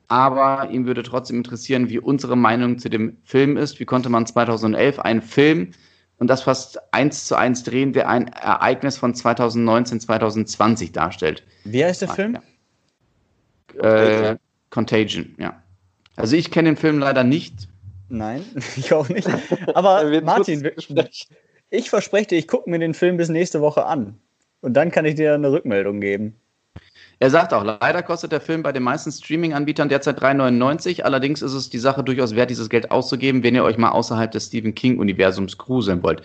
aber 0.08 0.70
ihm 0.70 0.86
würde 0.86 1.04
trotzdem 1.04 1.38
interessieren, 1.38 1.90
wie 1.90 2.00
unsere 2.00 2.36
Meinung 2.36 2.78
zu 2.78 2.90
dem 2.90 3.18
Film 3.24 3.58
ist. 3.58 3.80
Wie 3.80 3.86
konnte 3.86 4.10
man 4.10 4.26
2011 4.26 5.00
einen 5.00 5.22
Film 5.22 5.72
und 6.18 6.28
das 6.28 6.44
fast 6.44 6.94
eins 6.94 7.26
zu 7.26 7.36
eins 7.36 7.64
drehen, 7.64 7.94
der 7.94 8.10
ein 8.10 8.28
Ereignis 8.28 8.98
von 8.98 9.14
2019, 9.14 10.00
2020 10.00 10.92
darstellt? 10.92 11.44
Wie 11.64 11.84
heißt 11.84 12.02
der 12.02 12.10
Film? 12.10 12.38
Äh, 13.82 14.38
Contagion, 14.70 15.36
ja. 15.38 15.62
Also 16.16 16.36
ich 16.36 16.52
kenne 16.52 16.70
den 16.70 16.78
Film 16.78 17.00
leider 17.00 17.24
nicht. 17.24 17.68
Nein, 18.10 18.44
ich 18.78 18.94
auch 18.94 19.10
nicht. 19.10 19.28
Aber 19.74 20.22
Martin, 20.24 20.70
ich 21.70 21.90
verspreche 21.90 22.28
dir, 22.28 22.38
ich 22.38 22.48
gucke 22.48 22.70
mir 22.70 22.80
den 22.80 22.94
Film 22.94 23.18
bis 23.18 23.30
nächste 23.30 23.62
Woche 23.62 23.86
an. 23.86 24.20
Und 24.62 24.74
dann 24.74 24.92
kann 24.92 25.06
ich 25.06 25.16
dir 25.16 25.34
eine 25.34 25.52
Rückmeldung 25.52 26.00
geben. 26.00 26.40
Er 27.20 27.30
sagt 27.30 27.54
auch, 27.54 27.64
leider 27.64 28.04
kostet 28.04 28.32
der 28.32 28.42
Film 28.42 28.62
bei 28.62 28.72
den 28.72 28.84
meisten 28.84 29.12
Streaming-Anbietern 29.12 29.90
derzeit 29.90 30.22
3,99. 30.22 31.02
Allerdings 31.04 31.42
ist 31.42 31.54
es 31.54 31.70
die 31.70 31.80
Sache 31.80 32.04
durchaus 32.04 32.36
wert, 32.36 32.50
dieses 32.50 32.70
Geld 32.70 32.92
auszugeben, 32.92 33.44
wenn 33.44 33.56
ihr 33.56 33.64
euch 33.64 33.78
mal 33.78 33.90
außerhalb 33.92 34.32
des 34.32 34.48
Stephen 34.48 34.76
King-Universums 34.76 35.58
gruseln 35.58 36.04
wollt. 36.04 36.22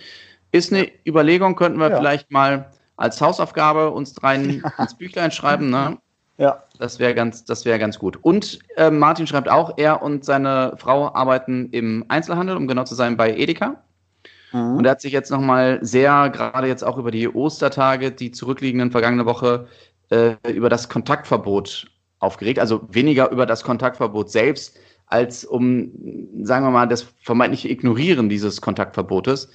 Ist 0.53 0.73
eine 0.73 0.89
Überlegung, 1.07 1.55
könnten 1.55 1.79
wir 1.79 1.91
Ja. 1.91 1.97
vielleicht 1.99 2.31
mal 2.31 2.71
als 2.97 3.21
Hausaufgabe 3.21 3.91
uns 3.91 4.21
rein 4.23 4.63
ins 4.79 4.95
Büchlein 4.95 5.31
schreiben. 5.31 5.71
Ne? 5.71 5.99
Ja. 6.39 6.63
Das 6.79 6.99
wäre 6.99 7.15
ganz, 7.15 7.45
das 7.45 7.65
wäre 7.65 7.79
ganz 7.79 7.99
gut. 7.99 8.19
Und 8.23 8.59
äh, 8.77 8.91
Martin 8.91 9.27
schreibt 9.27 9.49
auch, 9.49 9.75
er 9.77 10.03
und 10.03 10.25
seine 10.25 10.75
Frau 10.77 11.15
arbeiten 11.15 11.69
im 11.71 12.05
Einzelhandel, 12.09 12.57
um 12.57 12.67
genau 12.67 12.85
zu 12.85 12.95
sein, 12.95 13.17
bei 13.17 13.37
Edeka. 13.37 13.77
Mhm. 14.53 14.77
Und 14.79 14.85
er 14.87 14.93
hat 14.93 15.01
sich 15.01 15.13
jetzt 15.13 15.31
nochmal 15.31 15.79
sehr, 15.83 16.31
gerade 16.31 16.67
jetzt 16.67 16.83
auch 16.83 16.97
über 16.99 17.11
die 17.11 17.29
Ostertage, 17.29 18.11
die 18.11 18.33
zurückliegenden 18.33 18.91
vergangene 18.91 19.27
Woche, 19.27 19.69
äh, 20.11 20.37
über 20.53 20.69
das 20.69 20.89
Kontaktverbot 20.89 21.87
aufgeregt. 22.19 22.59
Also 22.59 22.83
weniger 22.91 23.31
über 23.31 23.47
das 23.47 23.65
Kontaktverbot 23.65 24.31
selbst, 24.31 24.79
als 25.07 25.45
um, 25.45 25.91
sagen 26.43 26.65
wir 26.65 26.71
mal, 26.71 26.87
das 26.87 27.07
vermeintliche 27.23 27.69
Ignorieren 27.69 28.29
dieses 28.29 28.61
Kontaktverbotes. 28.61 29.49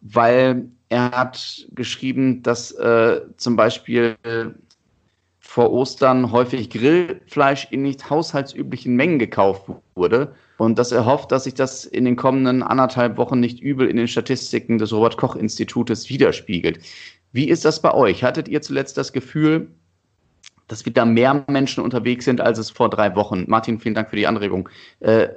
Weil 0.00 0.68
er 0.88 1.10
hat 1.12 1.66
geschrieben, 1.70 2.42
dass 2.42 2.72
äh, 2.72 3.22
zum 3.36 3.56
Beispiel 3.56 4.16
vor 5.52 5.70
Ostern 5.70 6.32
häufig 6.32 6.70
Grillfleisch 6.70 7.68
in 7.70 7.82
nicht 7.82 8.08
haushaltsüblichen 8.08 8.96
Mengen 8.96 9.18
gekauft 9.18 9.70
wurde 9.94 10.34
und 10.56 10.78
dass 10.78 10.92
er 10.92 11.04
hofft, 11.04 11.30
dass 11.30 11.44
sich 11.44 11.52
das 11.52 11.84
in 11.84 12.06
den 12.06 12.16
kommenden 12.16 12.62
anderthalb 12.62 13.18
Wochen 13.18 13.38
nicht 13.38 13.60
übel 13.60 13.86
in 13.86 13.98
den 13.98 14.08
Statistiken 14.08 14.78
des 14.78 14.94
Robert 14.94 15.18
Koch 15.18 15.36
Institutes 15.36 16.08
widerspiegelt. 16.08 16.78
Wie 17.32 17.50
ist 17.50 17.66
das 17.66 17.82
bei 17.82 17.92
euch? 17.92 18.24
Hattet 18.24 18.48
ihr 18.48 18.62
zuletzt 18.62 18.96
das 18.96 19.12
Gefühl, 19.12 19.68
dass 20.72 20.86
wieder 20.86 21.04
mehr 21.04 21.44
Menschen 21.48 21.84
unterwegs 21.84 22.24
sind, 22.24 22.40
als 22.40 22.58
es 22.58 22.70
vor 22.70 22.88
drei 22.88 23.14
Wochen? 23.14 23.44
Martin, 23.46 23.78
vielen 23.78 23.94
Dank 23.94 24.08
für 24.08 24.16
die 24.16 24.26
Anregung. 24.26 24.68
Äh, 25.00 25.28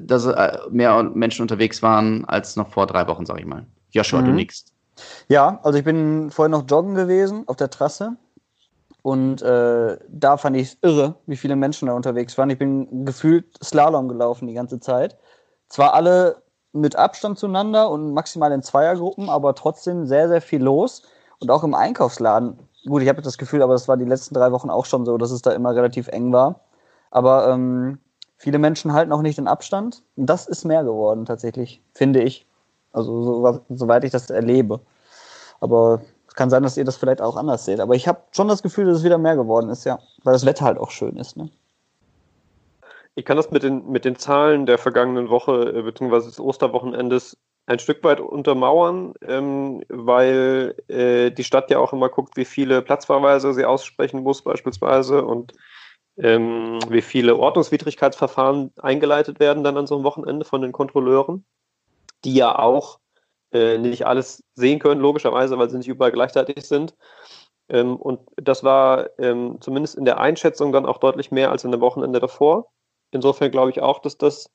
dass 0.00 0.26
äh, 0.26 0.58
mehr 0.70 1.02
Menschen 1.02 1.42
unterwegs 1.42 1.82
waren 1.82 2.24
als 2.26 2.56
noch 2.56 2.68
vor 2.68 2.86
drei 2.86 3.06
Wochen, 3.08 3.24
sag 3.24 3.40
ich 3.40 3.46
mal. 3.46 3.66
Joshua, 3.90 4.20
du 4.20 4.28
Mhm. 4.28 4.36
nix. 4.36 4.66
Ja, 5.28 5.60
also 5.62 5.78
ich 5.78 5.84
bin 5.84 6.30
vorhin 6.30 6.52
noch 6.52 6.64
joggen 6.68 6.94
gewesen 6.94 7.44
auf 7.46 7.56
der 7.56 7.70
Trasse 7.70 8.16
und 9.02 9.40
äh, 9.40 9.96
da 10.08 10.36
fand 10.36 10.56
ich 10.56 10.68
es 10.68 10.78
irre, 10.82 11.14
wie 11.26 11.36
viele 11.36 11.56
Menschen 11.56 11.86
da 11.86 11.94
unterwegs 11.94 12.36
waren. 12.36 12.50
Ich 12.50 12.58
bin 12.58 13.06
gefühlt 13.06 13.46
Slalom 13.64 14.08
gelaufen 14.08 14.48
die 14.48 14.54
ganze 14.54 14.80
Zeit. 14.80 15.16
Zwar 15.68 15.94
alle 15.94 16.42
mit 16.72 16.96
Abstand 16.96 17.38
zueinander 17.38 17.90
und 17.90 18.12
maximal 18.12 18.52
in 18.52 18.62
Zweiergruppen, 18.62 19.30
aber 19.30 19.54
trotzdem 19.54 20.06
sehr, 20.06 20.28
sehr 20.28 20.42
viel 20.42 20.62
los. 20.62 21.02
Und 21.40 21.50
auch 21.50 21.62
im 21.62 21.74
Einkaufsladen. 21.74 22.58
Gut, 22.88 23.02
ich 23.02 23.08
habe 23.08 23.20
das 23.20 23.36
Gefühl, 23.36 23.62
aber 23.62 23.74
das 23.74 23.86
war 23.86 23.96
die 23.96 24.04
letzten 24.04 24.34
drei 24.34 24.50
Wochen 24.50 24.70
auch 24.70 24.86
schon 24.86 25.04
so, 25.04 25.18
dass 25.18 25.30
es 25.30 25.42
da 25.42 25.52
immer 25.52 25.74
relativ 25.74 26.08
eng 26.08 26.32
war. 26.32 26.60
Aber 27.10 27.48
ähm, 27.48 27.98
viele 28.36 28.58
Menschen 28.58 28.92
halten 28.92 29.12
auch 29.12 29.20
nicht 29.20 29.36
den 29.36 29.48
Abstand. 29.48 30.02
Und 30.16 30.26
das 30.26 30.46
ist 30.46 30.64
mehr 30.64 30.84
geworden 30.84 31.26
tatsächlich, 31.26 31.82
finde 31.92 32.22
ich. 32.22 32.46
Also 32.92 33.22
so, 33.22 33.60
soweit 33.68 34.04
ich 34.04 34.10
das 34.10 34.30
erlebe. 34.30 34.80
Aber 35.60 36.00
es 36.26 36.34
kann 36.34 36.48
sein, 36.48 36.62
dass 36.62 36.76
ihr 36.76 36.84
das 36.84 36.96
vielleicht 36.96 37.20
auch 37.20 37.36
anders 37.36 37.64
seht. 37.66 37.80
Aber 37.80 37.94
ich 37.94 38.08
habe 38.08 38.22
schon 38.30 38.48
das 38.48 38.62
Gefühl, 38.62 38.86
dass 38.86 38.98
es 38.98 39.04
wieder 39.04 39.18
mehr 39.18 39.36
geworden 39.36 39.68
ist, 39.68 39.84
ja. 39.84 39.98
Weil 40.24 40.32
das 40.32 40.46
Wetter 40.46 40.64
halt 40.64 40.78
auch 40.78 40.90
schön 40.90 41.16
ist. 41.16 41.36
Ne? 41.36 41.50
Ich 43.16 43.24
kann 43.24 43.36
das 43.36 43.50
mit 43.50 43.64
den, 43.64 43.90
mit 43.90 44.04
den 44.04 44.16
Zahlen 44.16 44.64
der 44.64 44.78
vergangenen 44.78 45.28
Woche 45.28 45.74
äh, 45.74 45.82
bzw. 45.82 46.26
des 46.26 46.40
Osterwochenendes 46.40 47.36
ein 47.68 47.78
Stück 47.78 48.02
weit 48.02 48.20
untermauern, 48.20 49.12
ähm, 49.20 49.82
weil 49.88 50.74
äh, 50.88 51.30
die 51.30 51.44
Stadt 51.44 51.70
ja 51.70 51.78
auch 51.78 51.92
immer 51.92 52.08
guckt, 52.08 52.36
wie 52.36 52.46
viele 52.46 52.80
Platzverweise 52.80 53.52
sie 53.52 53.66
aussprechen 53.66 54.22
muss 54.22 54.42
beispielsweise 54.42 55.22
und 55.22 55.52
ähm, 56.16 56.78
wie 56.88 57.02
viele 57.02 57.36
Ordnungswidrigkeitsverfahren 57.36 58.72
eingeleitet 58.80 59.38
werden 59.38 59.64
dann 59.64 59.76
an 59.76 59.86
so 59.86 59.96
einem 59.96 60.04
Wochenende 60.04 60.46
von 60.46 60.62
den 60.62 60.72
Kontrolleuren, 60.72 61.44
die 62.24 62.34
ja 62.34 62.58
auch 62.58 63.00
äh, 63.52 63.76
nicht 63.76 64.06
alles 64.06 64.42
sehen 64.54 64.78
können, 64.78 65.02
logischerweise, 65.02 65.58
weil 65.58 65.68
sie 65.68 65.76
nicht 65.76 65.88
überall 65.88 66.12
gleichzeitig 66.12 66.66
sind. 66.66 66.94
Ähm, 67.68 67.96
und 67.96 68.20
das 68.36 68.64
war 68.64 69.10
ähm, 69.18 69.58
zumindest 69.60 69.94
in 69.96 70.06
der 70.06 70.18
Einschätzung 70.18 70.72
dann 70.72 70.86
auch 70.86 70.98
deutlich 70.98 71.30
mehr 71.30 71.50
als 71.50 71.64
in 71.64 71.72
dem 71.72 71.82
Wochenende 71.82 72.18
davor. 72.18 72.70
Insofern 73.10 73.50
glaube 73.50 73.70
ich 73.72 73.82
auch, 73.82 73.98
dass 73.98 74.16
das 74.16 74.50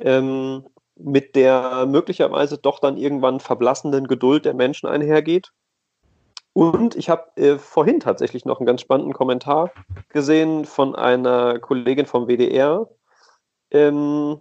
ähm, 0.00 0.66
mit 1.02 1.36
der 1.36 1.86
möglicherweise 1.86 2.58
doch 2.58 2.78
dann 2.78 2.96
irgendwann 2.96 3.40
verblassenden 3.40 4.06
Geduld 4.06 4.44
der 4.44 4.54
Menschen 4.54 4.88
einhergeht. 4.88 5.52
Und 6.52 6.96
ich 6.96 7.08
habe 7.08 7.30
äh, 7.36 7.58
vorhin 7.58 8.00
tatsächlich 8.00 8.44
noch 8.44 8.58
einen 8.58 8.66
ganz 8.66 8.80
spannenden 8.80 9.12
Kommentar 9.12 9.70
gesehen 10.08 10.64
von 10.64 10.94
einer 10.94 11.58
Kollegin 11.60 12.06
vom 12.06 12.26
WDR, 12.26 12.88
ähm, 13.70 14.40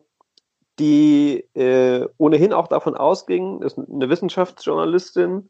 die 0.80 1.46
äh, 1.54 2.08
ohnehin 2.18 2.54
auch 2.54 2.68
davon 2.68 2.96
ausging, 2.96 3.62
ist 3.62 3.78
eine 3.78 4.10
Wissenschaftsjournalistin, 4.10 5.50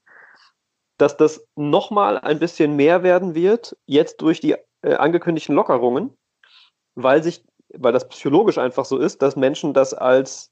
dass 0.97 1.15
das 1.15 1.47
nochmal 1.55 2.17
ein 2.17 2.39
bisschen 2.39 2.75
mehr 2.75 3.03
werden 3.03 3.35
wird, 3.35 3.77
jetzt 3.85 4.21
durch 4.21 4.41
die 4.41 4.55
äh, 4.81 4.95
angekündigten 4.95 5.55
Lockerungen, 5.55 6.17
weil 6.95 7.23
sich, 7.23 7.45
weil 7.73 7.93
das 7.93 8.09
psychologisch 8.09 8.57
einfach 8.57 8.85
so 8.85 8.97
ist, 8.97 9.21
dass 9.21 9.35
Menschen 9.35 9.73
das 9.73 9.93
als 9.93 10.51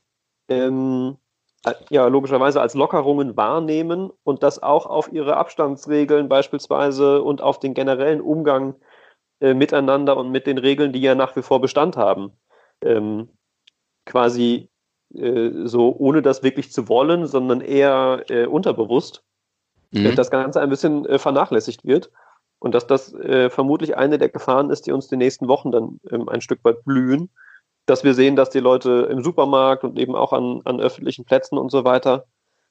ähm, 0.50 1.18
äh, 1.66 1.74
ja, 1.90 2.08
logischerweise 2.08 2.62
als 2.62 2.74
Lockerungen 2.74 3.36
wahrnehmen 3.36 4.12
und 4.24 4.44
das 4.44 4.62
auch 4.62 4.86
auf 4.86 5.12
ihre 5.12 5.38
Abstandsregeln 5.38 6.30
beispielsweise 6.30 7.22
und 7.22 7.42
auf 7.42 7.60
den 7.60 7.74
generellen 7.74 8.22
Umgang 8.22 8.76
äh, 9.40 9.54
miteinander 9.54 10.18
und 10.18 10.32
mit 10.32 10.48
den 10.48 10.58
Regeln, 10.58 10.94
die 10.94 11.02
ja 11.02 11.16
nach 11.16 11.36
wie 11.36 11.42
vor 11.42 11.62
Bestand 11.62 11.98
haben, 11.98 12.32
ähm, 12.82 13.30
quasi 14.06 14.70
äh, 15.14 15.52
so 15.66 15.96
ohne 15.98 16.22
das 16.22 16.44
wirklich 16.44 16.72
zu 16.72 16.90
wollen, 16.90 17.28
sondern 17.28 17.62
eher 17.62 18.24
äh, 18.30 18.46
unterbewusst, 18.46 19.24
mhm. 19.92 20.16
das 20.16 20.32
Ganze 20.32 20.62
ein 20.62 20.70
bisschen 20.70 21.06
äh, 21.06 21.20
vernachlässigt 21.20 21.86
wird. 21.86 22.12
Und 22.60 22.74
dass 22.74 22.88
das 22.88 23.14
äh, 23.14 23.52
vermutlich 23.52 23.98
eine 23.98 24.18
der 24.18 24.30
Gefahren 24.30 24.72
ist, 24.72 24.88
die 24.88 24.92
uns 24.92 25.08
die 25.08 25.18
nächsten 25.18 25.48
Wochen 25.48 25.72
dann 25.72 26.00
ähm, 26.10 26.28
ein 26.28 26.42
Stück 26.42 26.64
weit 26.64 26.84
blühen, 26.86 27.30
dass 27.88 28.04
wir 28.04 28.14
sehen, 28.14 28.36
dass 28.36 28.52
die 28.52 28.60
Leute 28.60 29.08
im 29.10 29.24
Supermarkt 29.24 29.84
und 29.84 29.98
eben 29.98 30.16
auch 30.16 30.34
an, 30.34 30.62
an 30.66 30.80
öffentlichen 30.80 31.26
Plätzen 31.26 31.58
und 31.58 31.72
so 31.72 31.84
weiter 31.84 32.26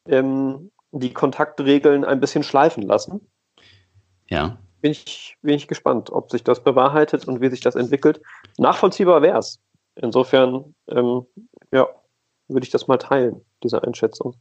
ähm, 0.07 0.70
die 0.92 1.12
Kontaktregeln 1.12 2.05
ein 2.05 2.20
bisschen 2.20 2.44
schleifen 2.44 2.85
lassen. 2.85 3.26
Ja. 4.29 4.59
Bin 4.83 4.92
ich, 4.92 5.37
bin 5.42 5.55
ich 5.55 5.68
gespannt, 5.68 6.11
ob 6.11 6.31
sich 6.31 6.44
das 6.44 6.62
bewahrheitet 6.62 7.26
und 7.26 7.40
wie 7.40 7.48
sich 7.48 7.61
das 7.61 7.74
entwickelt. 7.74 8.20
Nachvollziehbar 8.59 9.22
wäre 9.22 9.38
es. 9.38 9.59
Insofern, 9.96 10.74
ähm, 10.88 11.26
ja, 11.72 11.88
würde 12.48 12.64
ich 12.64 12.70
das 12.70 12.87
mal 12.87 12.98
teilen, 12.98 13.40
diese 13.62 13.83
Einschätzung. 13.83 14.37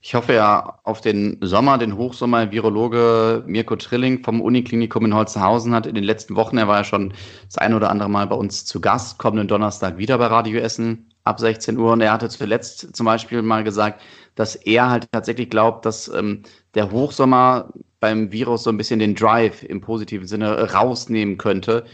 Ich 0.00 0.14
hoffe 0.14 0.34
ja 0.34 0.78
auf 0.84 1.00
den 1.00 1.38
Sommer, 1.40 1.78
den 1.78 1.96
Hochsommer. 1.96 2.52
Virologe 2.52 3.42
Mirko 3.46 3.76
Trilling 3.76 4.22
vom 4.22 4.40
Uniklinikum 4.40 5.06
in 5.06 5.14
Holzenhausen 5.14 5.74
hat 5.74 5.86
in 5.86 5.94
den 5.94 6.04
letzten 6.04 6.36
Wochen, 6.36 6.58
er 6.58 6.68
war 6.68 6.78
ja 6.78 6.84
schon 6.84 7.14
das 7.46 7.58
ein 7.58 7.72
oder 7.72 7.90
andere 7.90 8.10
Mal 8.10 8.26
bei 8.26 8.36
uns 8.36 8.64
zu 8.66 8.80
Gast, 8.80 9.18
kommenden 9.18 9.48
Donnerstag 9.48 9.96
wieder 9.96 10.18
bei 10.18 10.26
Radio 10.26 10.60
Essen 10.60 11.10
ab 11.24 11.40
16 11.40 11.78
Uhr. 11.78 11.92
Und 11.92 12.02
er 12.02 12.12
hatte 12.12 12.28
zuletzt 12.28 12.94
zum 12.94 13.06
Beispiel 13.06 13.42
mal 13.42 13.64
gesagt, 13.64 14.02
dass 14.34 14.56
er 14.56 14.90
halt 14.90 15.08
tatsächlich 15.10 15.48
glaubt, 15.50 15.86
dass 15.86 16.08
ähm, 16.08 16.42
der 16.74 16.90
Hochsommer 16.90 17.72
beim 18.00 18.30
Virus 18.30 18.64
so 18.64 18.70
ein 18.70 18.76
bisschen 18.76 18.98
den 18.98 19.14
Drive 19.14 19.62
im 19.62 19.80
positiven 19.80 20.26
Sinne 20.26 20.72
rausnehmen 20.74 21.38
könnte, 21.38 21.86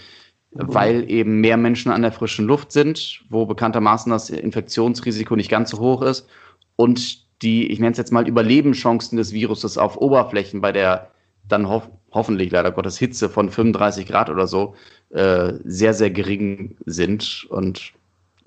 mhm. 0.53 0.75
weil 0.75 1.11
eben 1.11 1.41
mehr 1.41 1.57
Menschen 1.57 1.93
an 1.93 2.03
der 2.03 2.11
frischen 2.11 2.47
Luft 2.47 2.73
sind, 2.73 3.23
wo 3.29 3.47
bekanntermaßen 3.47 4.11
das 4.11 4.31
Infektionsrisiko 4.31 5.37
nicht 5.37 5.51
ganz 5.51 5.71
so 5.71 5.79
hoch 5.79 6.03
ist 6.03 6.27
und 6.75 7.30
die, 7.43 7.71
ich 7.71 7.79
nenne 7.79 7.93
es 7.93 7.99
jetzt 7.99 8.13
mal, 8.13 8.29
Überlebenschancen 8.29 9.17
des 9.17 9.33
Viruses 9.33 9.79
auf 9.79 9.97
Oberflächen 9.97 10.61
bei 10.61 10.73
der 10.73 11.11
dann 11.49 11.69
ho 11.69 11.83
hoffentlich 12.13 12.51
leider 12.51 12.73
Gottes 12.73 12.99
Hitze 12.99 13.29
von 13.29 13.51
35 13.51 14.07
Grad 14.07 14.31
oder 14.31 14.49
so 14.49 14.75
äh, 15.11 15.53
sehr, 15.65 15.95
sehr 15.95 16.11
gering 16.11 16.77
sind. 16.85 17.47
Und 17.51 17.93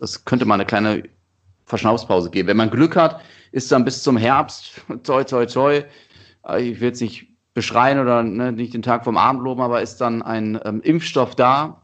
es 0.02 0.26
könnte 0.26 0.46
mal 0.46 0.56
eine 0.56 0.66
kleine 0.66 1.04
Verschnaufspause 1.66 2.30
geben. 2.30 2.50
Wenn 2.50 2.58
man 2.58 2.70
Glück 2.70 2.98
hat, 2.98 3.22
ist 3.54 3.72
dann 3.72 3.86
bis 3.86 4.04
zum 4.04 4.18
Herbst, 4.18 4.82
toi, 5.04 5.24
toi, 5.24 5.46
toi, 5.46 5.84
äh, 6.48 6.62
ich 6.62 6.82
will 6.82 6.90
jetzt 6.90 7.02
nicht 7.02 7.28
beschreien 7.54 8.00
oder 8.00 8.24
ne, 8.24 8.52
nicht 8.52 8.74
den 8.74 8.82
Tag 8.82 9.06
vom 9.06 9.18
Abend 9.18 9.44
loben, 9.44 9.62
aber 9.62 9.82
ist 9.82 10.02
dann 10.02 10.22
ein 10.22 10.60
ähm, 10.66 10.82
Impfstoff 10.82 11.36
da. 11.36 11.82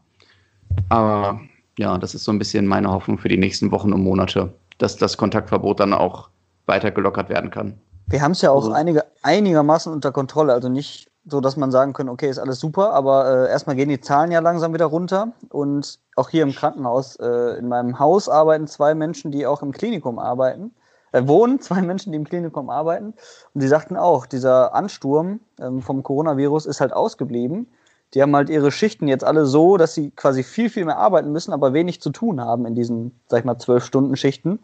Aber 0.88 1.40
ja, 1.78 1.96
das 1.98 2.14
ist 2.14 2.24
so 2.24 2.32
ein 2.32 2.38
bisschen 2.38 2.66
meine 2.66 2.90
Hoffnung 2.90 3.18
für 3.18 3.28
die 3.28 3.36
nächsten 3.36 3.70
Wochen 3.70 3.92
und 3.92 4.02
Monate, 4.02 4.52
dass 4.78 4.96
das 4.96 5.16
Kontaktverbot 5.16 5.80
dann 5.80 5.92
auch 5.92 6.29
weiter 6.70 6.90
gelockert 6.90 7.28
werden 7.28 7.50
kann. 7.50 7.78
Wir 8.06 8.22
haben 8.22 8.32
es 8.32 8.40
ja 8.40 8.50
auch 8.50 8.64
also, 8.64 8.72
einige, 8.72 9.04
einigermaßen 9.22 9.92
unter 9.92 10.10
Kontrolle. 10.10 10.52
Also 10.54 10.68
nicht 10.68 11.10
so, 11.26 11.40
dass 11.40 11.56
man 11.56 11.70
sagen 11.70 11.92
kann, 11.92 12.08
okay, 12.08 12.28
ist 12.28 12.38
alles 12.38 12.58
super, 12.58 12.92
aber 12.92 13.46
äh, 13.46 13.50
erstmal 13.50 13.76
gehen 13.76 13.88
die 13.88 14.00
Zahlen 14.00 14.32
ja 14.32 14.40
langsam 14.40 14.72
wieder 14.72 14.86
runter. 14.86 15.32
Und 15.50 15.98
auch 16.16 16.30
hier 16.30 16.42
im 16.42 16.52
Krankenhaus, 16.52 17.16
äh, 17.16 17.58
in 17.58 17.68
meinem 17.68 17.98
Haus 17.98 18.28
arbeiten 18.28 18.66
zwei 18.66 18.94
Menschen, 18.94 19.30
die 19.30 19.46
auch 19.46 19.62
im 19.62 19.72
Klinikum 19.72 20.18
arbeiten. 20.18 20.72
Äh, 21.12 21.26
wohnen 21.26 21.60
zwei 21.60 21.82
Menschen, 21.82 22.12
die 22.12 22.16
im 22.16 22.24
Klinikum 22.24 22.70
arbeiten. 22.70 23.14
Und 23.54 23.62
die 23.62 23.68
sagten 23.68 23.96
auch, 23.96 24.26
dieser 24.26 24.74
Ansturm 24.74 25.40
ähm, 25.60 25.82
vom 25.82 26.02
Coronavirus 26.02 26.66
ist 26.66 26.80
halt 26.80 26.92
ausgeblieben. 26.92 27.68
Die 28.14 28.22
haben 28.22 28.34
halt 28.34 28.50
ihre 28.50 28.72
Schichten 28.72 29.06
jetzt 29.06 29.22
alle 29.22 29.46
so, 29.46 29.76
dass 29.76 29.94
sie 29.94 30.10
quasi 30.10 30.42
viel, 30.42 30.68
viel 30.68 30.84
mehr 30.84 30.98
arbeiten 30.98 31.30
müssen, 31.30 31.52
aber 31.52 31.72
wenig 31.74 32.00
zu 32.00 32.10
tun 32.10 32.40
haben 32.40 32.66
in 32.66 32.74
diesen, 32.74 33.20
sag 33.28 33.40
ich 33.40 33.44
mal, 33.44 33.58
zwölf 33.58 33.84
Stunden 33.84 34.16
Schichten. 34.16 34.58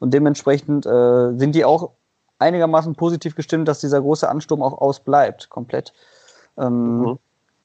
Und 0.00 0.12
dementsprechend 0.12 0.86
äh, 0.86 1.36
sind 1.36 1.54
die 1.54 1.64
auch 1.64 1.92
einigermaßen 2.40 2.94
positiv 2.94 3.36
gestimmt, 3.36 3.68
dass 3.68 3.80
dieser 3.80 4.00
große 4.00 4.28
Ansturm 4.28 4.62
auch 4.62 4.78
ausbleibt, 4.78 5.50
komplett. 5.50 5.92
Ähm, 6.58 7.00
mhm. 7.00 7.18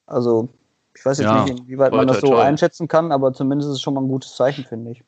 Also, 0.06 0.48
ich 0.94 1.04
weiß 1.04 1.18
jetzt 1.18 1.26
ja, 1.26 1.44
nicht, 1.44 1.58
inwieweit 1.58 1.92
man 1.92 2.06
das 2.06 2.20
so 2.20 2.28
toll. 2.28 2.40
einschätzen 2.40 2.86
kann, 2.86 3.10
aber 3.10 3.32
zumindest 3.32 3.70
ist 3.70 3.76
es 3.76 3.80
schon 3.80 3.94
mal 3.94 4.02
ein 4.02 4.08
gutes 4.08 4.36
Zeichen, 4.36 4.64
finde 4.64 4.92
ich. 4.92 5.02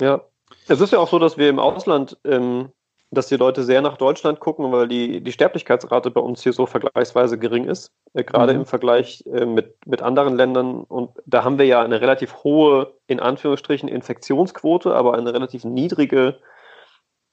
Ja, 0.00 0.20
es 0.68 0.80
ist 0.80 0.92
ja 0.92 0.98
auch 0.98 1.08
so, 1.08 1.18
dass 1.18 1.38
wir 1.38 1.48
im 1.48 1.58
Ausland 1.58 2.18
ähm, 2.24 2.70
dass 3.12 3.26
die 3.26 3.36
Leute 3.36 3.62
sehr 3.62 3.82
nach 3.82 3.98
Deutschland 3.98 4.40
gucken, 4.40 4.72
weil 4.72 4.88
die, 4.88 5.20
die 5.20 5.32
Sterblichkeitsrate 5.32 6.10
bei 6.10 6.20
uns 6.20 6.42
hier 6.42 6.54
so 6.54 6.64
vergleichsweise 6.64 7.38
gering 7.38 7.68
ist, 7.68 7.92
äh, 8.14 8.24
gerade 8.24 8.54
mhm. 8.54 8.60
im 8.60 8.66
Vergleich 8.66 9.22
äh, 9.26 9.44
mit, 9.44 9.86
mit 9.86 10.00
anderen 10.00 10.34
Ländern. 10.34 10.82
Und 10.84 11.10
da 11.26 11.44
haben 11.44 11.58
wir 11.58 11.66
ja 11.66 11.82
eine 11.82 12.00
relativ 12.00 12.42
hohe, 12.42 12.94
in 13.06 13.20
Anführungsstrichen, 13.20 13.88
Infektionsquote, 13.88 14.94
aber 14.94 15.14
eine 15.14 15.34
relativ 15.34 15.64
niedrige, 15.64 16.38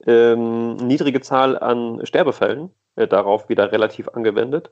ähm, 0.06 0.76
niedrige 0.76 1.22
Zahl 1.22 1.58
an 1.58 2.06
Sterbefällen 2.06 2.72
äh, 2.98 3.08
darauf 3.08 3.48
wieder 3.48 3.72
relativ 3.72 4.10
angewendet. 4.10 4.72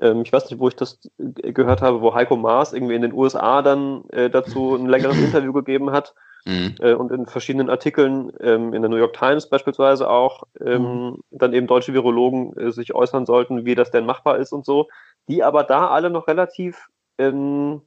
Ähm, 0.00 0.22
ich 0.22 0.32
weiß 0.32 0.48
nicht, 0.48 0.60
wo 0.60 0.68
ich 0.68 0.76
das 0.76 1.00
gehört 1.18 1.82
habe, 1.82 2.02
wo 2.02 2.14
Heiko 2.14 2.36
Maas 2.36 2.72
irgendwie 2.72 2.94
in 2.94 3.02
den 3.02 3.12
USA 3.12 3.62
dann 3.62 4.04
äh, 4.10 4.30
dazu 4.30 4.76
ein 4.76 4.86
längeres 4.86 5.18
Interview 5.24 5.52
gegeben 5.52 5.90
hat 5.90 6.14
Mhm. 6.46 6.76
Äh, 6.78 6.94
und 6.94 7.10
in 7.10 7.26
verschiedenen 7.26 7.68
Artikeln, 7.68 8.32
ähm, 8.40 8.72
in 8.72 8.80
der 8.80 8.88
New 8.88 8.96
York 8.96 9.14
Times 9.14 9.48
beispielsweise 9.48 10.08
auch, 10.08 10.44
ähm, 10.64 10.82
mhm. 10.82 11.20
dann 11.30 11.52
eben 11.52 11.66
deutsche 11.66 11.92
Virologen 11.92 12.56
äh, 12.56 12.70
sich 12.70 12.94
äußern 12.94 13.26
sollten, 13.26 13.64
wie 13.64 13.74
das 13.74 13.90
denn 13.90 14.06
machbar 14.06 14.38
ist 14.38 14.52
und 14.52 14.64
so, 14.64 14.88
die 15.28 15.42
aber 15.42 15.64
da 15.64 15.88
alle 15.88 16.08
noch 16.08 16.28
relativ 16.28 16.88
ähm, 17.18 17.82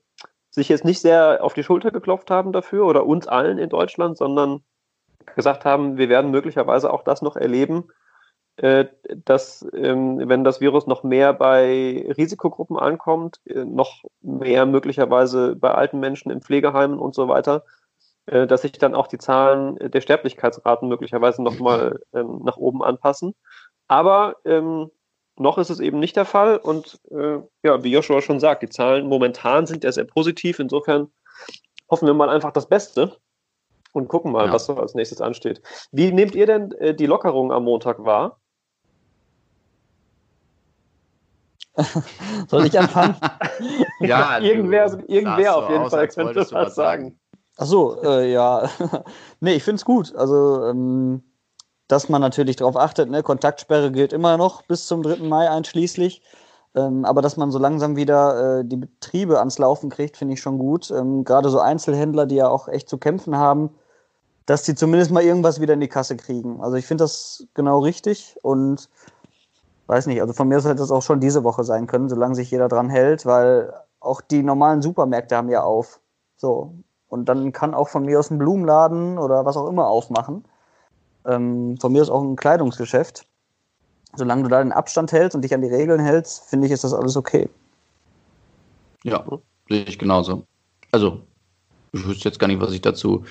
sich 0.49 0.67
jetzt 0.67 0.83
nicht 0.83 0.99
sehr 0.99 1.39
auf 1.41 1.53
die 1.53 1.63
Schulter 1.63 1.91
geklopft 1.91 2.29
haben 2.29 2.51
dafür 2.51 2.85
oder 2.85 3.05
uns 3.05 3.27
allen 3.27 3.59
in 3.59 3.69
Deutschland, 3.69 4.17
sondern 4.17 4.61
gesagt 5.35 5.63
haben, 5.63 5.97
wir 5.97 6.09
werden 6.09 6.31
möglicherweise 6.31 6.91
auch 6.91 7.03
das 7.03 7.21
noch 7.21 7.37
erleben, 7.37 7.85
äh, 8.57 8.87
dass 9.23 9.65
ähm, 9.73 10.27
wenn 10.27 10.43
das 10.43 10.59
Virus 10.59 10.85
noch 10.85 11.03
mehr 11.03 11.33
bei 11.33 12.05
Risikogruppen 12.17 12.77
ankommt, 12.77 13.39
äh, 13.45 13.63
noch 13.63 14.03
mehr 14.21 14.65
möglicherweise 14.65 15.55
bei 15.55 15.71
alten 15.71 16.01
Menschen 16.01 16.29
in 16.29 16.41
Pflegeheimen 16.41 16.99
und 16.99 17.15
so 17.15 17.29
weiter, 17.29 17.63
dass 18.29 18.61
sich 18.61 18.73
dann 18.73 18.95
auch 18.95 19.07
die 19.07 19.17
Zahlen 19.17 19.77
der 19.79 20.01
Sterblichkeitsraten 20.01 20.87
möglicherweise 20.87 21.41
nochmal 21.41 21.99
ähm, 22.13 22.41
nach 22.43 22.57
oben 22.57 22.83
anpassen. 22.83 23.33
Aber 23.87 24.37
ähm, 24.45 24.91
noch 25.37 25.57
ist 25.57 25.69
es 25.69 25.79
eben 25.79 25.99
nicht 25.99 26.15
der 26.15 26.25
Fall 26.25 26.57
und 26.57 26.99
äh, 27.11 27.39
ja, 27.63 27.83
wie 27.83 27.91
Joshua 27.91 28.21
schon 28.21 28.39
sagt, 28.39 28.61
die 28.61 28.69
Zahlen 28.69 29.07
momentan 29.07 29.65
sind 29.65 29.83
ja 29.83 29.91
sehr 29.91 30.03
positiv. 30.03 30.59
Insofern 30.59 31.11
hoffen 31.89 32.07
wir 32.07 32.13
mal 32.13 32.29
einfach 32.29 32.51
das 32.51 32.67
Beste 32.67 33.17
und 33.93 34.07
gucken 34.07 34.31
mal, 34.31 34.47
ja. 34.47 34.53
was 34.53 34.65
so 34.65 34.75
als 34.75 34.95
nächstes 34.95 35.21
ansteht. 35.21 35.61
Wie 35.91 36.11
nehmt 36.11 36.35
ihr 36.35 36.45
denn 36.45 36.71
äh, 36.73 36.93
die 36.93 37.05
Lockerung 37.05 37.51
am 37.51 37.63
Montag 37.63 38.03
wahr? 38.03 38.39
Soll 42.47 42.65
ich 42.65 42.77
anfangen? 42.77 43.15
ja, 44.01 44.39
irgendwer, 44.41 44.99
irgendwer 45.07 45.55
auf 45.55 45.69
jeden 45.69 45.89
Fall 45.89 46.07
könnte 46.09 46.45
was 46.51 46.75
sagen. 46.75 47.17
Ach 47.61 47.65
so, 47.65 48.01
äh, 48.03 48.31
ja. 48.31 48.69
nee, 49.41 49.53
ich 49.55 49.63
finde 49.63 49.75
es 49.79 49.85
gut. 49.85 50.15
Also, 50.15 50.65
ähm, 50.65 51.23
dass 51.89 52.07
man 52.07 52.21
natürlich 52.21 52.55
darauf 52.55 52.77
achtet, 52.77 53.09
ne? 53.09 53.21
Kontaktsperre 53.21 53.91
gilt 53.91 54.13
immer 54.13 54.37
noch 54.37 54.61
bis 54.63 54.87
zum 54.87 55.03
3. 55.03 55.17
Mai 55.27 55.49
einschließlich. 55.49 56.21
Ähm, 56.75 57.03
aber 57.03 57.21
dass 57.21 57.35
man 57.35 57.51
so 57.51 57.59
langsam 57.59 57.97
wieder 57.97 58.59
äh, 58.59 58.65
die 58.65 58.77
Betriebe 58.77 59.39
ans 59.39 59.57
Laufen 59.57 59.89
kriegt, 59.89 60.15
finde 60.15 60.35
ich 60.35 60.41
schon 60.41 60.57
gut. 60.57 60.89
Ähm, 60.91 61.25
Gerade 61.25 61.49
so 61.49 61.59
Einzelhändler, 61.59 62.25
die 62.27 62.35
ja 62.35 62.47
auch 62.47 62.69
echt 62.69 62.87
zu 62.87 62.97
kämpfen 62.97 63.35
haben, 63.35 63.71
dass 64.45 64.63
die 64.63 64.75
zumindest 64.75 65.11
mal 65.11 65.23
irgendwas 65.23 65.59
wieder 65.59 65.73
in 65.73 65.81
die 65.81 65.89
Kasse 65.89 66.15
kriegen. 66.15 66.61
Also 66.61 66.77
ich 66.77 66.85
finde 66.87 67.03
das 67.03 67.47
genau 67.55 67.79
richtig 67.79 68.37
und 68.41 68.89
weiß 69.87 70.05
nicht, 70.07 70.21
also 70.21 70.33
von 70.33 70.47
mir 70.47 70.57
aus 70.57 70.65
hätte 70.65 70.83
es 70.83 70.91
auch 70.91 71.01
schon 71.01 71.19
diese 71.19 71.43
Woche 71.43 71.63
sein 71.65 71.87
können, 71.87 72.09
solange 72.09 72.35
sich 72.35 72.51
jeder 72.51 72.69
dran 72.69 72.89
hält, 72.89 73.25
weil 73.25 73.73
auch 73.99 74.21
die 74.21 74.43
normalen 74.43 74.81
Supermärkte 74.81 75.35
haben 75.35 75.49
ja 75.49 75.63
auf. 75.63 75.99
So. 76.37 76.73
Und 77.09 77.25
dann 77.25 77.51
kann 77.51 77.73
auch 77.73 77.89
von 77.89 78.05
mir 78.05 78.19
aus 78.19 78.29
ein 78.29 78.37
Blumenladen 78.37 79.17
oder 79.17 79.45
was 79.45 79.57
auch 79.57 79.67
immer 79.67 79.87
aufmachen. 79.87 80.45
Ähm, 81.25 81.77
von 81.77 81.91
mir 81.91 82.01
aus 82.01 82.09
auch 82.09 82.21
ein 82.21 82.35
Kleidungsgeschäft. 82.35 83.25
Solange 84.15 84.43
du 84.43 84.49
da 84.49 84.63
den 84.63 84.71
Abstand 84.71 85.11
hältst 85.11 85.35
und 85.35 85.43
dich 85.43 85.53
an 85.53 85.61
die 85.61 85.67
Regeln 85.67 85.99
hältst, 85.99 86.49
finde 86.49 86.67
ich, 86.67 86.73
ist 86.73 86.83
das 86.83 86.93
alles 86.93 87.17
okay. 87.17 87.49
Ja, 89.03 89.23
sehe 89.67 89.83
ich 89.83 89.99
genauso. 89.99 90.45
Also, 90.91 91.21
ich 91.91 92.07
wüsste 92.07 92.29
jetzt 92.29 92.39
gar 92.39 92.47
nicht, 92.47 92.61
was 92.61 92.71
ich 92.71 92.81
dazu 92.81 93.23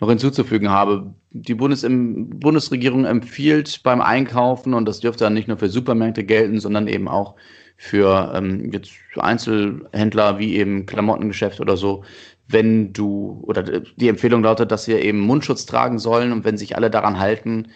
noch 0.00 0.08
hinzuzufügen 0.08 0.70
habe. 0.70 1.12
Die 1.30 1.54
Bundes 1.54 1.82
Bundesregierung 1.82 3.04
empfiehlt 3.04 3.82
beim 3.82 4.00
Einkaufen, 4.00 4.74
und 4.74 4.86
das 4.86 5.00
dürfte 5.00 5.24
dann 5.24 5.34
nicht 5.34 5.48
nur 5.48 5.58
für 5.58 5.68
Supermärkte 5.68 6.24
gelten, 6.24 6.60
sondern 6.60 6.88
eben 6.88 7.08
auch 7.08 7.34
für 7.76 8.32
ähm, 8.34 8.70
jetzt 8.72 8.92
Einzelhändler 9.16 10.38
wie 10.38 10.56
eben 10.56 10.86
Klamottengeschäft 10.86 11.60
oder 11.60 11.76
so, 11.76 12.04
wenn 12.52 12.92
du, 12.92 13.42
oder 13.46 13.62
die 13.62 14.08
Empfehlung 14.08 14.42
lautet, 14.42 14.70
dass 14.70 14.88
wir 14.88 15.02
eben 15.02 15.20
Mundschutz 15.20 15.66
tragen 15.66 15.98
sollen 15.98 16.32
und 16.32 16.44
wenn 16.44 16.56
sich 16.56 16.76
alle 16.76 16.90
daran 16.90 17.18
halten 17.18 17.68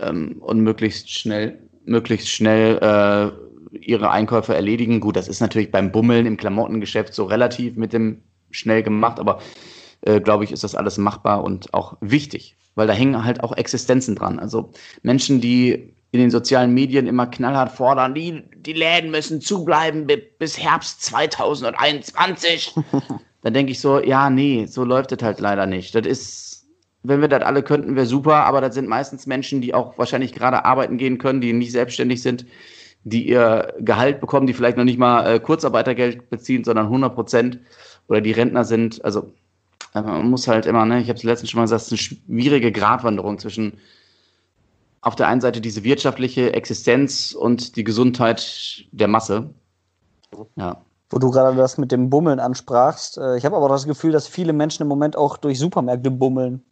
ähm, 0.00 0.36
und 0.40 0.60
möglichst 0.60 1.10
schnell, 1.10 1.58
möglichst 1.84 2.28
schnell 2.28 2.78
äh, 2.78 3.78
ihre 3.78 4.10
Einkäufe 4.10 4.54
erledigen. 4.54 5.00
Gut, 5.00 5.16
das 5.16 5.28
ist 5.28 5.40
natürlich 5.40 5.70
beim 5.70 5.92
Bummeln 5.92 6.26
im 6.26 6.36
Klamottengeschäft 6.36 7.14
so 7.14 7.24
relativ 7.24 7.76
mit 7.76 7.92
dem 7.92 8.22
schnell 8.50 8.82
gemacht, 8.82 9.20
aber 9.20 9.40
äh, 10.02 10.20
glaube 10.20 10.44
ich, 10.44 10.52
ist 10.52 10.64
das 10.64 10.74
alles 10.74 10.98
machbar 10.98 11.44
und 11.44 11.72
auch 11.74 11.96
wichtig, 12.00 12.56
weil 12.74 12.86
da 12.86 12.92
hängen 12.92 13.24
halt 13.24 13.42
auch 13.42 13.56
Existenzen 13.56 14.14
dran. 14.14 14.38
Also 14.38 14.72
Menschen, 15.02 15.40
die 15.40 15.94
in 16.12 16.20
den 16.20 16.30
sozialen 16.30 16.72
Medien 16.72 17.06
immer 17.06 17.26
knallhart 17.26 17.72
fordern, 17.72 18.14
die, 18.14 18.42
die 18.56 18.72
Läden 18.72 19.10
müssen 19.10 19.40
zubleiben 19.40 20.06
bis 20.38 20.58
Herbst 20.58 21.02
2021. 21.02 22.74
dann 23.46 23.54
denke 23.54 23.70
ich 23.70 23.78
so, 23.78 24.02
ja, 24.02 24.28
nee, 24.28 24.66
so 24.66 24.82
läuft 24.82 25.12
es 25.12 25.22
halt 25.22 25.38
leider 25.38 25.66
nicht. 25.66 25.94
Das 25.94 26.04
ist, 26.04 26.66
wenn 27.04 27.20
wir 27.20 27.28
das 27.28 27.44
alle 27.44 27.62
könnten, 27.62 27.94
wäre 27.94 28.04
super, 28.04 28.44
aber 28.44 28.60
das 28.60 28.74
sind 28.74 28.88
meistens 28.88 29.28
Menschen, 29.28 29.60
die 29.60 29.72
auch 29.72 29.96
wahrscheinlich 29.98 30.32
gerade 30.32 30.64
arbeiten 30.64 30.98
gehen 30.98 31.18
können, 31.18 31.40
die 31.40 31.52
nicht 31.52 31.70
selbstständig 31.70 32.22
sind, 32.22 32.44
die 33.04 33.28
ihr 33.28 33.72
Gehalt 33.78 34.20
bekommen, 34.20 34.48
die 34.48 34.52
vielleicht 34.52 34.76
noch 34.76 34.82
nicht 34.82 34.98
mal 34.98 35.36
äh, 35.36 35.38
Kurzarbeitergeld 35.38 36.28
beziehen, 36.28 36.64
sondern 36.64 36.86
100 36.86 37.14
Prozent 37.14 37.60
oder 38.08 38.20
die 38.20 38.32
Rentner 38.32 38.64
sind. 38.64 39.04
Also 39.04 39.32
äh, 39.94 40.02
man 40.02 40.28
muss 40.28 40.48
halt 40.48 40.66
immer, 40.66 40.84
ne, 40.84 41.00
ich 41.00 41.08
habe 41.08 41.16
es 41.16 41.22
letztens 41.22 41.50
schon 41.50 41.58
mal 41.58 41.66
gesagt, 41.66 41.82
es 41.82 41.92
ist 41.92 41.92
eine 41.92 42.18
schwierige 42.18 42.72
Gratwanderung 42.72 43.38
zwischen 43.38 43.74
auf 45.02 45.14
der 45.14 45.28
einen 45.28 45.40
Seite 45.40 45.60
diese 45.60 45.84
wirtschaftliche 45.84 46.52
Existenz 46.52 47.30
und 47.32 47.76
die 47.76 47.84
Gesundheit 47.84 48.86
der 48.90 49.06
Masse. 49.06 49.50
Ja 50.56 50.82
wo 51.10 51.18
du 51.18 51.30
gerade 51.30 51.56
das 51.56 51.78
mit 51.78 51.92
dem 51.92 52.10
Bummeln 52.10 52.40
ansprachst. 52.40 53.18
Äh, 53.18 53.36
ich 53.36 53.44
habe 53.44 53.56
aber 53.56 53.68
das 53.68 53.86
Gefühl, 53.86 54.12
dass 54.12 54.26
viele 54.26 54.52
Menschen 54.52 54.82
im 54.82 54.88
Moment 54.88 55.16
auch 55.16 55.36
durch 55.36 55.58
Supermärkte 55.58 56.10
bummeln 56.10 56.64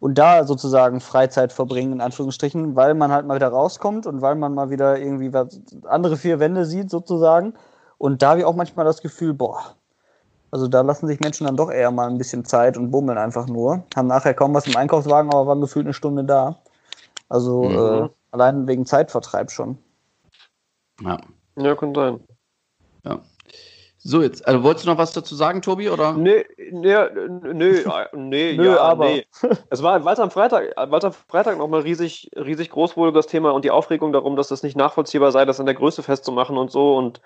und 0.00 0.18
da 0.18 0.44
sozusagen 0.44 1.00
Freizeit 1.00 1.52
verbringen, 1.52 1.92
in 1.92 2.00
Anführungsstrichen, 2.00 2.76
weil 2.76 2.94
man 2.94 3.12
halt 3.12 3.26
mal 3.26 3.36
wieder 3.36 3.48
rauskommt 3.48 4.06
und 4.06 4.20
weil 4.22 4.34
man 4.34 4.54
mal 4.54 4.70
wieder 4.70 4.98
irgendwie 4.98 5.32
was, 5.32 5.60
andere 5.84 6.16
vier 6.16 6.40
Wände 6.40 6.64
sieht, 6.66 6.90
sozusagen. 6.90 7.54
Und 7.98 8.22
da 8.22 8.30
habe 8.30 8.40
ich 8.40 8.44
auch 8.44 8.56
manchmal 8.56 8.84
das 8.84 9.00
Gefühl, 9.00 9.34
boah, 9.34 9.76
also 10.50 10.68
da 10.68 10.82
lassen 10.82 11.06
sich 11.06 11.20
Menschen 11.20 11.46
dann 11.46 11.56
doch 11.56 11.70
eher 11.70 11.90
mal 11.90 12.08
ein 12.08 12.18
bisschen 12.18 12.44
Zeit 12.44 12.76
und 12.76 12.90
bummeln 12.90 13.18
einfach 13.18 13.46
nur. 13.46 13.82
Haben 13.96 14.08
nachher 14.08 14.34
kaum 14.34 14.54
was 14.54 14.66
im 14.66 14.76
Einkaufswagen, 14.76 15.32
aber 15.32 15.46
waren 15.46 15.60
gefühlt 15.60 15.86
eine 15.86 15.94
Stunde 15.94 16.22
da. 16.24 16.58
Also 17.28 17.64
mhm. 17.64 18.04
äh, 18.04 18.08
allein 18.30 18.68
wegen 18.68 18.86
Zeitvertreib 18.86 19.50
schon. 19.50 19.78
Ja. 21.00 21.18
Ja, 21.56 21.74
kann 21.74 21.94
sein. 21.94 22.20
Ja. 23.04 23.20
So, 24.06 24.20
jetzt, 24.20 24.46
also 24.46 24.62
wolltest 24.62 24.84
du 24.84 24.90
noch 24.90 24.98
was 24.98 25.12
dazu 25.12 25.34
sagen, 25.34 25.62
Tobi? 25.62 25.88
Oder? 25.88 26.12
Nee, 26.12 26.44
nee, 26.58 26.94
nee, 27.54 27.82
nee, 28.12 28.52
Nö, 28.52 28.66
ja, 28.66 28.78
aber. 28.78 29.06
nee. 29.06 29.26
Es 29.70 29.82
war, 29.82 30.04
weil 30.04 30.20
am 30.20 30.30
Freitag, 30.30 30.74
weil 30.76 31.02
am 31.02 31.12
Freitag 31.12 31.56
nochmal 31.56 31.80
riesig, 31.80 32.30
riesig 32.36 32.68
groß 32.68 32.98
wurde, 32.98 33.12
das 33.12 33.26
Thema 33.28 33.52
und 33.52 33.64
die 33.64 33.70
Aufregung 33.70 34.12
darum, 34.12 34.36
dass 34.36 34.50
es 34.50 34.62
nicht 34.62 34.76
nachvollziehbar 34.76 35.32
sei, 35.32 35.46
das 35.46 35.58
an 35.58 35.64
der 35.64 35.74
Größe 35.74 36.02
festzumachen 36.02 36.58
und 36.58 36.70
so 36.70 36.94
und 36.98 37.22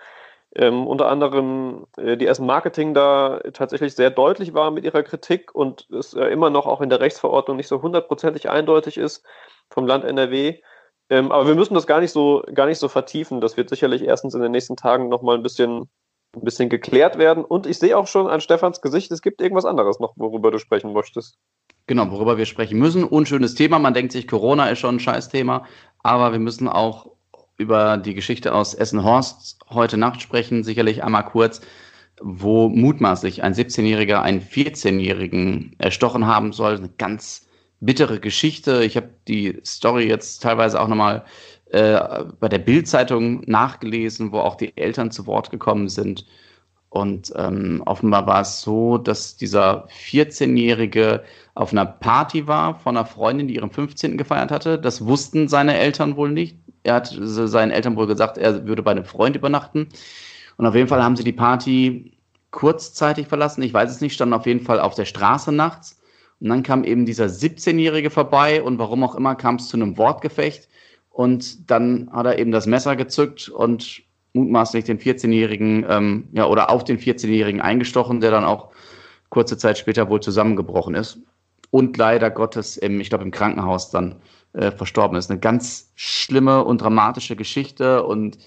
ähm, 0.54 0.86
unter 0.86 1.08
anderem 1.08 1.86
äh, 1.96 2.16
die 2.16 2.28
Essen 2.28 2.46
Marketing 2.46 2.94
da 2.94 3.40
tatsächlich 3.52 3.96
sehr 3.96 4.10
deutlich 4.10 4.54
war 4.54 4.70
mit 4.70 4.84
ihrer 4.84 5.02
Kritik 5.02 5.52
und 5.52 5.88
es 5.90 6.14
äh, 6.14 6.26
immer 6.26 6.48
noch 6.48 6.66
auch 6.66 6.80
in 6.80 6.90
der 6.90 7.00
Rechtsverordnung 7.00 7.56
nicht 7.56 7.68
so 7.68 7.82
hundertprozentig 7.82 8.48
eindeutig 8.48 8.98
ist 8.98 9.26
vom 9.68 9.84
Land 9.84 10.04
NRW. 10.04 10.60
Ähm, 11.10 11.32
aber 11.32 11.48
wir 11.48 11.56
müssen 11.56 11.74
das 11.74 11.88
gar 11.88 12.00
nicht 12.00 12.12
so, 12.12 12.44
gar 12.54 12.66
nicht 12.66 12.78
so 12.78 12.88
vertiefen. 12.88 13.40
Das 13.40 13.56
wird 13.56 13.68
sicherlich 13.68 14.02
erstens 14.04 14.34
in 14.34 14.42
den 14.42 14.52
nächsten 14.52 14.76
Tagen 14.76 15.08
nochmal 15.08 15.36
ein 15.36 15.42
bisschen 15.42 15.90
ein 16.34 16.44
bisschen 16.44 16.68
geklärt 16.68 17.18
werden. 17.18 17.44
Und 17.44 17.66
ich 17.66 17.78
sehe 17.78 17.96
auch 17.96 18.06
schon 18.06 18.26
an 18.28 18.40
Stefans 18.40 18.80
Gesicht, 18.80 19.10
es 19.10 19.22
gibt 19.22 19.40
irgendwas 19.40 19.64
anderes 19.64 19.98
noch, 20.00 20.14
worüber 20.16 20.50
du 20.50 20.58
sprechen 20.58 20.92
möchtest. 20.92 21.38
Genau, 21.86 22.10
worüber 22.10 22.36
wir 22.36 22.44
sprechen 22.44 22.78
müssen. 22.78 23.04
Unschönes 23.04 23.54
Thema. 23.54 23.78
Man 23.78 23.94
denkt 23.94 24.12
sich, 24.12 24.28
Corona 24.28 24.68
ist 24.68 24.78
schon 24.78 24.96
ein 24.96 25.00
Scheißthema. 25.00 25.64
Aber 26.02 26.32
wir 26.32 26.38
müssen 26.38 26.68
auch 26.68 27.10
über 27.56 27.96
die 27.96 28.14
Geschichte 28.14 28.54
aus 28.54 28.74
Essen-Horst 28.74 29.58
heute 29.70 29.96
Nacht 29.96 30.20
sprechen. 30.20 30.64
Sicherlich 30.64 31.02
einmal 31.02 31.24
kurz, 31.24 31.62
wo 32.20 32.68
mutmaßlich 32.68 33.42
ein 33.42 33.54
17-Jähriger 33.54 34.20
einen 34.20 34.42
14-Jährigen 34.42 35.76
erstochen 35.78 36.26
haben 36.26 36.52
soll. 36.52 36.76
Eine 36.76 36.90
ganz 36.90 37.48
bittere 37.80 38.20
Geschichte. 38.20 38.84
Ich 38.84 38.96
habe 38.96 39.08
die 39.26 39.58
Story 39.64 40.06
jetzt 40.06 40.42
teilweise 40.42 40.80
auch 40.80 40.88
nochmal 40.88 41.24
äh, 41.70 42.24
bei 42.40 42.48
der 42.48 42.58
Bild-Zeitung 42.58 43.42
nachgelesen, 43.46 44.32
wo 44.32 44.38
auch 44.38 44.56
die 44.56 44.76
Eltern 44.76 45.10
zu 45.10 45.26
Wort 45.26 45.50
gekommen 45.50 45.88
sind. 45.88 46.26
Und 46.90 47.32
ähm, 47.36 47.82
offenbar 47.84 48.26
war 48.26 48.40
es 48.40 48.62
so, 48.62 48.96
dass 48.96 49.36
dieser 49.36 49.86
14-Jährige 49.88 51.22
auf 51.54 51.72
einer 51.72 51.84
Party 51.84 52.46
war 52.46 52.78
von 52.80 52.96
einer 52.96 53.04
Freundin, 53.04 53.48
die 53.48 53.56
ihren 53.56 53.70
15. 53.70 54.16
gefeiert 54.16 54.50
hatte. 54.50 54.78
Das 54.78 55.04
wussten 55.04 55.48
seine 55.48 55.76
Eltern 55.76 56.16
wohl 56.16 56.30
nicht. 56.30 56.56
Er 56.84 56.94
hat 56.94 57.14
seinen 57.20 57.70
Eltern 57.70 57.96
wohl 57.96 58.06
gesagt, 58.06 58.38
er 58.38 58.66
würde 58.66 58.82
bei 58.82 58.92
einem 58.92 59.04
Freund 59.04 59.36
übernachten. 59.36 59.88
Und 60.56 60.66
auf 60.66 60.74
jeden 60.74 60.88
Fall 60.88 61.02
haben 61.02 61.16
sie 61.16 61.24
die 61.24 61.32
Party 61.32 62.12
kurzzeitig 62.50 63.26
verlassen. 63.26 63.62
Ich 63.62 63.74
weiß 63.74 63.90
es 63.90 64.00
nicht, 64.00 64.14
standen 64.14 64.34
auf 64.34 64.46
jeden 64.46 64.64
Fall 64.64 64.80
auf 64.80 64.94
der 64.94 65.04
Straße 65.04 65.52
nachts. 65.52 66.00
Und 66.40 66.48
dann 66.48 66.62
kam 66.62 66.84
eben 66.84 67.04
dieser 67.04 67.26
17-Jährige 67.26 68.10
vorbei 68.10 68.62
und 68.62 68.78
warum 68.78 69.02
auch 69.04 69.14
immer 69.14 69.34
kam 69.34 69.56
es 69.56 69.68
zu 69.68 69.76
einem 69.76 69.98
Wortgefecht. 69.98 70.68
Und 71.18 71.68
dann 71.68 72.08
hat 72.12 72.26
er 72.26 72.38
eben 72.38 72.52
das 72.52 72.68
Messer 72.68 72.94
gezückt 72.94 73.48
und 73.48 74.02
mutmaßlich 74.34 74.84
den 74.84 75.00
14-Jährigen, 75.00 75.84
ähm, 75.88 76.28
ja, 76.30 76.46
oder 76.46 76.70
auf 76.70 76.84
den 76.84 76.96
14-Jährigen 76.96 77.60
eingestochen, 77.60 78.20
der 78.20 78.30
dann 78.30 78.44
auch 78.44 78.68
kurze 79.28 79.58
Zeit 79.58 79.78
später 79.78 80.08
wohl 80.10 80.20
zusammengebrochen 80.20 80.94
ist. 80.94 81.18
Und 81.72 81.96
leider 81.96 82.30
Gottes, 82.30 82.76
im, 82.76 83.00
ich 83.00 83.08
glaube, 83.08 83.24
im 83.24 83.32
Krankenhaus 83.32 83.90
dann 83.90 84.20
äh, 84.52 84.70
verstorben 84.70 85.18
ist. 85.18 85.28
Eine 85.28 85.40
ganz 85.40 85.90
schlimme 85.96 86.62
und 86.62 86.82
dramatische 86.82 87.34
Geschichte. 87.34 88.04
Und 88.04 88.38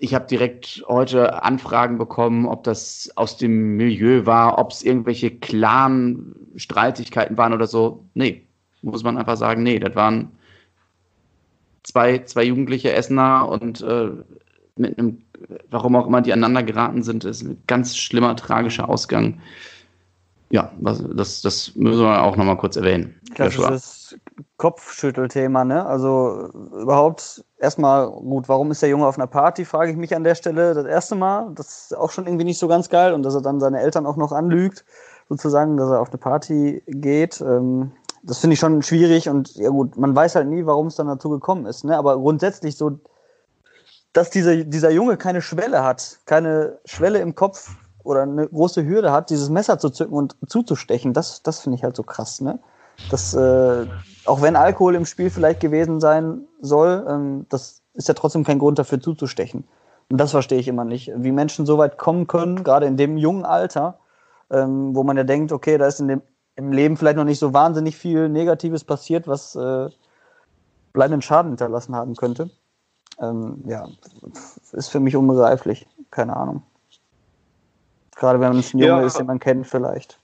ich 0.00 0.12
habe 0.12 0.26
direkt 0.26 0.84
heute 0.88 1.44
Anfragen 1.44 1.98
bekommen, 1.98 2.46
ob 2.46 2.64
das 2.64 3.12
aus 3.14 3.36
dem 3.36 3.76
Milieu 3.76 4.26
war, 4.26 4.58
ob 4.58 4.72
es 4.72 4.82
irgendwelche 4.82 5.30
Clan-Streitigkeiten 5.30 7.38
waren 7.38 7.52
oder 7.52 7.68
so. 7.68 8.06
Nee, 8.14 8.42
muss 8.82 9.04
man 9.04 9.16
einfach 9.16 9.36
sagen, 9.36 9.62
nee, 9.62 9.78
das 9.78 9.94
waren 9.94 10.32
zwei, 11.84 12.18
zwei 12.24 12.44
Jugendliche 12.44 12.92
Essener 12.92 13.48
und 13.48 13.80
äh, 13.82 14.10
mit 14.76 14.98
einem, 14.98 15.22
warum 15.70 15.94
auch 15.94 16.06
immer 16.06 16.20
die 16.20 16.32
aneinander 16.32 16.64
geraten 16.64 17.02
sind, 17.02 17.24
ist 17.24 17.42
ein 17.42 17.62
ganz 17.66 17.96
schlimmer, 17.96 18.34
tragischer 18.34 18.88
Ausgang. 18.88 19.40
Ja, 20.50 20.70
das, 20.78 21.02
das, 21.14 21.42
das 21.42 21.76
müssen 21.76 22.02
wir 22.02 22.22
auch 22.22 22.36
nochmal 22.36 22.56
kurz 22.56 22.76
erwähnen. 22.76 23.14
Klassisches 23.34 24.16
Kopfschüttelthema, 24.56 25.64
ne? 25.64 25.84
Also 25.84 26.48
überhaupt 26.80 27.44
erstmal, 27.58 28.08
gut, 28.10 28.48
warum 28.48 28.70
ist 28.70 28.82
der 28.82 28.88
Junge 28.88 29.06
auf 29.06 29.18
einer 29.18 29.26
Party, 29.26 29.64
frage 29.64 29.90
ich 29.90 29.96
mich 29.96 30.14
an 30.14 30.24
der 30.24 30.34
Stelle 30.34 30.74
das 30.74 30.86
erste 30.86 31.16
Mal. 31.16 31.50
Das 31.54 31.90
ist 31.90 31.96
auch 31.96 32.10
schon 32.10 32.26
irgendwie 32.26 32.44
nicht 32.44 32.58
so 32.58 32.68
ganz 32.68 32.88
geil 32.88 33.12
und 33.12 33.22
dass 33.22 33.34
er 33.34 33.42
dann 33.42 33.60
seine 33.60 33.80
Eltern 33.80 34.06
auch 34.06 34.16
noch 34.16 34.32
anlügt, 34.32 34.84
sozusagen, 35.28 35.76
dass 35.76 35.90
er 35.90 36.00
auf 36.00 36.10
eine 36.10 36.18
Party 36.18 36.82
geht. 36.86 37.40
Ähm, 37.40 37.92
das 38.26 38.38
finde 38.38 38.54
ich 38.54 38.60
schon 38.60 38.82
schwierig 38.82 39.28
und 39.28 39.54
ja 39.56 39.68
gut, 39.68 39.96
man 39.96 40.16
weiß 40.16 40.34
halt 40.34 40.48
nie, 40.48 40.64
warum 40.64 40.86
es 40.86 40.96
dann 40.96 41.06
dazu 41.06 41.28
gekommen 41.28 41.66
ist, 41.66 41.84
ne? 41.84 41.96
Aber 41.96 42.16
grundsätzlich 42.16 42.76
so, 42.76 42.98
dass 44.12 44.30
dieser, 44.30 44.64
dieser 44.64 44.90
Junge 44.90 45.16
keine 45.16 45.42
Schwelle 45.42 45.84
hat, 45.84 46.20
keine 46.24 46.78
Schwelle 46.84 47.18
im 47.18 47.34
Kopf 47.34 47.76
oder 48.02 48.22
eine 48.22 48.48
große 48.48 48.84
Hürde 48.86 49.12
hat, 49.12 49.30
dieses 49.30 49.50
Messer 49.50 49.78
zu 49.78 49.90
zücken 49.90 50.14
und 50.14 50.36
zuzustechen, 50.46 51.12
das, 51.12 51.42
das 51.42 51.60
finde 51.60 51.76
ich 51.76 51.84
halt 51.84 51.96
so 51.96 52.02
krass, 52.02 52.40
ne? 52.40 52.58
Das, 53.10 53.34
äh, 53.34 53.86
auch 54.24 54.40
wenn 54.40 54.56
Alkohol 54.56 54.94
im 54.94 55.04
Spiel 55.04 55.28
vielleicht 55.28 55.60
gewesen 55.60 56.00
sein 56.00 56.42
soll, 56.60 57.04
ähm, 57.08 57.46
das 57.48 57.82
ist 57.92 58.08
ja 58.08 58.14
trotzdem 58.14 58.44
kein 58.44 58.58
Grund 58.58 58.78
dafür 58.78 59.00
zuzustechen. 59.00 59.64
Und 60.10 60.18
das 60.18 60.30
verstehe 60.30 60.58
ich 60.58 60.68
immer 60.68 60.84
nicht, 60.84 61.10
wie 61.16 61.32
Menschen 61.32 61.66
so 61.66 61.76
weit 61.76 61.98
kommen 61.98 62.26
können, 62.26 62.62
gerade 62.62 62.86
in 62.86 62.96
dem 62.96 63.16
jungen 63.16 63.44
Alter, 63.44 63.98
ähm, 64.50 64.94
wo 64.94 65.02
man 65.02 65.16
ja 65.16 65.24
denkt, 65.24 65.50
okay, 65.50 65.76
da 65.76 65.86
ist 65.86 66.00
in 66.00 66.08
dem, 66.08 66.22
im 66.56 66.72
Leben 66.72 66.96
vielleicht 66.96 67.16
noch 67.16 67.24
nicht 67.24 67.38
so 67.38 67.52
wahnsinnig 67.52 67.96
viel 67.96 68.28
Negatives 68.28 68.84
passiert, 68.84 69.26
was 69.26 69.56
äh, 69.56 69.88
bleibenden 70.92 71.22
Schaden 71.22 71.52
hinterlassen 71.52 71.94
haben 71.94 72.14
könnte. 72.14 72.50
Ähm, 73.18 73.62
ja, 73.66 73.88
ist 74.72 74.88
für 74.88 75.00
mich 75.00 75.16
unbegreiflich. 75.16 75.86
Keine 76.10 76.36
Ahnung. 76.36 76.62
Gerade 78.16 78.40
wenn 78.40 78.48
man 78.48 78.58
ein 78.58 78.78
Junge 78.78 79.00
Ja. 79.00 79.06
ist, 79.06 79.18
den 79.18 79.26
man 79.26 79.40
kennt 79.40 79.66
vielleicht. 79.66 80.20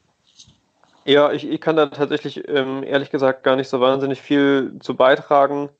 Ja, 1.05 1.33
ich, 1.33 1.49
ich 1.49 1.61
kann 1.61 1.77
da 1.77 1.87
tatsächlich 1.87 2.47
ähm, 2.49 2.83
ehrlich 2.83 3.11
gesagt 3.11 3.43
gar 3.43 3.57
nicht 3.57 3.69
so 3.69 3.81
wahnsinnig 3.81 4.21
viel 4.21 4.79
zu 4.81 4.97
beitragen, 4.97 5.71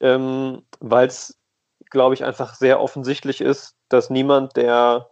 ähm, 0.00 0.62
weil 0.80 1.08
es, 1.08 1.38
glaube 1.90 2.14
ich, 2.14 2.24
einfach 2.24 2.54
sehr 2.54 2.80
offensichtlich 2.80 3.40
ist, 3.40 3.76
dass 3.88 4.10
niemand, 4.10 4.56
der 4.56 5.10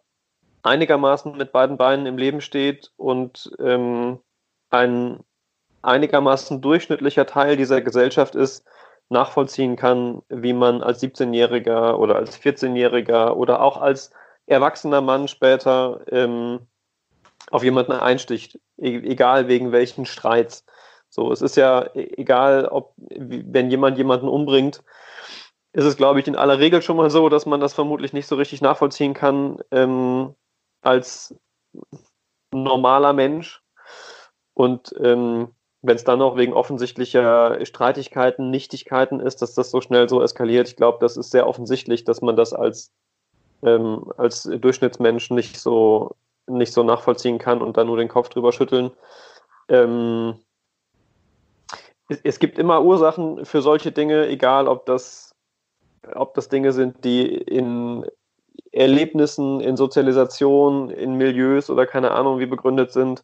einigermaßen 0.62 1.36
mit 1.36 1.50
beiden 1.50 1.76
Beinen 1.76 2.06
im 2.06 2.18
Leben 2.18 2.40
steht 2.40 2.92
und 2.96 3.50
ähm, 3.58 4.20
ein 4.70 5.20
einigermaßen 5.82 6.60
durchschnittlicher 6.60 7.26
Teil 7.26 7.56
dieser 7.56 7.80
Gesellschaft 7.80 8.34
ist, 8.34 8.66
nachvollziehen 9.08 9.76
kann, 9.76 10.22
wie 10.28 10.52
man 10.52 10.82
als 10.82 11.02
17-Jähriger 11.02 11.94
oder 11.96 12.16
als 12.16 12.38
14-Jähriger 12.40 13.32
oder 13.32 13.62
auch 13.62 13.80
als 13.80 14.10
erwachsener 14.46 15.00
Mann 15.00 15.28
später 15.28 16.00
ähm, 16.10 16.60
auf 17.50 17.62
jemanden 17.62 17.92
einsticht, 17.92 18.58
e 18.76 18.96
egal 18.96 19.48
wegen 19.48 19.72
welchen 19.72 20.04
Streits. 20.04 20.64
So, 21.08 21.32
es 21.32 21.40
ist 21.40 21.56
ja 21.56 21.86
e- 21.94 22.14
egal, 22.18 22.66
ob 22.66 22.94
wenn 22.98 23.70
jemand 23.70 23.96
jemanden 23.96 24.28
umbringt, 24.28 24.82
ist 25.72 25.84
es, 25.84 25.96
glaube 25.96 26.20
ich, 26.20 26.26
in 26.26 26.36
aller 26.36 26.58
Regel 26.58 26.82
schon 26.82 26.96
mal 26.96 27.10
so, 27.10 27.28
dass 27.28 27.46
man 27.46 27.60
das 27.60 27.74
vermutlich 27.74 28.12
nicht 28.12 28.26
so 28.26 28.36
richtig 28.36 28.60
nachvollziehen 28.60 29.14
kann 29.14 29.58
ähm, 29.70 30.34
als 30.82 31.34
normaler 32.52 33.12
Mensch. 33.12 33.62
Und 34.58 34.92
ähm, 35.00 35.54
wenn 35.82 35.94
es 35.94 36.02
dann 36.02 36.18
noch 36.18 36.36
wegen 36.36 36.52
offensichtlicher 36.52 37.64
Streitigkeiten, 37.64 38.50
Nichtigkeiten 38.50 39.20
ist, 39.20 39.40
dass 39.40 39.54
das 39.54 39.70
so 39.70 39.80
schnell 39.80 40.08
so 40.08 40.20
eskaliert, 40.20 40.66
ich 40.66 40.74
glaube, 40.74 40.98
das 41.00 41.16
ist 41.16 41.30
sehr 41.30 41.46
offensichtlich, 41.46 42.02
dass 42.02 42.22
man 42.22 42.34
das 42.34 42.52
als, 42.52 42.92
ähm, 43.62 44.10
als 44.16 44.42
Durchschnittsmensch 44.42 45.30
nicht 45.30 45.60
so, 45.60 46.16
nicht 46.48 46.72
so 46.72 46.82
nachvollziehen 46.82 47.38
kann 47.38 47.62
und 47.62 47.76
dann 47.76 47.86
nur 47.86 47.98
den 47.98 48.08
Kopf 48.08 48.30
drüber 48.30 48.52
schütteln. 48.52 48.90
Ähm, 49.68 50.40
es, 52.08 52.18
es 52.24 52.38
gibt 52.40 52.58
immer 52.58 52.82
Ursachen 52.82 53.44
für 53.44 53.62
solche 53.62 53.92
Dinge, 53.92 54.26
egal 54.26 54.66
ob 54.66 54.86
das, 54.86 55.36
ob 56.16 56.34
das 56.34 56.48
Dinge 56.48 56.72
sind, 56.72 57.04
die 57.04 57.28
in 57.32 58.04
Erlebnissen, 58.72 59.60
in 59.60 59.76
Sozialisation, 59.76 60.90
in 60.90 61.14
Milieus 61.14 61.70
oder 61.70 61.86
keine 61.86 62.10
Ahnung 62.10 62.40
wie 62.40 62.46
begründet 62.46 62.90
sind. 62.90 63.22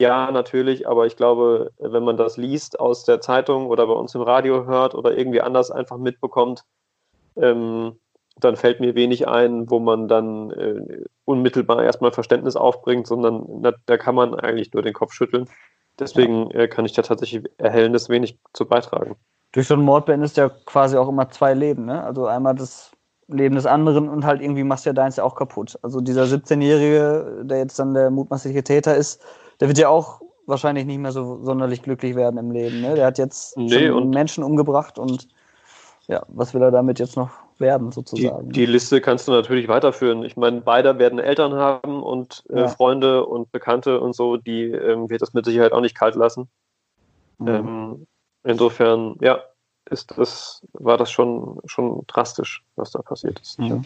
Ja, 0.00 0.30
natürlich, 0.30 0.88
aber 0.88 1.04
ich 1.04 1.14
glaube, 1.16 1.72
wenn 1.78 2.02
man 2.02 2.16
das 2.16 2.38
liest 2.38 2.80
aus 2.80 3.04
der 3.04 3.20
Zeitung 3.20 3.66
oder 3.66 3.86
bei 3.86 3.92
uns 3.92 4.14
im 4.14 4.22
Radio 4.22 4.64
hört 4.64 4.94
oder 4.94 5.14
irgendwie 5.14 5.42
anders 5.42 5.70
einfach 5.70 5.98
mitbekommt, 5.98 6.64
ähm, 7.36 7.98
dann 8.38 8.56
fällt 8.56 8.80
mir 8.80 8.94
wenig 8.94 9.28
ein, 9.28 9.68
wo 9.68 9.78
man 9.78 10.08
dann 10.08 10.52
äh, 10.52 11.04
unmittelbar 11.26 11.84
erstmal 11.84 12.12
Verständnis 12.12 12.56
aufbringt, 12.56 13.06
sondern 13.06 13.44
na, 13.60 13.74
da 13.84 13.98
kann 13.98 14.14
man 14.14 14.34
eigentlich 14.34 14.72
nur 14.72 14.82
den 14.82 14.94
Kopf 14.94 15.12
schütteln. 15.12 15.50
Deswegen 15.98 16.50
äh, 16.52 16.66
kann 16.66 16.86
ich 16.86 16.94
da 16.94 17.02
tatsächlich 17.02 17.44
erhellendes 17.58 18.08
wenig 18.08 18.38
zu 18.54 18.64
beitragen. 18.64 19.16
Durch 19.52 19.66
so 19.66 19.74
einen 19.74 19.84
Mord 19.84 20.06
beendest 20.06 20.38
du 20.38 20.40
ja 20.40 20.50
quasi 20.64 20.96
auch 20.96 21.10
immer 21.10 21.28
zwei 21.28 21.52
Leben, 21.52 21.84
ne? 21.84 22.02
Also 22.02 22.24
einmal 22.24 22.54
das 22.54 22.92
Leben 23.28 23.54
des 23.54 23.66
anderen 23.66 24.08
und 24.08 24.24
halt 24.24 24.40
irgendwie 24.40 24.64
machst 24.64 24.86
du 24.86 24.90
ja 24.90 24.94
deins 24.94 25.16
ja 25.16 25.24
auch 25.24 25.34
kaputt. 25.34 25.78
Also 25.82 26.00
dieser 26.00 26.24
17-Jährige, 26.24 27.42
der 27.44 27.58
jetzt 27.58 27.78
dann 27.78 27.92
der 27.92 28.10
mutmaßliche 28.10 28.64
Täter 28.64 28.96
ist, 28.96 29.22
der 29.60 29.68
wird 29.68 29.78
ja 29.78 29.88
auch 29.88 30.20
wahrscheinlich 30.46 30.84
nicht 30.86 30.98
mehr 30.98 31.12
so 31.12 31.42
sonderlich 31.44 31.82
glücklich 31.82 32.16
werden 32.16 32.38
im 32.38 32.50
Leben. 32.50 32.80
Ne? 32.80 32.94
Der 32.94 33.06
hat 33.06 33.18
jetzt 33.18 33.56
Nee, 33.56 33.88
schon 33.88 33.96
und- 33.96 34.10
Menschen 34.10 34.42
umgebracht 34.42 34.98
und 34.98 35.28
ja, 36.08 36.24
was 36.28 36.54
will 36.54 36.62
er 36.62 36.72
damit 36.72 36.98
jetzt 36.98 37.16
noch 37.16 37.30
werden, 37.58 37.90
Die, 37.90 37.94
sozusagen? 37.94 38.50
die 38.50 38.66
Liste 38.66 39.00
kannst 39.00 39.28
du 39.28 39.32
natürlich 39.32 39.68
weiterführen. 39.68 40.24
Ich 40.24 40.36
meine, 40.36 40.60
beide 40.60 40.98
werden 40.98 41.18
Eltern 41.20 41.52
haben 41.54 42.02
und 42.02 42.42
äh, 42.48 42.60
Ja. 42.60 42.68
Freunde 42.68 43.26
und 43.26 43.52
Bekannte 43.52 44.00
und 44.00 44.14
so, 44.16 44.36
die 44.36 44.62
ähm, 44.64 45.08
wird 45.08 45.22
das 45.22 45.34
mit 45.34 45.44
Sicherheit 45.44 45.72
auch 45.72 45.82
nicht 45.82 45.94
kalt 45.96 46.16
lassen. 46.16 46.48
Mhm. 47.38 47.48
Ähm, 47.48 48.06
insofern, 48.42 49.16
ja, 49.20 49.40
ist 49.88 50.12
das, 50.16 50.66
war 50.72 50.96
das 50.96 51.10
schon, 51.12 51.60
schon 51.66 52.02
drastisch, 52.08 52.64
was 52.76 52.90
da 52.90 53.02
passiert 53.02 53.38
ist. 53.40 53.58
Mhm. 53.58 53.84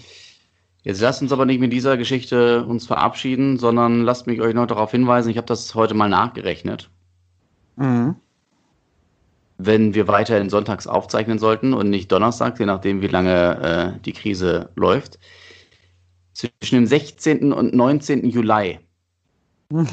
Jetzt 0.84 1.00
lasst 1.00 1.22
uns 1.22 1.32
aber 1.32 1.46
nicht 1.46 1.60
mit 1.60 1.72
dieser 1.72 1.96
Geschichte 1.96 2.64
uns 2.66 2.86
verabschieden, 2.86 3.58
sondern 3.58 4.02
lasst 4.02 4.26
mich 4.26 4.42
euch 4.42 4.54
noch 4.54 4.66
darauf 4.66 4.90
hinweisen, 4.90 5.30
ich 5.30 5.38
habe 5.38 5.46
das 5.46 5.74
heute 5.74 5.94
mal 5.94 6.10
nachgerechnet. 6.10 6.90
Mhm. 7.76 8.16
Wenn 9.56 9.94
wir 9.94 10.08
weiterhin 10.08 10.50
sonntags 10.50 10.86
aufzeichnen 10.86 11.38
sollten 11.38 11.72
und 11.72 11.88
nicht 11.88 12.12
donnerstags, 12.12 12.58
je 12.58 12.66
nachdem, 12.66 13.00
wie 13.00 13.06
lange 13.06 13.94
äh, 13.96 14.00
die 14.02 14.12
Krise 14.12 14.68
läuft, 14.76 15.18
zwischen 16.34 16.74
dem 16.74 16.86
16. 16.86 17.52
und 17.54 17.72
19. 17.72 18.28
Juli 18.28 18.78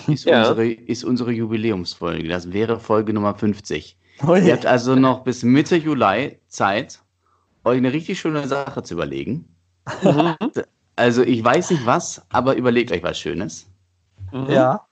ist, 0.08 0.26
Ja. 0.26 0.42
unsere, 0.42 0.72
ist 0.72 1.06
unsere 1.06 1.32
Jubiläumsfolge. 1.32 2.28
Das 2.28 2.52
wäre 2.52 2.80
Folge 2.80 3.14
Nummer 3.14 3.34
50. 3.34 3.96
Oh 4.28 4.36
je. 4.36 4.48
Ihr 4.48 4.54
habt 4.54 4.66
also 4.66 4.96
noch 4.96 5.24
bis 5.24 5.44
Mitte 5.44 5.78
Juli 5.78 6.38
Zeit, 6.48 7.00
euch 7.64 7.78
eine 7.78 7.94
richtig 7.94 8.20
schöne 8.20 8.46
Sache 8.46 8.84
zu 8.84 8.96
überlegen. 8.96 9.48
Also 10.96 11.24
ich 11.24 11.44
weiß 11.44 11.72
nicht 11.72 11.86
was, 11.86 12.22
aber 12.30 12.56
überlegt 12.56 12.92
euch 12.92 13.04
was 13.04 13.20
Schönes. 13.20 13.68
Mhm. 14.32 14.50
Ja. 14.50 14.86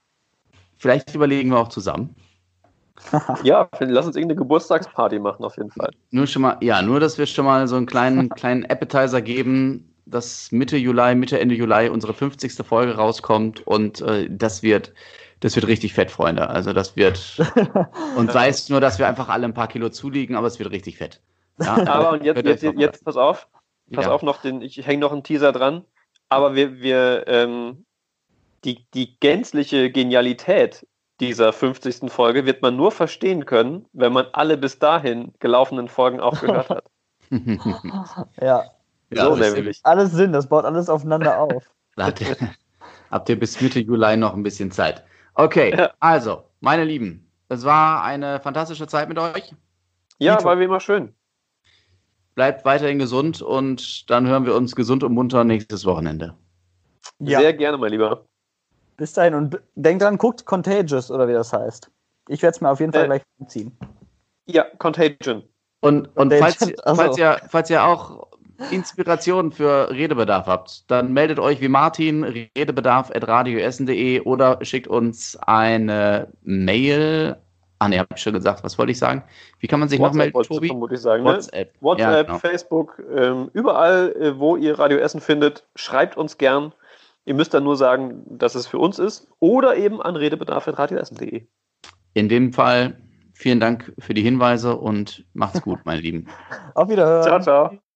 Vielleicht 0.78 1.14
überlegen 1.14 1.50
wir 1.52 1.60
auch 1.60 1.70
zusammen. 1.70 2.16
Ja, 3.44 3.70
lass 3.80 4.08
uns 4.08 4.18
irgendeine 4.18 4.40
Geburtstagsparty 4.40 5.20
machen, 5.20 5.46
auf 5.46 5.56
jeden 5.56 5.72
Fall. 5.72 5.90
Nur 6.12 6.28
schon 6.28 6.42
mal, 6.42 6.58
ja, 6.60 6.82
nur, 6.82 7.00
dass 7.00 7.18
wir 7.18 7.26
schon 7.26 7.46
mal 7.46 7.66
so 7.68 7.78
einen 7.78 7.86
kleinen, 7.86 8.30
kleinen 8.36 8.66
Appetizer 8.66 9.22
geben, 9.22 9.94
dass 10.06 10.52
Mitte 10.52 10.76
Juli, 10.76 11.16
Mitte, 11.16 11.40
Ende 11.40 11.56
Juli 11.56 11.90
unsere 11.90 12.14
50. 12.14 12.54
Folge 12.66 12.96
rauskommt 12.96 13.66
und 13.66 14.02
äh, 14.02 14.28
das 14.30 14.64
wird, 14.64 14.94
das 15.40 15.56
wird 15.56 15.68
richtig 15.68 15.94
fett, 15.94 16.12
Freunde. 16.12 16.50
Also 16.50 16.74
das 16.74 16.96
wird, 16.96 17.40
und 18.18 18.32
sei 18.32 18.50
es 18.50 18.70
nur, 18.70 18.82
dass 18.82 19.00
wir 19.00 19.08
einfach 19.08 19.30
alle 19.30 19.46
ein 19.46 19.54
paar 19.54 19.68
Kilo 19.68 19.90
zuliegen, 19.90 20.36
aber 20.36 20.48
es 20.48 20.60
wird 20.60 20.72
richtig 20.72 20.98
fett. 20.98 21.22
Ja, 21.62 21.76
Aber 21.88 22.12
und 22.12 22.24
jetzt, 22.24 22.46
jetzt, 22.46 22.64
jetzt 22.78 23.04
pass 23.04 23.18
auf, 23.18 23.48
pass 23.92 24.06
Ja. 24.06 24.12
auf 24.12 24.24
noch, 24.24 24.42
den, 24.42 24.62
ich 24.62 24.86
hänge 24.86 25.02
noch 25.02 25.12
einen 25.12 25.24
Teaser 25.24 25.52
dran. 25.52 25.84
Aber 26.30 26.56
wir, 26.56 26.80
wir 26.82 27.24
ähm, 27.28 27.86
die, 28.64 28.86
die 28.94 29.20
gänzliche 29.20 29.92
Genialität 29.92 30.86
dieser 31.20 31.52
50. 31.52 32.12
Folge 32.12 32.46
wird 32.46 32.62
man 32.62 32.76
nur 32.76 32.92
verstehen 32.92 33.46
können, 33.46 33.86
wenn 33.94 34.14
man 34.14 34.28
alle 34.34 34.58
bis 34.58 34.80
dahin 34.80 35.34
gelaufenen 35.40 35.88
Folgen 35.88 36.20
auch 36.20 36.40
gehört 36.40 36.70
hat. 36.70 36.86
ja. 38.42 38.64
ja, 39.12 39.26
so 39.26 39.36
nämlich. 39.36 39.80
Alles 39.84 40.12
Sinn, 40.12 40.32
das 40.34 40.48
baut 40.48 40.66
alles 40.66 40.90
aufeinander 40.90 41.40
auf. 41.40 41.70
Habt 42.00 42.22
ihr, 42.22 42.38
habt 43.12 43.28
ihr 43.30 43.38
bis 43.40 43.60
Mitte 43.60 43.80
Juli 43.80 44.16
noch 44.16 44.34
ein 44.34 44.44
bisschen 44.44 44.72
Zeit. 44.72 45.04
Okay, 45.34 45.76
Ja. 45.78 45.92
also, 46.00 46.44
meine 46.62 46.86
Lieben, 46.86 47.30
es 47.50 47.66
war 47.66 48.04
eine 48.04 48.40
fantastische 48.40 48.88
Zeit 48.88 49.10
mit 49.10 49.18
euch. 49.20 49.54
Ja, 50.18 50.36
Dito. 50.38 50.48
war 50.48 50.60
wie 50.60 50.64
immer 50.64 50.80
schön. 50.80 51.14
Bleibt 52.40 52.64
weiterhin 52.64 53.00
gesund 53.00 53.42
und 53.42 54.10
dann 54.10 54.26
hören 54.26 54.46
wir 54.46 54.56
uns 54.56 54.74
gesund 54.74 55.04
und 55.04 55.12
munter 55.14 55.44
nächstes 55.44 55.84
Wochenende. 55.84 56.36
Ja. 57.20 57.42
Sehr 57.42 57.52
gerne, 57.52 57.78
mein 57.78 57.92
Lieber. 57.92 58.24
Bis 58.96 59.12
dahin 59.12 59.34
und 59.34 59.60
denkt 59.76 60.04
dran, 60.04 60.18
guckt 60.18 60.46
Contagious 60.46 61.12
oder 61.12 61.28
wie 61.28 61.34
das 61.34 61.52
heißt. 61.52 61.92
Ich 62.30 62.42
werde 62.42 62.56
es 62.56 62.62
mir 62.62 62.70
auf 62.70 62.80
jeden 62.80 62.94
Fall 62.94 63.04
Äh. 63.04 63.08
gleich 63.08 63.24
ziehen. 63.48 63.78
Ja, 64.46 64.64
Contagion. 64.78 65.44
Und, 65.82 66.16
und 66.16 66.30
Der 66.30 66.40
falls, 66.40 66.62
also- 66.86 66.96
falls, 67.02 67.18
ihr, 67.18 67.42
falls 67.50 67.70
ihr 67.70 67.84
auch 67.84 68.30
Inspiration 68.72 69.52
für 69.52 69.90
Redebedarf 69.90 70.48
habt, 70.48 70.90
dann 70.90 71.12
meldet 71.12 71.40
euch 71.40 71.60
wie 71.60 71.68
Martin, 71.68 72.24
redebedarf.radioessen.de 72.24 74.22
oder 74.22 74.64
schickt 74.64 74.88
uns 74.88 75.36
eine 75.42 76.32
Mail. 76.44 77.36
Ah, 77.80 77.88
ne, 77.88 77.98
hab 77.98 78.08
ich 78.14 78.22
schon 78.22 78.34
gesagt, 78.34 78.64
was 78.64 78.78
wollte 78.78 78.92
ich 78.92 79.00
sagen? 79.00 79.24
Wie 79.60 79.68
kann 79.68 79.80
man 79.80 79.88
sich 79.88 80.00
noch 80.00 80.08
WhatsApp 80.08 80.18
melden, 80.18 80.34
wolltest 80.34 80.52
du 80.52 80.56
Tobi? 80.56 80.68
vermutlich 80.68 81.00
sagen. 81.00 81.24
Ne? 81.24 81.30
WhatsApp. 81.30 81.74
WhatsApp, 81.80 82.14
Ja, 82.14 82.24
genau. 82.24 82.38
Facebook, 82.40 83.02
ähm, 83.16 83.50
überall, 83.54 84.14
äh, 84.20 84.38
wo 84.38 84.58
ihr 84.58 84.78
Radio 84.78 84.98
Essen 84.98 85.22
findet, 85.22 85.66
schreibt 85.76 86.18
uns 86.18 86.38
gern. 86.38 86.74
Ihr 87.26 87.36
müsst 87.36 87.54
dann 87.54 87.64
nur 87.64 87.78
sagen, 87.78 88.24
dass 88.28 88.56
es 88.56 88.68
für 88.68 88.80
uns 88.80 89.00
ist 89.00 89.28
oder 89.40 89.78
eben 89.78 90.02
an 90.02 90.16
redebedarf.radioessen.de. 90.16 91.46
In 92.16 92.28
dem 92.28 92.52
Fall 92.52 92.98
vielen 93.34 93.62
Dank 93.62 93.94
für 94.00 94.14
die 94.14 94.24
Hinweise 94.24 94.76
und 94.76 95.26
macht's 95.34 95.62
gut, 95.62 95.80
meine 95.86 96.02
Lieben. 96.02 96.28
Auf 96.76 96.90
Wiederhören. 96.90 97.24
Ciao, 97.24 97.40
ciao. 97.40 97.89